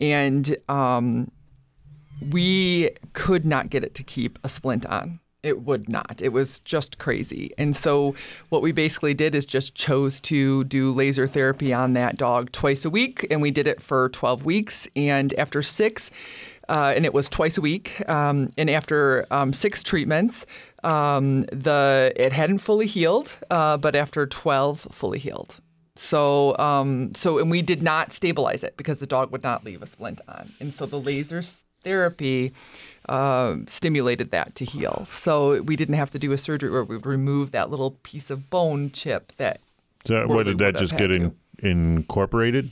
And 0.00 0.56
um, 0.68 1.30
we 2.30 2.90
could 3.12 3.44
not 3.44 3.70
get 3.70 3.84
it 3.84 3.94
to 3.96 4.02
keep 4.02 4.38
a 4.44 4.48
splint 4.48 4.86
on. 4.86 5.20
It 5.42 5.62
would 5.62 5.88
not. 5.88 6.20
It 6.22 6.28
was 6.28 6.60
just 6.60 6.98
crazy. 6.98 7.52
And 7.58 7.74
so, 7.74 8.14
what 8.50 8.62
we 8.62 8.70
basically 8.70 9.12
did 9.12 9.34
is 9.34 9.44
just 9.44 9.74
chose 9.74 10.20
to 10.22 10.62
do 10.64 10.92
laser 10.92 11.26
therapy 11.26 11.72
on 11.72 11.94
that 11.94 12.16
dog 12.16 12.52
twice 12.52 12.84
a 12.84 12.90
week. 12.90 13.26
And 13.30 13.42
we 13.42 13.50
did 13.50 13.66
it 13.66 13.82
for 13.82 14.08
12 14.10 14.44
weeks. 14.44 14.86
And 14.94 15.34
after 15.34 15.60
six, 15.60 16.12
uh, 16.68 16.92
and 16.94 17.04
it 17.04 17.12
was 17.12 17.28
twice 17.28 17.58
a 17.58 17.60
week. 17.60 18.08
Um, 18.08 18.50
and 18.56 18.70
after 18.70 19.26
um, 19.32 19.52
six 19.52 19.82
treatments, 19.82 20.46
um, 20.84 21.42
the 21.52 22.12
it 22.16 22.32
hadn't 22.32 22.58
fully 22.58 22.86
healed, 22.86 23.34
uh, 23.50 23.76
but 23.76 23.96
after 23.96 24.26
12, 24.26 24.88
fully 24.90 25.18
healed. 25.18 25.60
So, 25.96 26.56
um, 26.58 27.14
so, 27.14 27.38
and 27.38 27.50
we 27.50 27.62
did 27.62 27.82
not 27.82 28.12
stabilize 28.12 28.64
it 28.64 28.76
because 28.76 28.98
the 28.98 29.06
dog 29.06 29.30
would 29.32 29.42
not 29.42 29.64
leave 29.64 29.82
a 29.82 29.86
splint 29.86 30.20
on. 30.26 30.52
And 30.58 30.72
so 30.72 30.86
the 30.86 30.98
laser 30.98 31.42
therapy 31.82 32.52
uh, 33.08 33.56
stimulated 33.66 34.30
that 34.30 34.54
to 34.56 34.64
heal. 34.64 35.04
So 35.06 35.62
we 35.62 35.76
didn't 35.76 35.96
have 35.96 36.10
to 36.10 36.18
do 36.18 36.32
a 36.32 36.38
surgery 36.38 36.70
where 36.70 36.84
we 36.84 36.96
would 36.96 37.06
remove 37.06 37.50
that 37.52 37.70
little 37.70 37.92
piece 38.02 38.30
of 38.30 38.48
bone 38.50 38.90
chip 38.92 39.32
that. 39.36 39.60
So 40.04 40.26
what 40.26 40.44
did 40.44 40.58
that 40.58 40.76
just 40.76 40.96
get 40.96 41.12
in, 41.12 41.34
incorporated? 41.58 42.70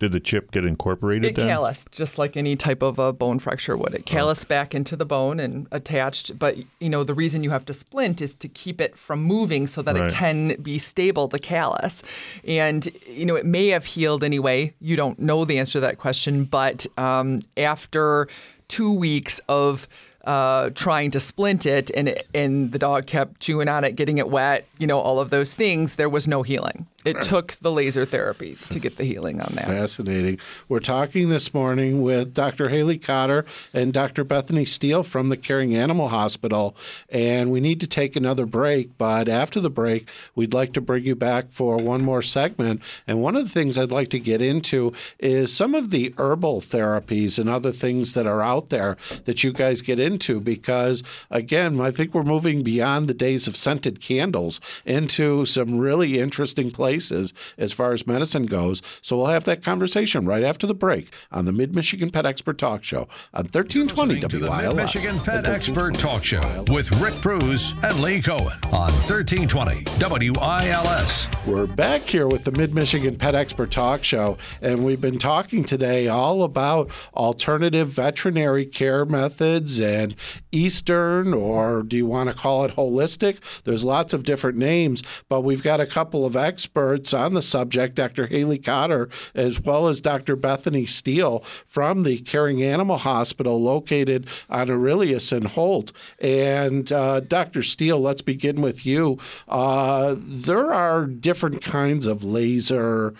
Did 0.00 0.12
the 0.12 0.20
chip 0.20 0.52
get 0.52 0.64
incorporated? 0.64 1.32
It 1.32 1.36
then? 1.36 1.48
calloused, 1.48 1.90
just 1.90 2.18
like 2.18 2.36
any 2.36 2.54
type 2.54 2.82
of 2.82 3.00
a 3.00 3.12
bone 3.12 3.40
fracture 3.40 3.76
would. 3.76 3.94
It 3.94 4.06
calloused 4.06 4.46
oh. 4.46 4.48
back 4.48 4.72
into 4.72 4.94
the 4.94 5.04
bone 5.04 5.40
and 5.40 5.66
attached. 5.72 6.38
But 6.38 6.56
you 6.78 6.88
know, 6.88 7.02
the 7.02 7.14
reason 7.14 7.42
you 7.42 7.50
have 7.50 7.64
to 7.64 7.74
splint 7.74 8.22
is 8.22 8.36
to 8.36 8.48
keep 8.48 8.80
it 8.80 8.96
from 8.96 9.20
moving 9.22 9.66
so 9.66 9.82
that 9.82 9.96
right. 9.96 10.10
it 10.10 10.14
can 10.14 10.54
be 10.62 10.78
stable 10.78 11.28
to 11.30 11.38
callus. 11.40 12.04
And 12.46 12.88
you 13.08 13.26
know, 13.26 13.34
it 13.34 13.44
may 13.44 13.68
have 13.68 13.86
healed 13.86 14.22
anyway. 14.22 14.72
You 14.80 14.94
don't 14.94 15.18
know 15.18 15.44
the 15.44 15.58
answer 15.58 15.72
to 15.72 15.80
that 15.80 15.98
question, 15.98 16.44
but 16.44 16.86
um, 16.96 17.42
after 17.56 18.28
two 18.68 18.92
weeks 18.92 19.40
of 19.48 19.88
uh, 20.28 20.68
trying 20.74 21.10
to 21.10 21.18
splint 21.18 21.64
it, 21.64 21.90
and 21.96 22.08
it, 22.08 22.26
and 22.34 22.70
the 22.70 22.78
dog 22.78 23.06
kept 23.06 23.40
chewing 23.40 23.66
on 23.66 23.82
it, 23.82 23.96
getting 23.96 24.18
it 24.18 24.28
wet, 24.28 24.66
you 24.78 24.86
know, 24.86 25.00
all 25.00 25.18
of 25.20 25.30
those 25.30 25.54
things. 25.54 25.94
There 25.96 26.10
was 26.10 26.28
no 26.28 26.42
healing. 26.42 26.86
It 27.04 27.22
took 27.22 27.52
the 27.52 27.70
laser 27.70 28.04
therapy 28.04 28.56
to 28.70 28.80
get 28.80 28.96
the 28.96 29.04
healing 29.04 29.40
on 29.40 29.54
that. 29.54 29.66
Fascinating. 29.66 30.40
We're 30.68 30.80
talking 30.80 31.28
this 31.28 31.54
morning 31.54 32.02
with 32.02 32.34
Dr. 32.34 32.70
Haley 32.70 32.98
Cotter 32.98 33.46
and 33.72 33.92
Dr. 33.92 34.24
Bethany 34.24 34.64
Steele 34.64 35.04
from 35.04 35.28
the 35.28 35.36
Caring 35.36 35.76
Animal 35.76 36.08
Hospital, 36.08 36.74
and 37.08 37.52
we 37.52 37.60
need 37.60 37.78
to 37.82 37.86
take 37.86 38.16
another 38.16 38.46
break. 38.46 38.98
But 38.98 39.28
after 39.28 39.60
the 39.60 39.70
break, 39.70 40.08
we'd 40.34 40.52
like 40.52 40.72
to 40.72 40.80
bring 40.80 41.04
you 41.04 41.14
back 41.14 41.52
for 41.52 41.76
one 41.76 42.02
more 42.02 42.20
segment. 42.20 42.82
And 43.06 43.22
one 43.22 43.36
of 43.36 43.44
the 43.44 43.50
things 43.50 43.78
I'd 43.78 43.92
like 43.92 44.08
to 44.08 44.18
get 44.18 44.42
into 44.42 44.92
is 45.20 45.54
some 45.54 45.76
of 45.76 45.90
the 45.90 46.12
herbal 46.18 46.62
therapies 46.62 47.38
and 47.38 47.48
other 47.48 47.70
things 47.70 48.14
that 48.14 48.26
are 48.26 48.42
out 48.42 48.70
there 48.70 48.96
that 49.24 49.44
you 49.44 49.52
guys 49.52 49.82
get 49.82 50.00
into, 50.00 50.40
because 50.40 51.04
again, 51.30 51.80
I 51.80 51.92
think 51.92 52.12
we're 52.12 52.24
moving 52.24 52.64
beyond 52.64 53.06
the 53.08 53.14
days 53.14 53.46
of 53.46 53.56
scented 53.56 54.00
candles 54.00 54.60
into 54.84 55.46
some 55.46 55.78
really 55.78 56.18
interesting 56.18 56.72
places 56.72 56.87
places 56.88 57.34
as 57.58 57.70
far 57.70 57.92
as 57.92 58.06
medicine 58.06 58.46
goes. 58.46 58.80
So 59.02 59.18
we'll 59.18 59.26
have 59.26 59.44
that 59.44 59.62
conversation 59.62 60.24
right 60.24 60.42
after 60.42 60.66
the 60.66 60.72
break 60.72 61.12
on 61.30 61.44
the 61.44 61.52
Mid 61.52 61.74
Michigan 61.74 62.08
Pet 62.08 62.24
Expert 62.24 62.56
Talk 62.56 62.82
Show 62.82 63.08
on 63.34 63.44
1320 63.44 64.22
WILS. 64.22 64.74
Mid 64.74 64.76
Michigan 64.76 65.20
Pet 65.20 65.44
Expert 65.46 65.94
Talk 65.96 66.24
Show 66.24 66.64
with 66.70 66.90
Rick 66.98 67.20
Preuss 67.20 67.74
and 67.82 68.00
Lee 68.00 68.22
Cohen 68.22 68.58
on 68.72 68.90
1320 69.04 69.84
WILS. 70.30 71.28
We're 71.46 71.66
back 71.66 72.00
here 72.00 72.26
with 72.26 72.44
the 72.44 72.52
Mid 72.52 72.74
Michigan 72.74 73.16
Pet 73.16 73.34
Expert 73.34 73.70
Talk 73.70 74.02
Show, 74.02 74.38
and 74.62 74.82
we've 74.82 75.00
been 75.00 75.18
talking 75.18 75.64
today 75.64 76.08
all 76.08 76.42
about 76.42 76.90
alternative 77.12 77.88
veterinary 77.88 78.64
care 78.64 79.04
methods 79.04 79.78
and 79.78 80.16
Eastern, 80.52 81.34
or 81.34 81.82
do 81.82 81.98
you 81.98 82.06
want 82.06 82.30
to 82.30 82.34
call 82.34 82.64
it 82.64 82.76
holistic? 82.76 83.40
There's 83.64 83.84
lots 83.84 84.14
of 84.14 84.22
different 84.22 84.56
names, 84.56 85.02
but 85.28 85.42
we've 85.42 85.62
got 85.62 85.80
a 85.80 85.86
couple 85.86 86.24
of 86.24 86.34
experts 86.34 86.77
experts 86.78 87.12
on 87.12 87.34
the 87.34 87.42
subject, 87.42 87.96
Dr. 87.96 88.26
Haley 88.28 88.58
Cotter, 88.58 89.08
as 89.34 89.60
well 89.60 89.88
as 89.88 90.00
Dr. 90.00 90.36
Bethany 90.36 90.86
Steele 90.86 91.40
from 91.66 92.04
the 92.04 92.18
Caring 92.18 92.62
Animal 92.62 92.98
Hospital 92.98 93.60
located 93.60 94.28
on 94.48 94.70
Aurelius 94.70 95.32
and 95.32 95.48
Holt. 95.48 95.90
And 96.20 96.92
uh, 96.92 97.20
Dr. 97.20 97.62
Steele, 97.64 97.98
let's 97.98 98.22
begin 98.22 98.60
with 98.60 98.86
you. 98.86 99.18
Uh, 99.48 100.14
there 100.18 100.72
are 100.72 101.06
different 101.06 101.62
kinds 101.62 102.06
of 102.06 102.22
laser 102.22 103.12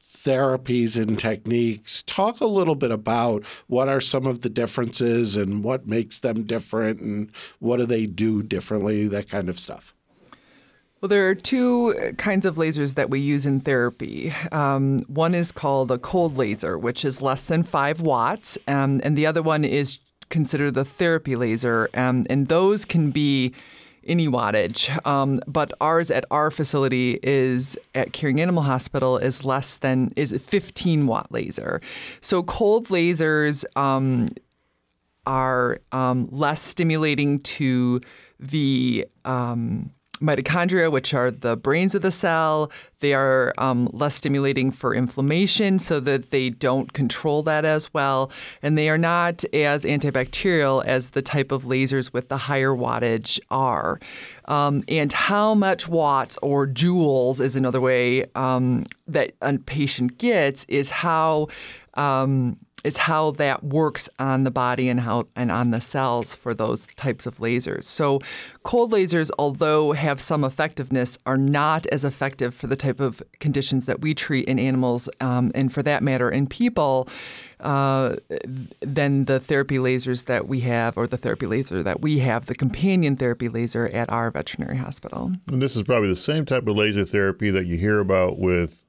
therapies 0.00 1.00
and 1.00 1.18
techniques. 1.18 2.04
Talk 2.04 2.40
a 2.40 2.46
little 2.46 2.76
bit 2.76 2.92
about 2.92 3.44
what 3.66 3.88
are 3.88 4.00
some 4.00 4.26
of 4.26 4.42
the 4.42 4.50
differences 4.50 5.34
and 5.34 5.64
what 5.64 5.88
makes 5.88 6.20
them 6.20 6.44
different 6.44 7.00
and 7.00 7.32
what 7.58 7.78
do 7.78 7.86
they 7.86 8.06
do 8.06 8.42
differently, 8.42 9.08
that 9.08 9.28
kind 9.28 9.48
of 9.48 9.58
stuff. 9.58 9.94
Well, 11.00 11.08
there 11.08 11.30
are 11.30 11.34
two 11.34 12.14
kinds 12.18 12.44
of 12.44 12.56
lasers 12.56 12.94
that 12.96 13.08
we 13.08 13.20
use 13.20 13.46
in 13.46 13.60
therapy. 13.60 14.34
Um, 14.52 14.98
one 15.08 15.34
is 15.34 15.50
called 15.50 15.90
a 15.90 15.96
cold 15.96 16.36
laser, 16.36 16.76
which 16.76 17.06
is 17.06 17.22
less 17.22 17.46
than 17.46 17.62
five 17.62 18.02
watts, 18.02 18.58
um, 18.68 19.00
and 19.02 19.16
the 19.16 19.24
other 19.24 19.40
one 19.40 19.64
is 19.64 19.98
considered 20.28 20.74
the 20.74 20.84
therapy 20.84 21.36
laser, 21.36 21.88
um, 21.94 22.26
and 22.28 22.48
those 22.48 22.84
can 22.84 23.10
be 23.12 23.54
any 24.06 24.28
wattage. 24.28 24.90
Um, 25.06 25.40
but 25.46 25.72
ours 25.80 26.10
at 26.10 26.26
our 26.30 26.50
facility 26.50 27.18
is 27.22 27.78
at 27.94 28.12
Caring 28.12 28.38
Animal 28.38 28.64
Hospital 28.64 29.16
is 29.16 29.42
less 29.42 29.78
than 29.78 30.12
is 30.16 30.32
a 30.32 30.38
15 30.38 31.06
watt 31.06 31.32
laser. 31.32 31.80
So 32.20 32.42
cold 32.42 32.88
lasers 32.88 33.64
um, 33.74 34.28
are 35.24 35.80
um, 35.92 36.28
less 36.30 36.60
stimulating 36.60 37.40
to 37.40 38.02
the 38.38 39.06
um, 39.24 39.92
mitochondria, 40.20 40.90
which 40.90 41.14
are 41.14 41.30
the 41.30 41.56
brains 41.56 41.94
of 41.94 42.02
the 42.02 42.10
cell. 42.10 42.70
They 43.00 43.14
are 43.14 43.54
um, 43.56 43.88
less 43.92 44.16
stimulating 44.16 44.70
for 44.70 44.94
inflammation 44.94 45.78
so 45.78 46.00
that 46.00 46.30
they 46.30 46.50
don't 46.50 46.92
control 46.92 47.42
that 47.44 47.64
as 47.64 47.92
well. 47.94 48.30
And 48.62 48.76
they 48.76 48.88
are 48.90 48.98
not 48.98 49.44
as 49.54 49.84
antibacterial 49.84 50.84
as 50.84 51.10
the 51.10 51.22
type 51.22 51.50
of 51.50 51.64
lasers 51.64 52.12
with 52.12 52.28
the 52.28 52.36
higher 52.36 52.72
wattage 52.72 53.40
are. 53.50 53.98
Um, 54.46 54.84
and 54.88 55.12
how 55.12 55.54
much 55.54 55.88
watts 55.88 56.36
or 56.42 56.66
joules 56.66 57.40
is 57.40 57.56
another 57.56 57.80
way 57.80 58.26
um, 58.34 58.84
that 59.06 59.32
a 59.40 59.56
patient 59.58 60.18
gets 60.18 60.64
is 60.64 60.90
how 60.90 61.48
um, 61.94 62.58
is 62.84 62.96
how 62.98 63.32
that 63.32 63.64
works 63.64 64.08
on 64.18 64.44
the 64.44 64.50
body 64.50 64.88
and 64.88 65.00
how 65.00 65.26
and 65.36 65.50
on 65.50 65.70
the 65.70 65.80
cells 65.80 66.34
for 66.34 66.54
those 66.54 66.86
types 66.96 67.26
of 67.26 67.38
lasers. 67.38 67.84
So 67.84 68.20
cold 68.62 68.92
lasers, 68.92 69.30
although 69.38 69.92
have 69.92 70.20
some 70.20 70.44
effectiveness, 70.44 71.18
are 71.26 71.36
not 71.36 71.86
as 71.88 72.04
effective 72.04 72.54
for 72.54 72.66
the 72.66 72.76
type 72.76 73.00
of 73.00 73.22
conditions 73.38 73.86
that 73.86 74.00
we 74.00 74.14
treat 74.14 74.46
in 74.48 74.58
animals, 74.58 75.08
um, 75.20 75.52
and 75.54 75.72
for 75.72 75.82
that 75.82 76.02
matter, 76.02 76.30
in 76.30 76.46
people. 76.46 77.08
Uh, 77.60 78.16
than 78.80 79.26
the 79.26 79.38
therapy 79.38 79.76
lasers 79.76 80.24
that 80.24 80.48
we 80.48 80.60
have, 80.60 80.96
or 80.96 81.06
the 81.06 81.18
therapy 81.18 81.44
laser 81.44 81.82
that 81.82 82.00
we 82.00 82.20
have, 82.20 82.46
the 82.46 82.54
companion 82.54 83.16
therapy 83.16 83.50
laser 83.50 83.88
at 83.88 84.08
our 84.08 84.30
veterinary 84.30 84.78
hospital. 84.78 85.32
And 85.46 85.60
this 85.60 85.76
is 85.76 85.82
probably 85.82 86.08
the 86.08 86.16
same 86.16 86.46
type 86.46 86.66
of 86.66 86.74
laser 86.74 87.04
therapy 87.04 87.50
that 87.50 87.66
you 87.66 87.76
hear 87.76 88.00
about 88.00 88.38
with 88.38 88.86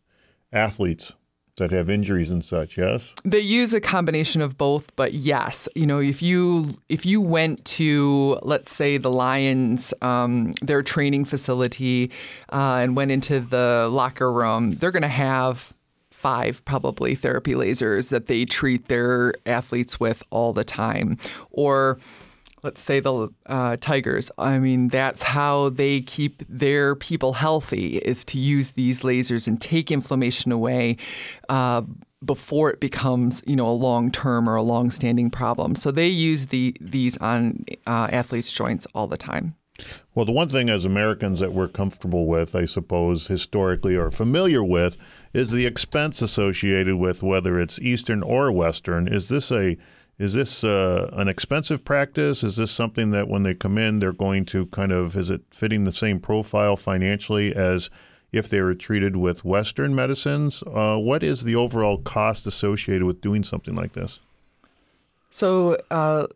athletes 0.53 1.11
that 1.57 1.71
have 1.71 1.89
injuries 1.89 2.31
and 2.31 2.43
such. 2.43 2.77
Yes. 2.77 3.13
They 3.23 3.39
use 3.39 3.73
a 3.73 3.81
combination 3.81 4.41
of 4.41 4.57
both, 4.57 4.95
but 4.95 5.13
yes, 5.13 5.67
you 5.75 5.85
know, 5.85 5.99
if 5.99 6.21
you 6.21 6.77
if 6.89 7.05
you 7.05 7.21
went 7.21 7.63
to 7.65 8.39
let's 8.41 8.73
say 8.73 8.97
the 8.97 9.11
Lions, 9.11 9.93
um, 10.01 10.53
their 10.61 10.81
training 10.81 11.25
facility, 11.25 12.11
uh, 12.51 12.79
and 12.81 12.95
went 12.95 13.11
into 13.11 13.39
the 13.39 13.89
locker 13.91 14.31
room, 14.31 14.73
they're 14.75 14.91
going 14.91 15.01
to 15.01 15.07
have 15.07 15.73
five 16.09 16.63
probably 16.65 17.15
therapy 17.15 17.53
lasers 17.53 18.09
that 18.09 18.27
they 18.27 18.45
treat 18.45 18.87
their 18.87 19.33
athletes 19.45 19.99
with 19.99 20.21
all 20.29 20.53
the 20.53 20.63
time, 20.63 21.17
or 21.49 21.97
let's 22.63 22.81
say 22.81 22.99
the 22.99 23.29
uh, 23.45 23.77
tigers. 23.79 24.31
I 24.37 24.59
mean 24.59 24.87
that's 24.87 25.23
how 25.23 25.69
they 25.69 25.99
keep 25.99 26.43
their 26.47 26.95
people 26.95 27.33
healthy 27.33 27.97
is 27.97 28.23
to 28.25 28.39
use 28.39 28.71
these 28.71 29.01
lasers 29.01 29.47
and 29.47 29.59
take 29.59 29.91
inflammation 29.91 30.51
away 30.51 30.97
uh, 31.49 31.81
before 32.23 32.69
it 32.69 32.79
becomes 32.79 33.41
you 33.45 33.55
know 33.55 33.67
a 33.67 33.71
long-term 33.71 34.49
or 34.49 34.55
a 34.55 34.63
long-standing 34.63 35.29
problem. 35.29 35.75
So 35.75 35.91
they 35.91 36.07
use 36.07 36.47
the 36.47 36.75
these 36.79 37.17
on 37.17 37.65
uh, 37.87 38.07
athletes 38.11 38.51
joints 38.53 38.87
all 38.93 39.07
the 39.07 39.17
time. 39.17 39.55
Well, 40.13 40.25
the 40.25 40.31
one 40.31 40.49
thing 40.49 40.69
as 40.69 40.85
Americans 40.85 41.39
that 41.39 41.53
we're 41.53 41.67
comfortable 41.67 42.27
with, 42.27 42.55
I 42.55 42.65
suppose, 42.65 43.27
historically 43.27 43.95
or 43.95 44.11
familiar 44.11 44.63
with, 44.63 44.97
is 45.33 45.51
the 45.51 45.65
expense 45.65 46.21
associated 46.21 46.95
with 46.95 47.23
whether 47.23 47.59
it's 47.59 47.79
Eastern 47.79 48.21
or 48.21 48.51
Western. 48.51 49.07
Is 49.07 49.29
this 49.29 49.51
a 49.51 49.77
is 50.21 50.33
this 50.33 50.63
uh, 50.63 51.09
an 51.13 51.27
expensive 51.27 51.83
practice? 51.83 52.43
Is 52.43 52.55
this 52.55 52.71
something 52.71 53.09
that 53.09 53.27
when 53.27 53.41
they 53.41 53.55
come 53.55 53.79
in, 53.79 53.97
they're 53.97 54.13
going 54.13 54.45
to 54.45 54.67
kind 54.67 54.91
of, 54.91 55.17
is 55.17 55.31
it 55.31 55.41
fitting 55.49 55.83
the 55.83 55.91
same 55.91 56.19
profile 56.19 56.77
financially 56.77 57.55
as 57.55 57.89
if 58.31 58.47
they 58.47 58.61
were 58.61 58.75
treated 58.75 59.15
with 59.15 59.43
Western 59.43 59.95
medicines? 59.95 60.63
Uh, 60.67 60.97
what 60.97 61.23
is 61.23 61.43
the 61.43 61.55
overall 61.55 61.97
cost 61.97 62.45
associated 62.45 63.03
with 63.03 63.19
doing 63.19 63.43
something 63.43 63.73
like 63.73 63.93
this? 63.93 64.19
So, 65.31 65.77
uh, 65.89 66.27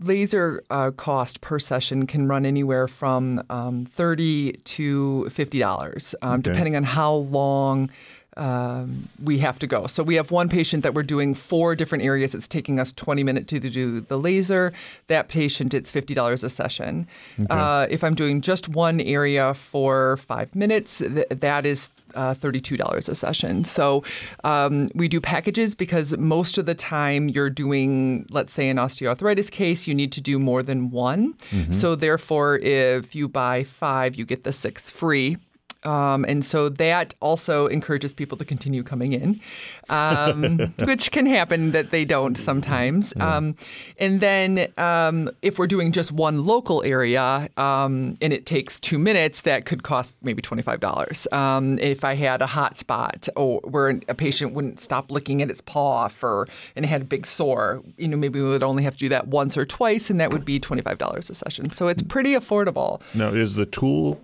laser 0.00 0.62
uh, 0.70 0.90
cost 0.92 1.42
per 1.42 1.58
session 1.58 2.06
can 2.06 2.26
run 2.26 2.46
anywhere 2.46 2.88
from 2.88 3.42
um, 3.50 3.84
thirty 3.84 4.52
to 4.52 5.28
fifty 5.28 5.58
dollars, 5.58 6.14
um, 6.22 6.34
okay. 6.34 6.42
depending 6.52 6.76
on 6.76 6.84
how 6.84 7.12
long 7.12 7.90
um, 8.38 9.08
we 9.22 9.38
have 9.38 9.58
to 9.58 9.66
go. 9.66 9.86
So 9.86 10.02
we 10.02 10.14
have 10.14 10.30
one 10.30 10.48
patient 10.48 10.82
that 10.84 10.94
we're 10.94 11.02
doing 11.02 11.34
four 11.34 11.74
different 11.74 12.04
areas. 12.04 12.34
It's 12.34 12.48
taking 12.48 12.78
us 12.78 12.92
20 12.92 13.24
minutes 13.24 13.48
to 13.50 13.60
do 13.60 14.00
the 14.00 14.16
laser. 14.16 14.72
That 15.08 15.28
patient, 15.28 15.74
it's 15.74 15.90
$50 15.90 16.44
a 16.44 16.48
session. 16.48 17.06
Okay. 17.38 17.46
Uh, 17.50 17.86
if 17.90 18.04
I'm 18.04 18.14
doing 18.14 18.40
just 18.40 18.68
one 18.68 19.00
area 19.00 19.54
for 19.54 20.18
five 20.18 20.54
minutes, 20.54 20.98
th- 20.98 21.26
that 21.28 21.66
is 21.66 21.90
uh, 22.14 22.34
$32 22.34 23.08
a 23.08 23.14
session. 23.14 23.64
So 23.64 24.04
um, 24.44 24.88
we 24.94 25.08
do 25.08 25.20
packages 25.20 25.74
because 25.74 26.16
most 26.16 26.58
of 26.58 26.66
the 26.66 26.74
time 26.74 27.28
you're 27.28 27.50
doing, 27.50 28.26
let's 28.30 28.52
say, 28.52 28.68
an 28.68 28.76
osteoarthritis 28.76 29.50
case, 29.50 29.86
you 29.86 29.94
need 29.94 30.12
to 30.12 30.20
do 30.20 30.38
more 30.38 30.62
than 30.62 30.90
one. 30.90 31.34
Mm-hmm. 31.50 31.72
So 31.72 31.96
therefore, 31.96 32.58
if 32.58 33.14
you 33.14 33.28
buy 33.28 33.64
five, 33.64 34.14
you 34.14 34.24
get 34.24 34.44
the 34.44 34.52
six 34.52 34.90
free 34.90 35.38
um, 35.84 36.24
and 36.26 36.44
so 36.44 36.68
that 36.68 37.14
also 37.20 37.66
encourages 37.66 38.12
people 38.14 38.36
to 38.38 38.44
continue 38.44 38.82
coming 38.82 39.12
in, 39.12 39.40
um, 39.88 40.58
which 40.84 41.12
can 41.12 41.26
happen 41.26 41.72
that 41.72 41.90
they 41.90 42.04
don't 42.04 42.36
sometimes. 42.36 43.14
Um, 43.20 43.54
and 43.98 44.20
then 44.20 44.72
um, 44.76 45.30
if 45.42 45.58
we're 45.58 45.66
doing 45.66 45.92
just 45.92 46.10
one 46.10 46.44
local 46.44 46.82
area 46.82 47.48
um, 47.56 48.14
and 48.20 48.32
it 48.32 48.46
takes 48.46 48.80
two 48.80 48.98
minutes, 48.98 49.42
that 49.42 49.66
could 49.66 49.82
cost 49.82 50.14
maybe 50.22 50.42
$25. 50.42 51.32
Um, 51.32 51.78
if 51.78 52.04
I 52.04 52.14
had 52.14 52.42
a 52.42 52.46
hot 52.46 52.78
spot 52.78 53.28
or 53.36 53.60
where 53.60 53.90
a 54.08 54.14
patient 54.14 54.54
wouldn't 54.54 54.80
stop 54.80 55.10
licking 55.10 55.42
at 55.42 55.50
its 55.50 55.60
paw 55.60 56.08
for 56.08 56.48
and 56.74 56.84
it 56.84 56.88
had 56.88 57.02
a 57.02 57.06
big 57.06 57.26
sore, 57.26 57.82
you 57.96 58.08
know, 58.08 58.16
maybe 58.16 58.40
we 58.40 58.48
would 58.48 58.62
only 58.62 58.82
have 58.82 58.94
to 58.94 58.98
do 58.98 59.08
that 59.10 59.28
once 59.28 59.56
or 59.56 59.64
twice 59.64 60.10
and 60.10 60.20
that 60.20 60.32
would 60.32 60.44
be 60.44 60.58
$25 60.58 61.30
a 61.30 61.34
session. 61.34 61.70
So 61.70 61.88
it's 61.88 62.02
pretty 62.02 62.34
affordable. 62.34 63.00
Now, 63.14 63.28
is 63.28 63.54
the 63.54 63.66
tool 63.66 64.20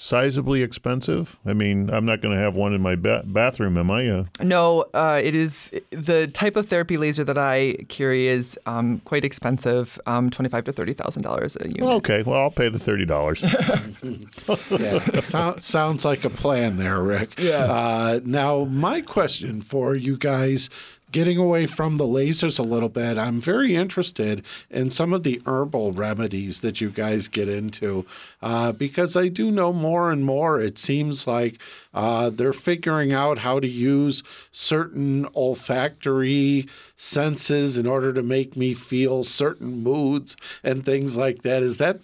sizably 0.00 0.64
expensive? 0.64 1.38
I 1.44 1.52
mean, 1.52 1.90
I'm 1.90 2.06
not 2.06 2.22
going 2.22 2.34
to 2.34 2.40
have 2.42 2.54
one 2.54 2.72
in 2.72 2.80
my 2.80 2.96
ba- 2.96 3.22
bathroom, 3.26 3.76
am 3.76 3.90
I? 3.90 4.08
Uh... 4.08 4.24
No, 4.42 4.86
uh, 4.94 5.20
it 5.22 5.34
is 5.34 5.70
the 5.90 6.26
type 6.28 6.56
of 6.56 6.68
therapy 6.68 6.96
laser 6.96 7.22
that 7.24 7.36
I 7.36 7.76
carry 7.88 8.26
is 8.26 8.58
um, 8.64 9.00
quite 9.04 9.24
expensive, 9.24 10.00
um, 10.06 10.30
twenty-five 10.30 10.64
to 10.64 10.72
thirty 10.72 10.94
thousand 10.94 11.22
dollars 11.22 11.56
a 11.60 11.68
unit. 11.68 11.82
okay, 11.82 12.22
well, 12.22 12.40
I'll 12.40 12.50
pay 12.50 12.70
the 12.70 12.78
thirty 12.78 13.04
dollars. 13.04 13.42
yeah, 14.70 14.98
so- 15.20 15.56
sounds 15.58 16.04
like 16.06 16.24
a 16.24 16.30
plan 16.30 16.76
there, 16.76 17.00
Rick. 17.02 17.38
Yeah. 17.38 17.64
Uh, 17.64 18.20
now, 18.24 18.64
my 18.64 19.02
question 19.02 19.60
for 19.60 19.94
you 19.94 20.16
guys 20.16 20.70
getting 21.12 21.38
away 21.38 21.66
from 21.66 21.96
the 21.96 22.04
lasers 22.04 22.58
a 22.58 22.62
little 22.62 22.88
bit, 22.88 23.18
I'm 23.18 23.40
very 23.40 23.74
interested 23.74 24.44
in 24.70 24.90
some 24.90 25.12
of 25.12 25.22
the 25.22 25.40
herbal 25.46 25.92
remedies 25.92 26.60
that 26.60 26.80
you 26.80 26.90
guys 26.90 27.28
get 27.28 27.48
into 27.48 28.06
uh, 28.42 28.72
because 28.72 29.16
I 29.16 29.28
do 29.28 29.50
know 29.50 29.72
more 29.72 30.10
and 30.10 30.24
more. 30.24 30.60
It 30.60 30.78
seems 30.78 31.26
like 31.26 31.58
uh, 31.92 32.30
they're 32.30 32.52
figuring 32.52 33.12
out 33.12 33.38
how 33.38 33.60
to 33.60 33.68
use 33.68 34.22
certain 34.50 35.26
olfactory 35.34 36.66
senses 36.96 37.76
in 37.76 37.86
order 37.86 38.12
to 38.12 38.22
make 38.22 38.56
me 38.56 38.74
feel 38.74 39.24
certain 39.24 39.82
moods 39.82 40.36
and 40.62 40.84
things 40.84 41.16
like 41.16 41.42
that. 41.42 41.62
Is 41.62 41.78
that 41.78 42.00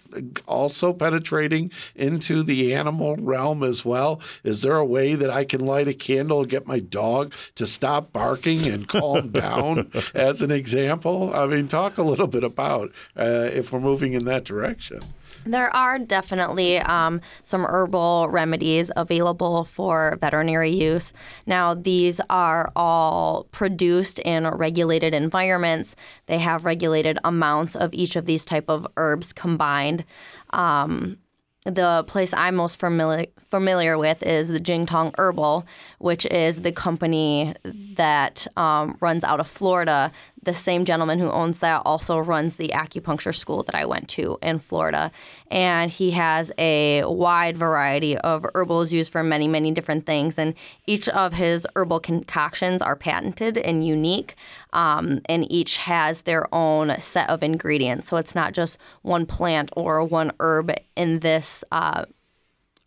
also 0.47 0.91
penetrating 0.91 1.71
into 1.95 2.43
the 2.43 2.73
animal 2.73 3.15
realm 3.15 3.63
as 3.63 3.85
well? 3.85 4.19
Is 4.43 4.61
there 4.61 4.77
a 4.77 4.85
way 4.85 5.15
that 5.15 5.29
I 5.29 5.45
can 5.45 5.65
light 5.65 5.87
a 5.87 5.93
candle 5.93 6.41
and 6.41 6.49
get 6.49 6.67
my 6.67 6.79
dog 6.79 7.33
to 7.55 7.65
stop 7.65 8.11
barking 8.11 8.67
and 8.67 8.87
calm 8.99 9.29
down, 9.29 9.91
as 10.13 10.41
an 10.41 10.51
example? 10.51 11.33
I 11.33 11.45
mean, 11.45 11.67
talk 11.67 11.97
a 11.97 12.03
little 12.03 12.27
bit 12.27 12.43
about 12.43 12.91
uh, 13.15 13.49
if 13.53 13.71
we're 13.71 13.79
moving 13.79 14.13
in 14.13 14.25
that 14.25 14.43
direction. 14.43 15.01
There 15.45 15.73
are 15.73 15.97
definitely 15.99 16.79
um, 16.79 17.21
some 17.43 17.65
herbal 17.65 18.27
remedies 18.29 18.91
available 18.95 19.63
for 19.63 20.17
veterinary 20.19 20.71
use. 20.71 21.13
Now, 21.45 21.73
these 21.73 22.19
are 22.29 22.71
all 22.75 23.45
produced 23.51 24.19
in 24.19 24.47
regulated 24.47 25.13
environments. 25.13 25.95
They 26.25 26.39
have 26.39 26.65
regulated 26.65 27.17
amounts 27.23 27.75
of 27.75 27.93
each 27.93 28.15
of 28.15 28.25
these 28.25 28.45
type 28.45 28.69
of 28.69 28.87
herbs 28.97 29.31
combined. 29.31 30.03
Um, 30.51 31.17
the 31.67 32.03
place 32.07 32.33
I'm 32.33 32.55
most 32.55 32.79
familiar 32.79 33.27
familiar 33.49 33.97
with 33.97 34.23
is 34.23 34.49
the 34.49 34.59
Jing 34.59 34.85
Tang 34.85 35.13
Herbal, 35.17 35.65
which 35.99 36.25
is 36.25 36.61
the 36.61 36.71
company 36.71 37.55
that 37.63 38.47
um, 38.57 38.97
runs 38.99 39.23
out 39.23 39.39
of 39.39 39.47
Florida 39.47 40.11
the 40.47 40.53
same 40.53 40.85
gentleman 40.85 41.19
who 41.19 41.29
owns 41.29 41.59
that 41.59 41.81
also 41.83 42.17
runs 42.17 42.55
the 42.55 42.69
acupuncture 42.69 43.35
school 43.35 43.63
that 43.63 43.75
I 43.75 43.85
went 43.85 44.07
to 44.11 44.39
in 44.41 44.59
Florida. 44.59 45.11
And 45.51 45.91
he 45.91 46.11
has 46.11 46.53
a 46.57 47.03
wide 47.03 47.57
variety 47.57 48.17
of 48.17 48.45
herbals 48.55 48.93
used 48.93 49.11
for 49.11 49.23
many, 49.23 49.49
many 49.49 49.71
different 49.71 50.05
things. 50.05 50.39
And 50.39 50.53
each 50.85 51.09
of 51.09 51.33
his 51.33 51.67
herbal 51.75 51.99
concoctions 51.99 52.81
are 52.81 52.95
patented 52.95 53.57
and 53.57 53.85
unique. 53.85 54.35
Um, 54.71 55.19
and 55.25 55.51
each 55.51 55.77
has 55.77 56.21
their 56.21 56.47
own 56.55 56.97
set 57.01 57.29
of 57.29 57.43
ingredients. 57.43 58.07
So 58.07 58.15
it's 58.15 58.33
not 58.33 58.53
just 58.53 58.77
one 59.01 59.25
plant 59.25 59.69
or 59.75 60.01
one 60.05 60.31
herb 60.39 60.71
in 60.95 61.19
this. 61.19 61.65
Uh, 61.73 62.05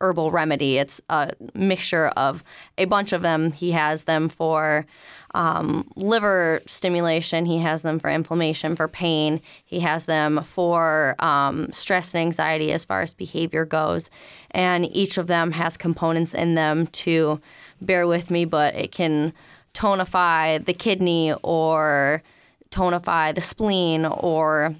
herbal 0.00 0.30
remedy. 0.30 0.78
It's 0.78 1.00
a 1.10 1.32
mixture 1.54 2.08
of 2.08 2.42
a 2.78 2.86
bunch 2.86 3.12
of 3.12 3.20
them. 3.20 3.52
He 3.52 3.72
has 3.72 4.04
them 4.04 4.30
for 4.30 4.86
um, 5.34 5.88
liver 5.96 6.60
stimulation. 6.66 7.46
He 7.46 7.58
has 7.58 7.82
them 7.82 7.98
for 7.98 8.10
inflammation, 8.10 8.76
for 8.76 8.88
pain. 8.88 9.40
He 9.64 9.80
has 9.80 10.06
them 10.06 10.42
for 10.44 11.14
um, 11.18 11.70
stress 11.72 12.14
and 12.14 12.20
anxiety 12.20 12.72
as 12.72 12.84
far 12.84 13.02
as 13.02 13.12
behavior 13.12 13.64
goes. 13.64 14.10
And 14.50 14.86
each 14.94 15.18
of 15.18 15.26
them 15.26 15.52
has 15.52 15.76
components 15.76 16.34
in 16.34 16.54
them 16.54 16.86
to 16.88 17.40
bear 17.80 18.06
with 18.06 18.30
me, 18.30 18.44
but 18.44 18.74
it 18.74 18.92
can 18.92 19.32
tonify 19.74 20.64
the 20.64 20.74
kidney 20.74 21.32
or 21.42 22.22
tonify 22.70 23.34
the 23.34 23.40
spleen 23.40 24.04
or 24.04 24.76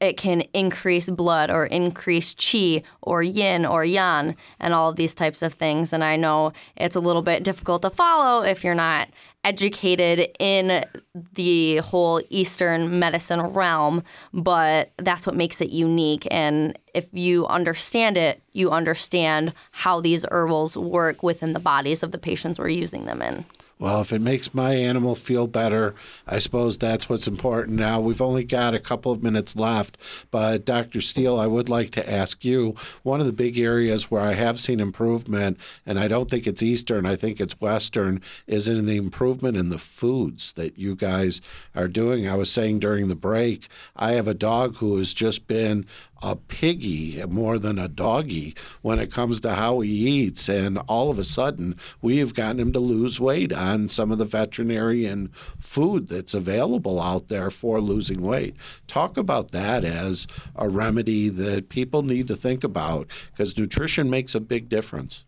it 0.00 0.16
can 0.16 0.42
increase 0.52 1.08
blood 1.08 1.50
or 1.50 1.66
increase 1.66 2.34
chi 2.34 2.82
or 3.02 3.22
yin 3.22 3.64
or 3.64 3.84
yang 3.84 4.36
and 4.60 4.74
all 4.74 4.90
of 4.90 4.96
these 4.96 5.14
types 5.14 5.42
of 5.42 5.54
things. 5.54 5.92
And 5.92 6.04
I 6.04 6.16
know 6.16 6.52
it's 6.76 6.96
a 6.96 7.00
little 7.00 7.22
bit 7.22 7.42
difficult 7.42 7.82
to 7.82 7.90
follow 7.90 8.42
if 8.42 8.62
you're 8.62 8.74
not 8.74 9.08
educated 9.44 10.28
in 10.38 10.84
the 11.34 11.76
whole 11.78 12.20
Eastern 12.28 12.98
medicine 12.98 13.40
realm, 13.40 14.02
but 14.32 14.90
that's 14.98 15.26
what 15.26 15.36
makes 15.36 15.60
it 15.60 15.70
unique. 15.70 16.26
And 16.30 16.78
if 16.94 17.06
you 17.12 17.46
understand 17.46 18.18
it, 18.18 18.42
you 18.52 18.70
understand 18.70 19.52
how 19.70 20.00
these 20.00 20.26
herbals 20.30 20.76
work 20.76 21.22
within 21.22 21.52
the 21.52 21.60
bodies 21.60 22.02
of 22.02 22.12
the 22.12 22.18
patients 22.18 22.58
we're 22.58 22.68
using 22.68 23.06
them 23.06 23.22
in. 23.22 23.44
Well, 23.80 24.00
if 24.00 24.12
it 24.12 24.20
makes 24.20 24.52
my 24.52 24.74
animal 24.74 25.14
feel 25.14 25.46
better, 25.46 25.94
I 26.26 26.40
suppose 26.40 26.76
that's 26.76 27.08
what's 27.08 27.28
important 27.28 27.78
now. 27.78 28.00
We've 28.00 28.20
only 28.20 28.42
got 28.42 28.74
a 28.74 28.80
couple 28.80 29.12
of 29.12 29.22
minutes 29.22 29.54
left, 29.54 29.96
but 30.32 30.64
Dr. 30.64 31.00
Steele, 31.00 31.38
I 31.38 31.46
would 31.46 31.68
like 31.68 31.92
to 31.92 32.10
ask 32.10 32.44
you 32.44 32.74
one 33.04 33.20
of 33.20 33.26
the 33.26 33.32
big 33.32 33.56
areas 33.56 34.10
where 34.10 34.20
I 34.20 34.34
have 34.34 34.58
seen 34.58 34.80
improvement, 34.80 35.58
and 35.86 36.00
I 36.00 36.08
don't 36.08 36.28
think 36.28 36.48
it's 36.48 36.62
Eastern, 36.62 37.06
I 37.06 37.14
think 37.14 37.40
it's 37.40 37.60
Western, 37.60 38.20
is 38.48 38.66
in 38.66 38.84
the 38.86 38.96
improvement 38.96 39.56
in 39.56 39.68
the 39.68 39.78
foods 39.78 40.52
that 40.54 40.76
you 40.76 40.96
guys 40.96 41.40
are 41.76 41.88
doing. 41.88 42.26
I 42.26 42.34
was 42.34 42.50
saying 42.50 42.80
during 42.80 43.06
the 43.06 43.14
break, 43.14 43.68
I 43.94 44.12
have 44.12 44.26
a 44.26 44.34
dog 44.34 44.76
who 44.78 44.96
has 44.96 45.14
just 45.14 45.46
been 45.46 45.86
a 46.22 46.36
piggy 46.36 47.22
more 47.26 47.58
than 47.58 47.78
a 47.78 47.88
doggy 47.88 48.54
when 48.82 48.98
it 48.98 49.12
comes 49.12 49.40
to 49.40 49.54
how 49.54 49.80
he 49.80 49.90
eats. 49.90 50.48
And 50.48 50.78
all 50.88 51.10
of 51.10 51.18
a 51.18 51.24
sudden, 51.24 51.76
we 52.02 52.18
have 52.18 52.34
gotten 52.34 52.60
him 52.60 52.72
to 52.72 52.80
lose 52.80 53.20
weight 53.20 53.52
on 53.52 53.88
some 53.88 54.10
of 54.10 54.18
the 54.18 54.24
veterinarian 54.24 55.30
food 55.58 56.08
that's 56.08 56.34
available 56.34 57.00
out 57.00 57.28
there 57.28 57.50
for 57.50 57.80
losing 57.80 58.22
weight. 58.22 58.54
Talk 58.86 59.16
about 59.16 59.52
that 59.52 59.84
as 59.84 60.26
a 60.56 60.68
remedy 60.68 61.28
that 61.28 61.68
people 61.68 62.02
need 62.02 62.28
to 62.28 62.36
think 62.36 62.64
about 62.64 63.06
because 63.32 63.56
nutrition 63.56 64.10
makes 64.10 64.34
a 64.34 64.40
big 64.40 64.68
difference. 64.68 65.24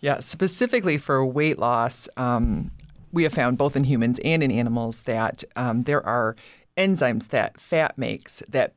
Yeah, 0.00 0.20
specifically 0.20 0.98
for 0.98 1.24
weight 1.24 1.58
loss, 1.58 2.08
um, 2.18 2.70
we 3.10 3.22
have 3.22 3.32
found 3.32 3.56
both 3.56 3.76
in 3.76 3.84
humans 3.84 4.20
and 4.24 4.42
in 4.42 4.50
animals 4.50 5.02
that 5.02 5.44
um, 5.56 5.82
there 5.84 6.04
are 6.04 6.36
enzymes 6.76 7.28
that 7.28 7.60
fat 7.60 7.96
makes 7.96 8.42
that 8.48 8.74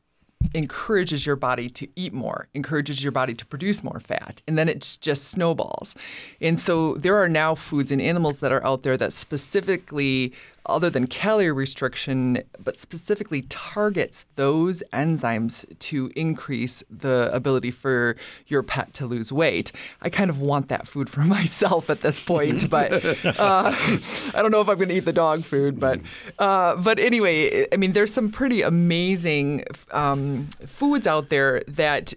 encourages 0.53 1.25
your 1.25 1.35
body 1.35 1.69
to 1.69 1.88
eat 1.95 2.13
more, 2.13 2.47
encourages 2.53 3.03
your 3.03 3.11
body 3.11 3.33
to 3.33 3.45
produce 3.45 3.83
more 3.83 3.99
fat, 3.99 4.41
and 4.47 4.57
then 4.57 4.69
it 4.69 4.97
just 5.01 5.25
snowballs. 5.25 5.95
And 6.41 6.57
so 6.59 6.95
there 6.95 7.15
are 7.17 7.29
now 7.29 7.55
foods 7.55 7.91
and 7.91 8.01
animals 8.01 8.39
that 8.39 8.51
are 8.51 8.65
out 8.65 8.83
there 8.83 8.97
that 8.97 9.13
specifically 9.13 10.33
other 10.68 10.89
than 10.89 11.07
calorie 11.07 11.51
restriction, 11.51 12.43
but 12.63 12.78
specifically 12.78 13.43
targets 13.43 14.26
those 14.36 14.84
enzymes 14.93 15.65
to 15.80 16.11
increase 16.15 16.84
the 16.89 17.30
ability 17.34 17.72
for 17.72 18.15
your 18.47 18.63
pet 18.63 18.93
to 18.95 19.05
lose 19.05 19.32
weight. 19.32 19.72
I 20.01 20.09
kind 20.09 20.30
of 20.30 20.39
want 20.39 20.70
that 20.70 20.88
food 20.88 21.09
for 21.09 21.22
myself 21.38 21.89
at 21.89 22.01
this 22.01 22.20
point, 22.20 22.70
but 22.78 22.91
uh, 23.26 23.74
I 23.76 24.41
don't 24.41 24.51
know 24.51 24.61
if 24.61 24.70
I'm 24.70 24.78
going 24.78 24.89
to 24.89 24.95
eat 24.95 25.05
the 25.05 25.13
dog 25.13 25.43
food. 25.43 25.80
But 25.80 26.01
uh, 26.39 26.76
but 26.76 26.99
anyway, 26.99 27.68
I 27.72 27.78
mean, 27.78 27.93
there's 27.93 28.13
some 28.13 28.32
pretty 28.32 28.61
amazing 28.61 29.65
um, 29.91 30.49
foods 30.65 31.07
out 31.07 31.30
there 31.30 31.61
that 31.68 32.13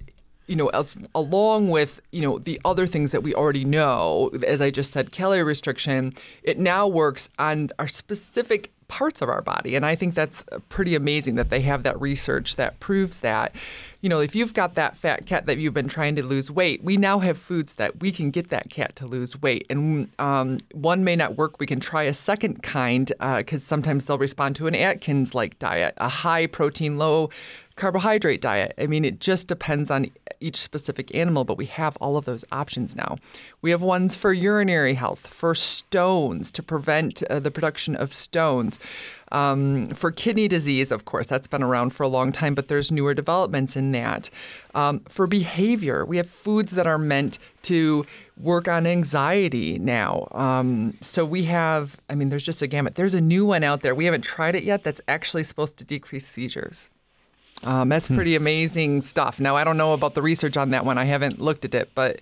you 0.50 0.56
know, 0.56 0.68
along 1.14 1.68
with, 1.68 2.00
you 2.10 2.22
know, 2.22 2.40
the 2.40 2.60
other 2.64 2.84
things 2.84 3.12
that 3.12 3.22
we 3.22 3.32
already 3.36 3.64
know, 3.64 4.32
as 4.44 4.60
I 4.60 4.70
just 4.70 4.90
said, 4.90 5.12
calorie 5.12 5.44
restriction, 5.44 6.12
it 6.42 6.58
now 6.58 6.88
works 6.88 7.30
on 7.38 7.70
our 7.78 7.86
specific 7.86 8.72
parts 8.88 9.22
of 9.22 9.28
our 9.28 9.42
body. 9.42 9.76
And 9.76 9.86
I 9.86 9.94
think 9.94 10.16
that's 10.16 10.44
pretty 10.68 10.96
amazing 10.96 11.36
that 11.36 11.50
they 11.50 11.60
have 11.60 11.84
that 11.84 12.00
research 12.00 12.56
that 12.56 12.80
proves 12.80 13.20
that, 13.20 13.54
you 14.00 14.08
know, 14.08 14.18
if 14.18 14.34
you've 14.34 14.52
got 14.52 14.74
that 14.74 14.96
fat 14.96 15.24
cat 15.24 15.46
that 15.46 15.58
you've 15.58 15.72
been 15.72 15.88
trying 15.88 16.16
to 16.16 16.24
lose 16.24 16.50
weight, 16.50 16.82
we 16.82 16.96
now 16.96 17.20
have 17.20 17.38
foods 17.38 17.76
that 17.76 18.00
we 18.00 18.10
can 18.10 18.32
get 18.32 18.50
that 18.50 18.70
cat 18.70 18.96
to 18.96 19.06
lose 19.06 19.40
weight. 19.40 19.64
And 19.70 20.10
um, 20.18 20.58
one 20.72 21.04
may 21.04 21.14
not 21.14 21.36
work. 21.36 21.60
We 21.60 21.66
can 21.66 21.78
try 21.78 22.02
a 22.02 22.14
second 22.14 22.64
kind 22.64 23.06
because 23.06 23.62
uh, 23.62 23.68
sometimes 23.68 24.06
they'll 24.06 24.18
respond 24.18 24.56
to 24.56 24.66
an 24.66 24.74
Atkins 24.74 25.32
like 25.32 25.60
diet, 25.60 25.94
a 25.98 26.08
high 26.08 26.48
protein, 26.48 26.98
low 26.98 27.30
carbohydrate 27.80 28.42
diet. 28.42 28.74
I 28.76 28.86
mean, 28.86 29.06
it 29.06 29.20
just 29.20 29.48
depends 29.48 29.90
on 29.90 30.10
each 30.38 30.56
specific 30.56 31.14
animal, 31.14 31.44
but 31.44 31.56
we 31.56 31.64
have 31.64 31.96
all 31.96 32.18
of 32.18 32.26
those 32.26 32.44
options 32.52 32.94
now. 32.94 33.16
We 33.62 33.70
have 33.70 33.80
ones 33.80 34.14
for 34.16 34.34
urinary 34.34 34.94
health, 34.94 35.26
for 35.26 35.54
stones 35.54 36.50
to 36.50 36.62
prevent 36.62 37.22
uh, 37.24 37.40
the 37.40 37.50
production 37.50 37.96
of 37.96 38.12
stones. 38.12 38.78
Um, 39.32 39.88
for 39.90 40.10
kidney 40.10 40.46
disease, 40.46 40.92
of 40.92 41.06
course, 41.06 41.26
that's 41.26 41.46
been 41.46 41.62
around 41.62 41.90
for 41.90 42.02
a 42.02 42.08
long 42.08 42.32
time, 42.32 42.54
but 42.54 42.68
there's 42.68 42.92
newer 42.92 43.14
developments 43.14 43.76
in 43.76 43.92
that. 43.92 44.28
Um, 44.74 45.00
for 45.08 45.26
behavior, 45.26 46.04
we 46.04 46.18
have 46.18 46.28
foods 46.28 46.72
that 46.72 46.86
are 46.86 46.98
meant 46.98 47.38
to 47.62 48.04
work 48.36 48.68
on 48.68 48.86
anxiety 48.86 49.78
now. 49.78 50.28
Um, 50.32 50.98
so 51.00 51.24
we 51.24 51.44
have, 51.44 51.98
I 52.10 52.14
mean, 52.14 52.28
there's 52.28 52.44
just 52.44 52.60
a 52.60 52.66
gamut. 52.66 52.96
There's 52.96 53.14
a 53.14 53.20
new 53.22 53.46
one 53.46 53.64
out 53.64 53.80
there. 53.80 53.94
We 53.94 54.04
haven't 54.04 54.22
tried 54.22 54.54
it 54.54 54.64
yet 54.64 54.84
that's 54.84 55.00
actually 55.08 55.44
supposed 55.44 55.78
to 55.78 55.84
decrease 55.84 56.26
seizures. 56.26 56.90
Um, 57.64 57.88
that's 57.88 58.08
hmm. 58.08 58.14
pretty 58.14 58.36
amazing 58.36 59.02
stuff. 59.02 59.38
Now, 59.38 59.56
I 59.56 59.64
don't 59.64 59.76
know 59.76 59.92
about 59.92 60.14
the 60.14 60.22
research 60.22 60.56
on 60.56 60.70
that 60.70 60.84
one. 60.84 60.98
I 60.98 61.04
haven't 61.04 61.40
looked 61.40 61.64
at 61.64 61.74
it, 61.74 61.90
but 61.94 62.20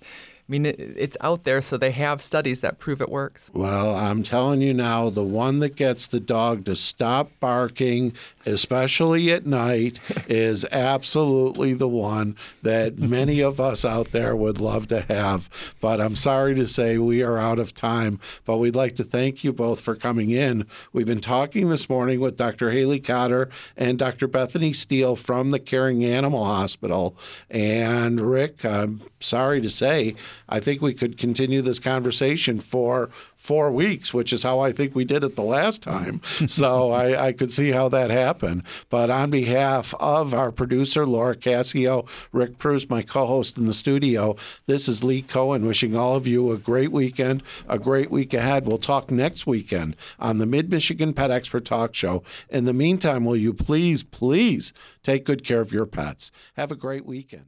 mean, 0.49 0.65
it, 0.65 0.79
it's 0.79 1.17
out 1.21 1.43
there, 1.43 1.61
so 1.61 1.77
they 1.77 1.91
have 1.91 2.21
studies 2.21 2.61
that 2.61 2.79
prove 2.79 3.01
it 3.01 3.09
works. 3.09 3.49
Well, 3.53 3.95
I'm 3.95 4.23
telling 4.23 4.61
you 4.61 4.73
now, 4.73 5.09
the 5.09 5.23
one 5.23 5.59
that 5.59 5.75
gets 5.75 6.07
the 6.07 6.19
dog 6.19 6.65
to 6.65 6.75
stop 6.75 7.31
barking, 7.39 8.13
especially 8.45 9.31
at 9.31 9.45
night, 9.45 9.99
is 10.27 10.65
absolutely 10.71 11.73
the 11.73 11.87
one 11.87 12.35
that 12.63 12.97
many 12.97 13.39
of 13.41 13.59
us 13.59 13.85
out 13.85 14.11
there 14.11 14.35
would 14.35 14.59
love 14.59 14.87
to 14.89 15.01
have. 15.01 15.49
But 15.79 16.01
I'm 16.01 16.15
sorry 16.15 16.55
to 16.55 16.67
say 16.67 16.97
we 16.97 17.21
are 17.21 17.37
out 17.37 17.59
of 17.59 17.73
time. 17.73 18.19
But 18.45 18.57
we'd 18.57 18.75
like 18.75 18.95
to 18.95 19.03
thank 19.03 19.43
you 19.43 19.53
both 19.53 19.81
for 19.81 19.95
coming 19.95 20.31
in. 20.31 20.65
We've 20.93 21.05
been 21.05 21.21
talking 21.21 21.69
this 21.69 21.89
morning 21.89 22.19
with 22.19 22.37
Dr. 22.37 22.71
Haley 22.71 22.99
Cotter 22.99 23.49
and 23.77 23.99
Dr. 23.99 24.27
Bethany 24.27 24.73
Steele 24.73 25.15
from 25.15 25.51
the 25.51 25.59
Caring 25.59 26.03
Animal 26.03 26.43
Hospital. 26.43 27.15
And 27.49 28.19
Rick, 28.19 28.65
I'm 28.65 29.01
sorry 29.19 29.61
to 29.61 29.69
say, 29.69 30.15
I 30.47 30.59
think 30.59 30.81
we 30.81 30.93
could 30.93 31.17
continue 31.17 31.61
this 31.61 31.79
conversation 31.79 32.59
for 32.59 33.09
four 33.35 33.71
weeks, 33.71 34.13
which 34.13 34.33
is 34.33 34.43
how 34.43 34.59
I 34.59 34.71
think 34.71 34.93
we 34.93 35.05
did 35.05 35.23
it 35.23 35.35
the 35.35 35.43
last 35.43 35.81
time. 35.81 36.21
so 36.47 36.91
I, 36.91 37.27
I, 37.27 37.33
could 37.33 37.51
see 37.51 37.71
how 37.71 37.87
that 37.89 38.09
happened. 38.09 38.63
But 38.89 39.09
on 39.09 39.29
behalf 39.29 39.93
of 39.99 40.33
our 40.33 40.51
producer, 40.51 41.05
Laura 41.05 41.35
Cassio, 41.35 42.05
Rick 42.31 42.57
Preuss, 42.57 42.89
my 42.89 43.01
co 43.01 43.25
host 43.25 43.57
in 43.57 43.65
the 43.65 43.73
studio, 43.73 44.35
this 44.65 44.87
is 44.87 45.03
Lee 45.03 45.21
Cohen 45.21 45.65
wishing 45.65 45.95
all 45.95 46.15
of 46.15 46.27
you 46.27 46.51
a 46.51 46.57
great 46.57 46.91
weekend, 46.91 47.43
a 47.67 47.79
great 47.79 48.11
week 48.11 48.33
ahead. 48.33 48.65
We'll 48.65 48.77
talk 48.77 49.09
next 49.09 49.47
weekend 49.47 49.95
on 50.19 50.37
the 50.37 50.45
Mid 50.45 50.69
Michigan 50.69 51.13
Pet 51.13 51.31
Expert 51.31 51.65
Talk 51.65 51.95
Show. 51.95 52.23
In 52.49 52.65
the 52.65 52.73
meantime, 52.73 53.25
will 53.25 53.37
you 53.37 53.53
please, 53.53 54.03
please 54.03 54.73
take 55.01 55.25
good 55.25 55.43
care 55.43 55.61
of 55.61 55.71
your 55.71 55.85
pets? 55.85 56.31
Have 56.55 56.71
a 56.71 56.75
great 56.75 57.05
weekend. 57.05 57.45